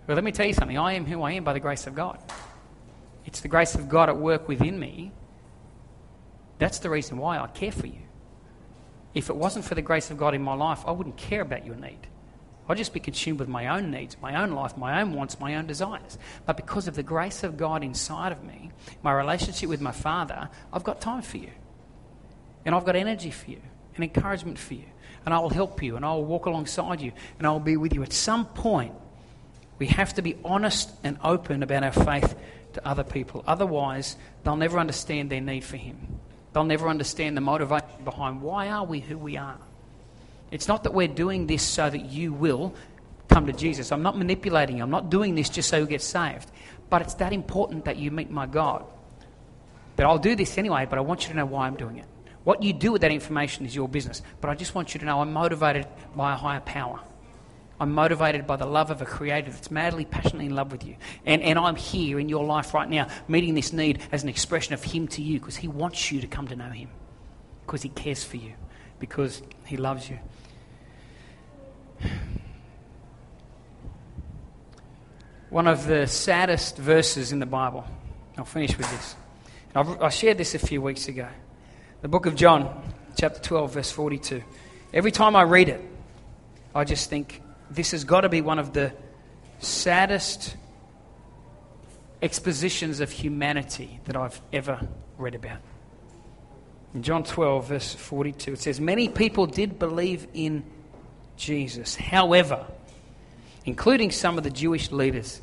Well, 0.07 0.15
let 0.15 0.25
me 0.25 0.33
tell 0.33 0.45
you 0.45 0.53
something. 0.53 0.77
I 0.77 0.95
am 0.95 1.05
who 1.05 1.21
I 1.21 1.31
am 1.31 1.45
by 1.45 1.53
the 1.53 1.61
grace 1.61 1.87
of 1.87 1.95
God. 1.95 2.19
It's 3.25 3.39
the 3.39 3.47
grace 3.47 3.75
of 3.75 3.87
God 3.87 4.09
at 4.09 4.17
work 4.17 4.49
within 4.49 4.77
me. 4.77 5.13
That's 6.59 6.79
the 6.79 6.89
reason 6.89 7.17
why 7.17 7.39
I 7.39 7.47
care 7.47 7.71
for 7.71 7.87
you. 7.87 8.01
If 9.13 9.29
it 9.29 9.37
wasn't 9.37 9.63
for 9.63 9.75
the 9.75 9.81
grace 9.81 10.11
of 10.11 10.17
God 10.17 10.33
in 10.33 10.41
my 10.41 10.53
life, 10.53 10.83
I 10.85 10.91
wouldn't 10.91 11.15
care 11.15 11.39
about 11.39 11.65
your 11.65 11.75
need. 11.75 12.07
I'll 12.69 12.75
just 12.75 12.93
be 12.93 12.99
consumed 12.99 13.39
with 13.39 13.47
my 13.47 13.67
own 13.67 13.91
needs, 13.91 14.17
my 14.21 14.41
own 14.41 14.51
life, 14.51 14.77
my 14.77 15.01
own 15.01 15.13
wants, 15.13 15.39
my 15.39 15.55
own 15.55 15.67
desires. 15.67 16.17
But 16.45 16.57
because 16.57 16.87
of 16.87 16.95
the 16.95 17.03
grace 17.03 17.43
of 17.43 17.57
God 17.57 17.83
inside 17.83 18.31
of 18.31 18.43
me, 18.43 18.71
my 19.03 19.13
relationship 19.13 19.69
with 19.69 19.79
my 19.79 19.93
Father, 19.93 20.49
I've 20.73 20.83
got 20.83 20.99
time 20.99 21.21
for 21.21 21.37
you. 21.37 21.51
And 22.65 22.75
I've 22.75 22.85
got 22.85 22.97
energy 22.97 23.31
for 23.31 23.51
you 23.51 23.61
and 23.95 24.03
encouragement 24.03 24.59
for 24.59 24.73
you. 24.73 24.85
And 25.25 25.33
I 25.33 25.39
will 25.39 25.49
help 25.49 25.81
you 25.81 25.95
and 25.95 26.05
I 26.05 26.13
will 26.13 26.25
walk 26.25 26.45
alongside 26.45 27.01
you 27.01 27.13
and 27.37 27.47
I 27.47 27.51
will 27.51 27.59
be 27.59 27.77
with 27.77 27.93
you. 27.93 28.03
At 28.03 28.13
some 28.13 28.45
point, 28.45 28.93
we 29.79 29.87
have 29.87 30.13
to 30.15 30.21
be 30.21 30.35
honest 30.43 30.91
and 31.03 31.17
open 31.23 31.63
about 31.63 31.83
our 31.83 31.91
faith 31.91 32.35
to 32.73 32.87
other 32.87 33.03
people. 33.03 33.43
Otherwise, 33.47 34.17
they'll 34.43 34.55
never 34.57 34.79
understand 34.79 35.29
their 35.29 35.41
need 35.41 35.63
for 35.63 35.77
Him. 35.77 36.19
They'll 36.53 36.63
never 36.63 36.89
understand 36.89 37.37
the 37.37 37.41
motivation 37.41 38.03
behind 38.03 38.41
why 38.41 38.69
are 38.69 38.85
we 38.85 38.99
who 38.99 39.17
we 39.17 39.37
are. 39.37 39.59
It's 40.51 40.67
not 40.67 40.83
that 40.83 40.93
we're 40.93 41.07
doing 41.07 41.47
this 41.47 41.63
so 41.63 41.89
that 41.89 42.05
you 42.05 42.33
will 42.33 42.73
come 43.27 43.45
to 43.47 43.53
Jesus. 43.53 43.91
I'm 43.91 44.03
not 44.03 44.17
manipulating 44.17 44.77
you. 44.77 44.83
I'm 44.83 44.89
not 44.89 45.09
doing 45.09 45.35
this 45.35 45.49
just 45.49 45.69
so 45.69 45.77
you 45.77 45.85
get 45.85 46.01
saved. 46.01 46.49
But 46.89 47.01
it's 47.01 47.15
that 47.15 47.33
important 47.33 47.85
that 47.85 47.97
you 47.97 48.11
meet 48.11 48.29
my 48.29 48.45
God. 48.45 48.85
But 49.95 50.05
I'll 50.05 50.19
do 50.19 50.35
this 50.35 50.57
anyway, 50.57 50.85
but 50.89 50.97
I 50.97 51.01
want 51.01 51.23
you 51.23 51.29
to 51.29 51.35
know 51.35 51.45
why 51.45 51.67
I'm 51.67 51.75
doing 51.75 51.97
it. 51.97 52.05
What 52.43 52.63
you 52.63 52.71
do 52.71 52.93
with 52.93 53.01
that 53.01 53.11
information 53.11 53.65
is 53.65 53.75
your 53.75 53.89
business. 53.89 54.21
But 54.39 54.49
I 54.49 54.55
just 54.55 54.73
want 54.73 54.93
you 54.93 54.99
to 55.01 55.05
know 55.05 55.19
I'm 55.19 55.33
motivated 55.33 55.85
by 56.15 56.33
a 56.33 56.35
higher 56.35 56.61
power. 56.61 57.01
I'm 57.79 57.91
motivated 57.91 58.47
by 58.47 58.55
the 58.55 58.65
love 58.65 58.89
of 58.89 59.01
a 59.01 59.05
creator 59.05 59.51
that's 59.51 59.69
madly, 59.69 60.05
passionately 60.05 60.45
in 60.45 60.55
love 60.55 60.71
with 60.71 60.85
you. 60.85 60.95
And, 61.25 61.41
and 61.41 61.59
I'm 61.59 61.75
here 61.75 62.19
in 62.19 62.29
your 62.29 62.45
life 62.45 62.73
right 62.73 62.89
now, 62.89 63.07
meeting 63.27 63.53
this 63.53 63.73
need 63.73 64.01
as 64.11 64.23
an 64.23 64.29
expression 64.29 64.73
of 64.73 64.83
Him 64.83 65.07
to 65.09 65.21
you 65.21 65.39
because 65.39 65.57
He 65.57 65.67
wants 65.67 66.11
you 66.11 66.21
to 66.21 66.27
come 66.27 66.47
to 66.47 66.55
know 66.55 66.69
Him, 66.69 66.89
because 67.65 67.83
He 67.83 67.89
cares 67.89 68.23
for 68.23 68.37
you, 68.37 68.53
because 68.99 69.41
He 69.65 69.77
loves 69.77 70.09
you. 70.09 70.19
One 75.49 75.67
of 75.67 75.87
the 75.87 76.07
saddest 76.07 76.77
verses 76.77 77.31
in 77.31 77.39
the 77.39 77.45
Bible, 77.45 77.85
I'll 78.37 78.45
finish 78.45 78.77
with 78.77 78.89
this. 78.91 79.15
I 79.73 80.09
shared 80.09 80.37
this 80.37 80.55
a 80.55 80.59
few 80.59 80.81
weeks 80.81 81.07
ago. 81.07 81.27
The 82.01 82.07
book 82.07 82.25
of 82.25 82.35
John, 82.35 82.83
chapter 83.15 83.39
12, 83.39 83.73
verse 83.73 83.91
42. 83.91 84.43
Every 84.93 85.11
time 85.11 85.35
I 85.35 85.43
read 85.43 85.69
it, 85.69 85.81
I 86.75 86.83
just 86.83 87.09
think, 87.09 87.41
this 87.69 87.91
has 87.91 88.03
got 88.03 88.21
to 88.21 88.29
be 88.29 88.41
one 88.41 88.59
of 88.59 88.73
the 88.73 88.93
saddest 89.59 90.55
expositions 92.21 92.99
of 92.99 93.11
humanity 93.11 93.99
that 94.05 94.15
I've 94.15 94.39
ever 94.51 94.87
read 95.17 95.35
about. 95.35 95.59
In 96.97 97.03
John 97.03 97.23
12, 97.23 97.67
verse 97.67 97.93
42, 97.93 98.53
it 98.53 98.59
says, 98.59 98.81
Many 98.81 99.07
people 99.07 99.45
did 99.45 99.77
believe 99.77 100.25
in 100.33 100.63
Jesus, 101.35 101.95
however, 101.95 102.65
including 103.65 104.09
some 104.09 104.39
of 104.39 104.43
the 104.43 104.49
Jewish 104.49 104.91
leaders, 104.91 105.39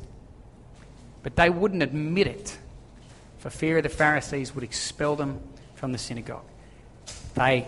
but 1.23 1.37
they 1.37 1.49
wouldn't 1.49 1.81
admit 1.81 2.27
it 2.27 2.57
for 3.37 3.49
fear 3.49 3.77
of 3.77 3.83
the 3.83 3.89
Pharisees 3.89 4.53
would 4.53 4.65
expel 4.65 5.15
them 5.15 5.39
from 5.75 5.93
the 5.93 5.97
synagogue. 5.97 6.43
They 7.35 7.67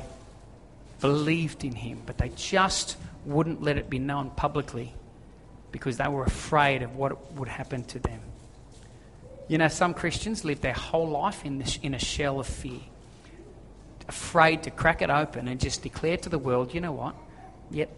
believed 1.00 1.64
in 1.64 1.72
him, 1.72 2.02
but 2.06 2.18
they 2.18 2.28
just 2.36 2.98
wouldn't 3.24 3.64
let 3.64 3.78
it 3.78 3.90
be 3.90 4.00
known 4.00 4.32
publicly 4.32 4.94
because 5.72 5.96
they 5.96 6.10
were 6.10 6.26
afraid 6.26 6.82
of 6.82 6.98
what 6.98 7.32
would 7.36 7.48
happen 7.48 7.86
to 7.86 8.00
them. 8.00 8.20
You 9.48 9.58
know, 9.58 9.70
some 9.70 9.94
Christians 9.94 10.44
live 10.44 10.60
their 10.60 10.74
whole 10.74 11.08
life 11.08 11.46
in, 11.46 11.60
this, 11.60 11.80
in 11.82 11.94
a 11.94 12.00
shell 12.00 12.42
of 12.42 12.48
fear, 12.48 12.82
afraid 14.08 14.64
to 14.64 14.72
crack 14.72 15.02
it 15.02 15.10
open 15.10 15.48
and 15.48 15.60
just 15.60 15.84
declare 15.84 16.18
to 16.18 16.30
the 16.30 16.40
world, 16.40 16.74
you 16.74 16.82
know 16.82 16.92
what? 16.92 17.16
Yep, 17.72 17.90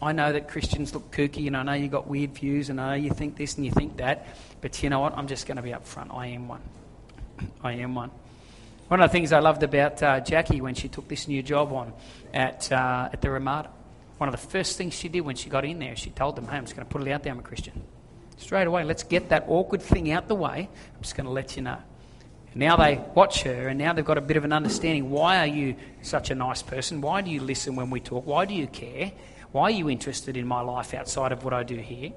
I 0.00 0.12
know 0.12 0.32
that 0.32 0.48
Christians 0.48 0.94
look 0.94 1.10
kooky 1.10 1.46
and 1.46 1.56
I 1.56 1.62
know 1.62 1.72
you've 1.72 1.90
got 1.90 2.06
weird 2.06 2.34
views 2.34 2.70
and 2.70 2.80
I 2.80 2.90
know 2.90 3.02
you 3.02 3.10
think 3.10 3.36
this 3.36 3.56
and 3.56 3.64
you 3.64 3.72
think 3.72 3.96
that, 3.96 4.26
but 4.60 4.82
you 4.82 4.90
know 4.90 5.00
what? 5.00 5.16
I'm 5.16 5.26
just 5.26 5.46
going 5.46 5.56
to 5.56 5.62
be 5.62 5.70
upfront. 5.70 6.14
I 6.14 6.28
am 6.28 6.46
one. 6.46 6.62
I 7.62 7.72
am 7.74 7.94
one. 7.94 8.10
One 8.88 9.00
of 9.00 9.10
the 9.10 9.12
things 9.12 9.32
I 9.32 9.40
loved 9.40 9.62
about 9.62 10.02
uh, 10.02 10.20
Jackie 10.20 10.60
when 10.60 10.74
she 10.74 10.88
took 10.88 11.08
this 11.08 11.26
new 11.28 11.42
job 11.42 11.72
on 11.72 11.92
at, 12.32 12.70
uh, 12.70 13.10
at 13.12 13.20
the 13.20 13.30
Ramada, 13.30 13.70
one 14.18 14.28
of 14.28 14.32
the 14.32 14.46
first 14.46 14.76
things 14.76 14.94
she 14.94 15.08
did 15.08 15.20
when 15.20 15.36
she 15.36 15.50
got 15.50 15.64
in 15.64 15.78
there, 15.78 15.96
she 15.96 16.10
told 16.10 16.36
them, 16.36 16.46
hey, 16.46 16.56
I'm 16.56 16.64
just 16.64 16.76
going 16.76 16.86
to 16.86 16.92
put 16.92 17.06
it 17.06 17.10
out 17.10 17.22
there, 17.22 17.32
I'm 17.32 17.38
a 17.38 17.42
Christian. 17.42 17.82
Straight 18.36 18.66
away, 18.66 18.84
let's 18.84 19.02
get 19.02 19.30
that 19.30 19.44
awkward 19.48 19.82
thing 19.82 20.12
out 20.12 20.28
the 20.28 20.34
way. 20.34 20.68
I'm 20.94 21.02
just 21.02 21.16
going 21.16 21.26
to 21.26 21.32
let 21.32 21.56
you 21.56 21.62
know. 21.62 21.78
Now 22.58 22.76
they 22.76 23.00
watch 23.14 23.44
her, 23.44 23.68
and 23.68 23.78
now 23.78 23.92
they've 23.92 24.04
got 24.04 24.18
a 24.18 24.20
bit 24.20 24.36
of 24.36 24.44
an 24.44 24.52
understanding. 24.52 25.10
Why 25.10 25.38
are 25.38 25.46
you 25.46 25.76
such 26.02 26.30
a 26.30 26.34
nice 26.34 26.60
person? 26.60 27.00
Why 27.00 27.20
do 27.20 27.30
you 27.30 27.40
listen 27.40 27.76
when 27.76 27.88
we 27.88 28.00
talk? 28.00 28.26
Why 28.26 28.46
do 28.46 28.54
you 28.54 28.66
care? 28.66 29.12
Why 29.52 29.62
are 29.62 29.70
you 29.70 29.88
interested 29.88 30.36
in 30.36 30.44
my 30.44 30.60
life 30.60 30.92
outside 30.92 31.30
of 31.30 31.44
what 31.44 31.54
I 31.54 31.62
do 31.62 31.76
here? 31.76 32.10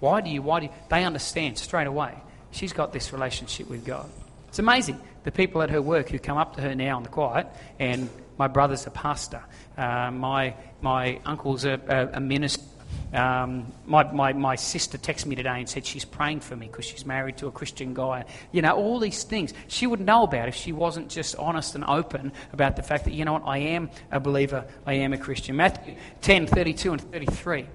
Why 0.00 0.22
do 0.22 0.28
you? 0.28 0.42
Why 0.42 0.58
do 0.58 0.66
you? 0.66 0.72
They 0.88 1.04
understand 1.04 1.56
straight 1.56 1.86
away. 1.86 2.14
She's 2.50 2.72
got 2.72 2.92
this 2.92 3.12
relationship 3.12 3.70
with 3.70 3.84
God. 3.84 4.10
It's 4.48 4.58
amazing. 4.58 5.00
The 5.22 5.30
people 5.30 5.62
at 5.62 5.70
her 5.70 5.80
work 5.80 6.08
who 6.08 6.18
come 6.18 6.36
up 6.36 6.56
to 6.56 6.62
her 6.62 6.74
now 6.74 6.96
in 6.96 7.04
the 7.04 7.08
quiet, 7.08 7.46
and 7.78 8.10
my 8.38 8.48
brother's 8.48 8.88
a 8.88 8.90
pastor, 8.90 9.44
uh, 9.76 10.10
my 10.10 10.56
my 10.80 11.20
uncle's 11.24 11.64
a, 11.64 11.80
a, 11.86 12.16
a 12.16 12.20
minister. 12.20 12.64
Um, 13.12 13.66
my, 13.86 14.04
my, 14.12 14.32
my 14.32 14.54
sister 14.54 14.96
texted 14.96 15.26
me 15.26 15.34
today 15.34 15.58
and 15.58 15.68
said 15.68 15.84
she's 15.84 16.04
praying 16.04 16.40
for 16.40 16.54
me 16.54 16.66
because 16.66 16.84
she's 16.84 17.04
married 17.04 17.38
to 17.38 17.48
a 17.48 17.50
Christian 17.50 17.92
guy. 17.92 18.24
You 18.52 18.62
know, 18.62 18.76
all 18.76 19.00
these 19.00 19.24
things 19.24 19.52
she 19.66 19.86
wouldn't 19.86 20.06
know 20.06 20.22
about 20.22 20.48
if 20.48 20.54
she 20.54 20.72
wasn't 20.72 21.08
just 21.08 21.34
honest 21.36 21.74
and 21.74 21.84
open 21.84 22.32
about 22.52 22.76
the 22.76 22.82
fact 22.82 23.04
that, 23.04 23.12
you 23.12 23.24
know 23.24 23.32
what, 23.32 23.46
I 23.46 23.58
am 23.58 23.90
a 24.12 24.20
believer, 24.20 24.64
I 24.86 24.94
am 24.94 25.12
a 25.12 25.18
Christian. 25.18 25.56
Matthew 25.56 25.96
10 26.20 26.46
32 26.46 26.92
and 26.92 27.00
33. 27.00 27.66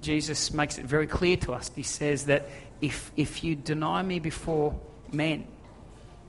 Jesus 0.00 0.52
makes 0.52 0.78
it 0.78 0.84
very 0.84 1.06
clear 1.06 1.36
to 1.38 1.52
us. 1.52 1.70
He 1.74 1.84
says 1.84 2.26
that 2.26 2.48
if, 2.80 3.12
if 3.16 3.44
you 3.44 3.54
deny 3.54 4.02
me 4.02 4.18
before 4.18 4.78
men, 5.12 5.46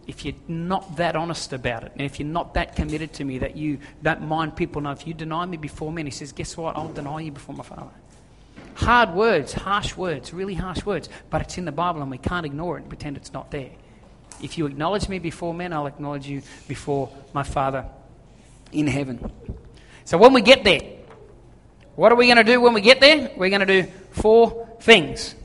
if 0.05 0.25
you're 0.25 0.35
not 0.47 0.97
that 0.97 1.15
honest 1.15 1.53
about 1.53 1.83
it, 1.83 1.91
and 1.93 2.01
if 2.01 2.19
you're 2.19 2.27
not 2.27 2.53
that 2.53 2.75
committed 2.75 3.13
to 3.13 3.23
me 3.23 3.39
that 3.39 3.57
you 3.57 3.79
don't 4.01 4.21
mind 4.21 4.55
people 4.55 4.81
know, 4.81 4.91
if 4.91 5.07
you 5.07 5.13
deny 5.13 5.45
me 5.45 5.57
before 5.57 5.91
men, 5.91 6.05
he 6.05 6.11
says, 6.11 6.31
guess 6.31 6.55
what? 6.55 6.77
I'll 6.77 6.91
deny 6.91 7.21
you 7.21 7.31
before 7.31 7.55
my 7.55 7.63
Father. 7.63 7.89
Hard 8.75 9.13
words, 9.13 9.53
harsh 9.53 9.95
words, 9.95 10.33
really 10.33 10.55
harsh 10.55 10.85
words, 10.85 11.09
but 11.29 11.41
it's 11.41 11.57
in 11.57 11.65
the 11.65 11.71
Bible 11.71 12.01
and 12.01 12.09
we 12.09 12.17
can't 12.17 12.45
ignore 12.45 12.77
it 12.77 12.81
and 12.81 12.89
pretend 12.89 13.17
it's 13.17 13.33
not 13.33 13.51
there. 13.51 13.69
If 14.41 14.57
you 14.57 14.65
acknowledge 14.65 15.07
me 15.07 15.19
before 15.19 15.53
men, 15.53 15.73
I'll 15.73 15.87
acknowledge 15.87 16.27
you 16.27 16.41
before 16.67 17.09
my 17.33 17.43
Father 17.43 17.85
in 18.71 18.87
heaven. 18.87 19.31
So 20.05 20.17
when 20.17 20.33
we 20.33 20.41
get 20.41 20.63
there, 20.63 20.81
what 21.95 22.11
are 22.11 22.15
we 22.15 22.25
going 22.25 22.37
to 22.37 22.43
do 22.43 22.59
when 22.59 22.73
we 22.73 22.81
get 22.81 22.99
there? 22.99 23.31
We're 23.37 23.49
going 23.49 23.65
to 23.65 23.83
do 23.83 23.91
four 24.11 24.67
things. 24.81 25.35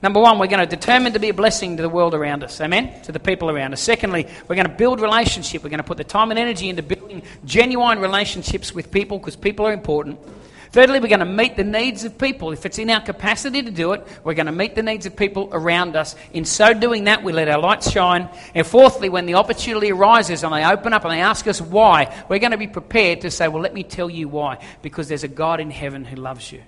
Number 0.00 0.20
one, 0.20 0.38
we're 0.38 0.46
going 0.46 0.66
to 0.66 0.76
determine 0.76 1.12
to 1.14 1.18
be 1.18 1.28
a 1.28 1.34
blessing 1.34 1.76
to 1.76 1.82
the 1.82 1.88
world 1.88 2.14
around 2.14 2.44
us. 2.44 2.60
Amen? 2.60 3.02
To 3.02 3.12
the 3.12 3.18
people 3.18 3.50
around 3.50 3.72
us. 3.72 3.82
Secondly, 3.82 4.28
we're 4.46 4.54
going 4.54 4.68
to 4.68 4.74
build 4.74 5.00
relationship. 5.00 5.64
We're 5.64 5.70
going 5.70 5.78
to 5.78 5.84
put 5.84 5.96
the 5.96 6.04
time 6.04 6.30
and 6.30 6.38
energy 6.38 6.68
into 6.68 6.82
building 6.82 7.22
genuine 7.44 7.98
relationships 7.98 8.72
with 8.72 8.92
people 8.92 9.18
because 9.18 9.34
people 9.34 9.66
are 9.66 9.72
important. 9.72 10.20
Thirdly, 10.70 11.00
we're 11.00 11.08
going 11.08 11.20
to 11.20 11.24
meet 11.24 11.56
the 11.56 11.64
needs 11.64 12.04
of 12.04 12.18
people. 12.18 12.52
If 12.52 12.66
it's 12.66 12.78
in 12.78 12.90
our 12.90 13.00
capacity 13.00 13.62
to 13.62 13.70
do 13.70 13.92
it, 13.92 14.06
we're 14.22 14.34
going 14.34 14.46
to 14.46 14.52
meet 14.52 14.74
the 14.74 14.82
needs 14.82 15.06
of 15.06 15.16
people 15.16 15.48
around 15.50 15.96
us. 15.96 16.14
In 16.32 16.44
so 16.44 16.74
doing 16.74 17.04
that, 17.04 17.24
we 17.24 17.32
let 17.32 17.48
our 17.48 17.60
lights 17.60 17.90
shine. 17.90 18.28
And 18.54 18.66
fourthly, 18.66 19.08
when 19.08 19.26
the 19.26 19.34
opportunity 19.34 19.92
arises 19.92 20.44
and 20.44 20.52
they 20.52 20.64
open 20.64 20.92
up 20.92 21.04
and 21.04 21.12
they 21.12 21.20
ask 21.20 21.46
us 21.46 21.60
why, 21.60 22.14
we're 22.28 22.38
going 22.38 22.52
to 22.52 22.58
be 22.58 22.66
prepared 22.66 23.22
to 23.22 23.30
say, 23.30 23.48
Well, 23.48 23.62
let 23.62 23.72
me 23.72 23.82
tell 23.82 24.10
you 24.10 24.28
why. 24.28 24.58
Because 24.82 25.08
there's 25.08 25.24
a 25.24 25.28
God 25.28 25.60
in 25.60 25.70
heaven 25.70 26.04
who 26.04 26.16
loves 26.16 26.52
you. 26.52 26.62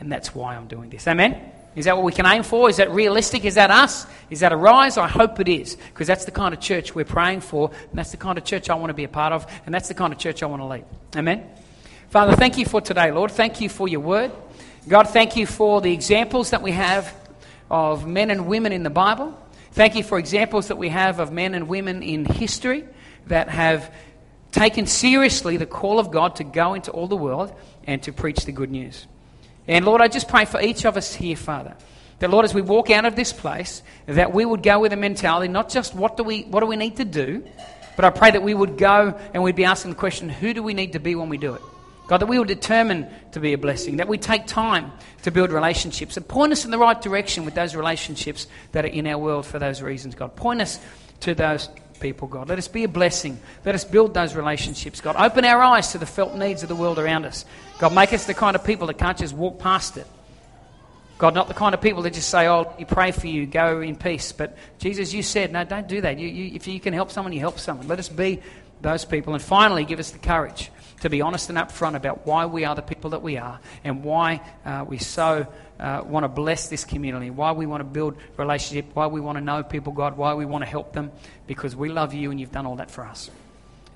And 0.00 0.10
that's 0.10 0.34
why 0.34 0.56
I'm 0.56 0.66
doing 0.66 0.90
this. 0.90 1.06
Amen? 1.06 1.52
Is 1.76 1.86
that 1.86 1.96
what 1.96 2.04
we 2.04 2.12
can 2.12 2.26
aim 2.26 2.42
for? 2.42 2.68
Is 2.68 2.76
that 2.76 2.90
realistic? 2.90 3.44
Is 3.44 3.54
that 3.54 3.70
us? 3.70 4.06
Is 4.30 4.40
that 4.40 4.52
a 4.52 4.56
rise? 4.56 4.96
I 4.96 5.08
hope 5.08 5.40
it 5.40 5.48
is, 5.48 5.76
because 5.76 6.06
that's 6.06 6.24
the 6.24 6.30
kind 6.30 6.54
of 6.54 6.60
church 6.60 6.94
we're 6.94 7.04
praying 7.04 7.40
for, 7.40 7.70
and 7.70 7.98
that's 7.98 8.12
the 8.12 8.16
kind 8.16 8.38
of 8.38 8.44
church 8.44 8.70
I 8.70 8.74
want 8.74 8.90
to 8.90 8.94
be 8.94 9.04
a 9.04 9.08
part 9.08 9.32
of, 9.32 9.46
and 9.66 9.74
that's 9.74 9.88
the 9.88 9.94
kind 9.94 10.12
of 10.12 10.18
church 10.18 10.42
I 10.42 10.46
want 10.46 10.62
to 10.62 10.66
lead. 10.66 10.84
Amen? 11.16 11.44
Father, 12.14 12.36
thank 12.36 12.58
you 12.58 12.64
for 12.64 12.80
today, 12.80 13.10
Lord. 13.10 13.32
Thank 13.32 13.60
you 13.60 13.68
for 13.68 13.88
your 13.88 13.98
word. 13.98 14.30
God, 14.86 15.08
thank 15.08 15.34
you 15.34 15.46
for 15.46 15.80
the 15.80 15.92
examples 15.92 16.50
that 16.50 16.62
we 16.62 16.70
have 16.70 17.12
of 17.68 18.06
men 18.06 18.30
and 18.30 18.46
women 18.46 18.70
in 18.70 18.84
the 18.84 18.88
Bible. 18.88 19.36
Thank 19.72 19.96
you 19.96 20.04
for 20.04 20.16
examples 20.16 20.68
that 20.68 20.78
we 20.78 20.90
have 20.90 21.18
of 21.18 21.32
men 21.32 21.54
and 21.54 21.66
women 21.66 22.04
in 22.04 22.24
history 22.24 22.84
that 23.26 23.48
have 23.48 23.92
taken 24.52 24.86
seriously 24.86 25.56
the 25.56 25.66
call 25.66 25.98
of 25.98 26.12
God 26.12 26.36
to 26.36 26.44
go 26.44 26.74
into 26.74 26.92
all 26.92 27.08
the 27.08 27.16
world 27.16 27.52
and 27.84 28.00
to 28.04 28.12
preach 28.12 28.44
the 28.44 28.52
good 28.52 28.70
news. 28.70 29.08
And 29.66 29.84
Lord, 29.84 30.00
I 30.00 30.06
just 30.06 30.28
pray 30.28 30.44
for 30.44 30.60
each 30.60 30.86
of 30.86 30.96
us 30.96 31.16
here, 31.16 31.34
Father. 31.34 31.74
That 32.20 32.30
Lord, 32.30 32.44
as 32.44 32.54
we 32.54 32.62
walk 32.62 32.90
out 32.90 33.06
of 33.06 33.16
this 33.16 33.32
place, 33.32 33.82
that 34.06 34.32
we 34.32 34.44
would 34.44 34.62
go 34.62 34.78
with 34.78 34.92
a 34.92 34.96
mentality, 34.96 35.48
not 35.48 35.68
just 35.68 35.96
what 35.96 36.16
do 36.16 36.22
we 36.22 36.42
what 36.42 36.60
do 36.60 36.66
we 36.66 36.76
need 36.76 36.98
to 36.98 37.04
do, 37.04 37.44
but 37.96 38.04
I 38.04 38.10
pray 38.10 38.30
that 38.30 38.44
we 38.44 38.54
would 38.54 38.78
go 38.78 39.18
and 39.34 39.42
we'd 39.42 39.56
be 39.56 39.64
asking 39.64 39.90
the 39.90 39.96
question, 39.96 40.28
who 40.28 40.54
do 40.54 40.62
we 40.62 40.74
need 40.74 40.92
to 40.92 41.00
be 41.00 41.16
when 41.16 41.28
we 41.28 41.38
do 41.38 41.54
it? 41.54 41.62
God, 42.06 42.18
that 42.18 42.26
we 42.26 42.38
will 42.38 42.44
determine 42.44 43.08
to 43.32 43.40
be 43.40 43.54
a 43.54 43.58
blessing, 43.58 43.96
that 43.96 44.08
we 44.08 44.18
take 44.18 44.46
time 44.46 44.92
to 45.22 45.30
build 45.30 45.50
relationships, 45.52 46.16
and 46.16 46.28
point 46.28 46.52
us 46.52 46.64
in 46.64 46.70
the 46.70 46.78
right 46.78 47.00
direction 47.00 47.44
with 47.44 47.54
those 47.54 47.74
relationships 47.74 48.46
that 48.72 48.84
are 48.84 48.88
in 48.88 49.06
our 49.06 49.18
world 49.18 49.46
for 49.46 49.58
those 49.58 49.80
reasons, 49.80 50.14
God. 50.14 50.36
Point 50.36 50.60
us 50.60 50.78
to 51.20 51.34
those 51.34 51.70
people, 52.00 52.28
God. 52.28 52.48
Let 52.48 52.58
us 52.58 52.68
be 52.68 52.84
a 52.84 52.88
blessing. 52.88 53.38
Let 53.64 53.74
us 53.74 53.84
build 53.84 54.12
those 54.12 54.34
relationships, 54.34 55.00
God. 55.00 55.16
Open 55.16 55.44
our 55.46 55.62
eyes 55.62 55.92
to 55.92 55.98
the 55.98 56.06
felt 56.06 56.36
needs 56.36 56.62
of 56.62 56.68
the 56.68 56.76
world 56.76 56.98
around 56.98 57.24
us. 57.24 57.46
God, 57.78 57.94
make 57.94 58.12
us 58.12 58.26
the 58.26 58.34
kind 58.34 58.54
of 58.54 58.64
people 58.64 58.86
that 58.88 58.98
can't 58.98 59.16
just 59.16 59.34
walk 59.34 59.58
past 59.58 59.96
it. 59.96 60.06
God, 61.16 61.34
not 61.34 61.48
the 61.48 61.54
kind 61.54 61.74
of 61.74 61.80
people 61.80 62.02
that 62.02 62.12
just 62.12 62.28
say, 62.28 62.48
oh, 62.48 62.74
you 62.78 62.86
pray 62.86 63.12
for 63.12 63.28
you, 63.28 63.46
go 63.46 63.80
in 63.80 63.96
peace. 63.96 64.32
But 64.32 64.58
Jesus, 64.78 65.14
you 65.14 65.22
said, 65.22 65.52
no, 65.52 65.64
don't 65.64 65.86
do 65.86 66.00
that. 66.00 66.18
You, 66.18 66.28
you, 66.28 66.54
if 66.54 66.66
you 66.66 66.80
can 66.80 66.92
help 66.92 67.10
someone, 67.10 67.32
you 67.32 67.40
help 67.40 67.58
someone. 67.58 67.86
Let 67.86 68.00
us 68.00 68.08
be 68.08 68.42
those 68.84 69.04
people. 69.04 69.34
And 69.34 69.42
finally, 69.42 69.84
give 69.84 69.98
us 69.98 70.12
the 70.12 70.18
courage 70.18 70.70
to 71.00 71.10
be 71.10 71.20
honest 71.20 71.50
and 71.50 71.58
upfront 71.58 71.96
about 71.96 72.26
why 72.26 72.46
we 72.46 72.64
are 72.64 72.74
the 72.74 72.80
people 72.80 73.10
that 73.10 73.20
we 73.20 73.36
are 73.36 73.60
and 73.84 74.02
why 74.02 74.40
uh, 74.64 74.86
we 74.88 74.96
so 74.96 75.46
uh, 75.78 76.02
want 76.06 76.24
to 76.24 76.28
bless 76.28 76.68
this 76.68 76.84
community, 76.84 77.28
why 77.28 77.52
we 77.52 77.66
want 77.66 77.80
to 77.80 77.84
build 77.84 78.16
relationship, 78.38 78.86
why 78.94 79.06
we 79.06 79.20
want 79.20 79.36
to 79.36 79.44
know 79.44 79.62
people, 79.62 79.92
God, 79.92 80.16
why 80.16 80.32
we 80.32 80.46
want 80.46 80.62
to 80.62 80.70
help 80.70 80.94
them, 80.94 81.12
because 81.46 81.76
we 81.76 81.90
love 81.90 82.14
you 82.14 82.30
and 82.30 82.40
you've 82.40 82.52
done 82.52 82.64
all 82.64 82.76
that 82.76 82.90
for 82.90 83.04
us. 83.04 83.30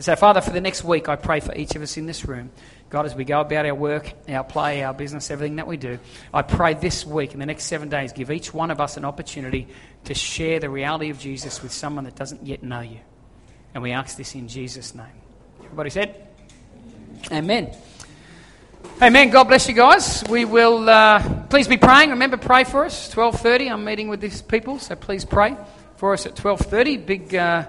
So, 0.01 0.15
Father, 0.17 0.43
for 0.43 0.51
the 0.51 0.61
next 0.61 0.85
week, 0.85 1.09
I 1.09 1.17
pray 1.17 1.41
for 1.41 1.55
each 1.55 1.75
of 1.75 1.83
us 1.83 1.97
in 1.97 2.05
this 2.05 2.27
room. 2.27 2.51
God, 2.91 3.07
as 3.07 3.15
we 3.15 3.25
go 3.25 3.41
about 3.41 3.65
our 3.65 3.75
work, 3.75 4.13
our 4.29 4.45
play, 4.45 4.85
our 4.85 4.93
business, 4.93 5.31
everything 5.31 5.57
that 5.57 5.67
we 5.67 5.77
do, 5.77 5.99
I 6.33 6.43
pray 6.43 6.75
this 6.75 7.07
week, 7.07 7.33
in 7.33 7.41
the 7.41 7.47
next 7.47 7.65
seven 7.65 7.89
days, 7.89 8.13
give 8.13 8.31
each 8.31 8.53
one 8.53 8.71
of 8.71 8.81
us 8.81 8.97
an 8.97 9.05
opportunity 9.05 9.67
to 10.05 10.15
share 10.15 10.61
the 10.61 10.71
reality 10.71 11.11
of 11.11 11.19
Jesus 11.19 11.63
with 11.63 11.73
someone 11.73 12.05
that 12.05 12.17
doesn't 12.17 12.47
yet 12.47 12.63
know 12.63 12.81
you. 12.81 12.99
And 13.79 13.85
we 13.85 13.93
ask 13.93 14.17
this 14.17 14.35
in 14.35 14.49
Jesus' 14.49 14.93
name. 14.93 15.07
Everybody 15.63 15.91
said? 15.91 16.27
Amen. 17.31 17.73
Amen. 19.01 19.31
God 19.31 19.45
bless 19.45 19.69
you 19.69 19.75
guys. 19.75 20.25
We 20.29 20.45
will 20.45 20.91
uh, 20.91 21.45
please 21.45 21.69
be 21.69 21.77
praying. 21.77 22.11
Remember, 22.11 22.37
pray 22.39 22.65
for 22.65 22.85
us. 22.85 23.09
Twelve 23.09 23.41
thirty. 23.41 23.71
I'm 23.71 23.85
meeting 23.85 24.09
with 24.09 24.21
these 24.21 24.43
people, 24.43 24.81
so 24.81 24.97
please 24.97 25.25
pray 25.25 25.57
for 25.95 26.13
us 26.13 26.27
at 26.27 26.35
twelve 26.35 26.59
thirty. 26.59 26.97
Big 26.97 27.33
uh, 27.37 27.69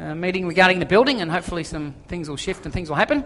uh, 0.00 0.14
meeting 0.14 0.46
regarding 0.46 0.78
the 0.78 0.86
building, 0.86 1.20
and 1.20 1.30
hopefully 1.30 1.64
some 1.64 1.96
things 2.08 2.30
will 2.30 2.38
shift 2.38 2.64
and 2.64 2.72
things 2.72 2.88
will 2.88 2.96
happen. 2.96 3.22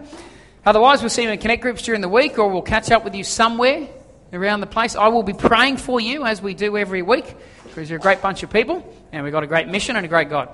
Otherwise, 0.65 0.99
we'll 0.99 1.09
see 1.09 1.23
you 1.23 1.29
in 1.29 1.39
connect 1.39 1.61
groups 1.61 1.81
during 1.83 2.01
the 2.01 2.09
week, 2.09 2.37
or 2.37 2.49
we'll 2.49 2.61
catch 2.61 2.91
up 2.91 3.05
with 3.05 3.15
you 3.15 3.23
somewhere 3.23 3.87
around 4.33 4.59
the 4.59 4.67
place. 4.67 4.97
I 4.97 5.07
will 5.07 5.23
be 5.23 5.31
praying 5.31 5.77
for 5.77 6.01
you 6.01 6.25
as 6.25 6.41
we 6.41 6.55
do 6.55 6.75
every 6.75 7.03
week, 7.03 7.37
because 7.63 7.89
you're 7.89 7.99
a 7.99 8.01
great 8.01 8.21
bunch 8.21 8.43
of 8.43 8.49
people, 8.49 8.83
and 9.13 9.23
we've 9.23 9.31
got 9.31 9.43
a 9.43 9.47
great 9.47 9.69
mission 9.69 9.95
and 9.95 10.05
a 10.05 10.09
great 10.09 10.29
God. 10.29 10.49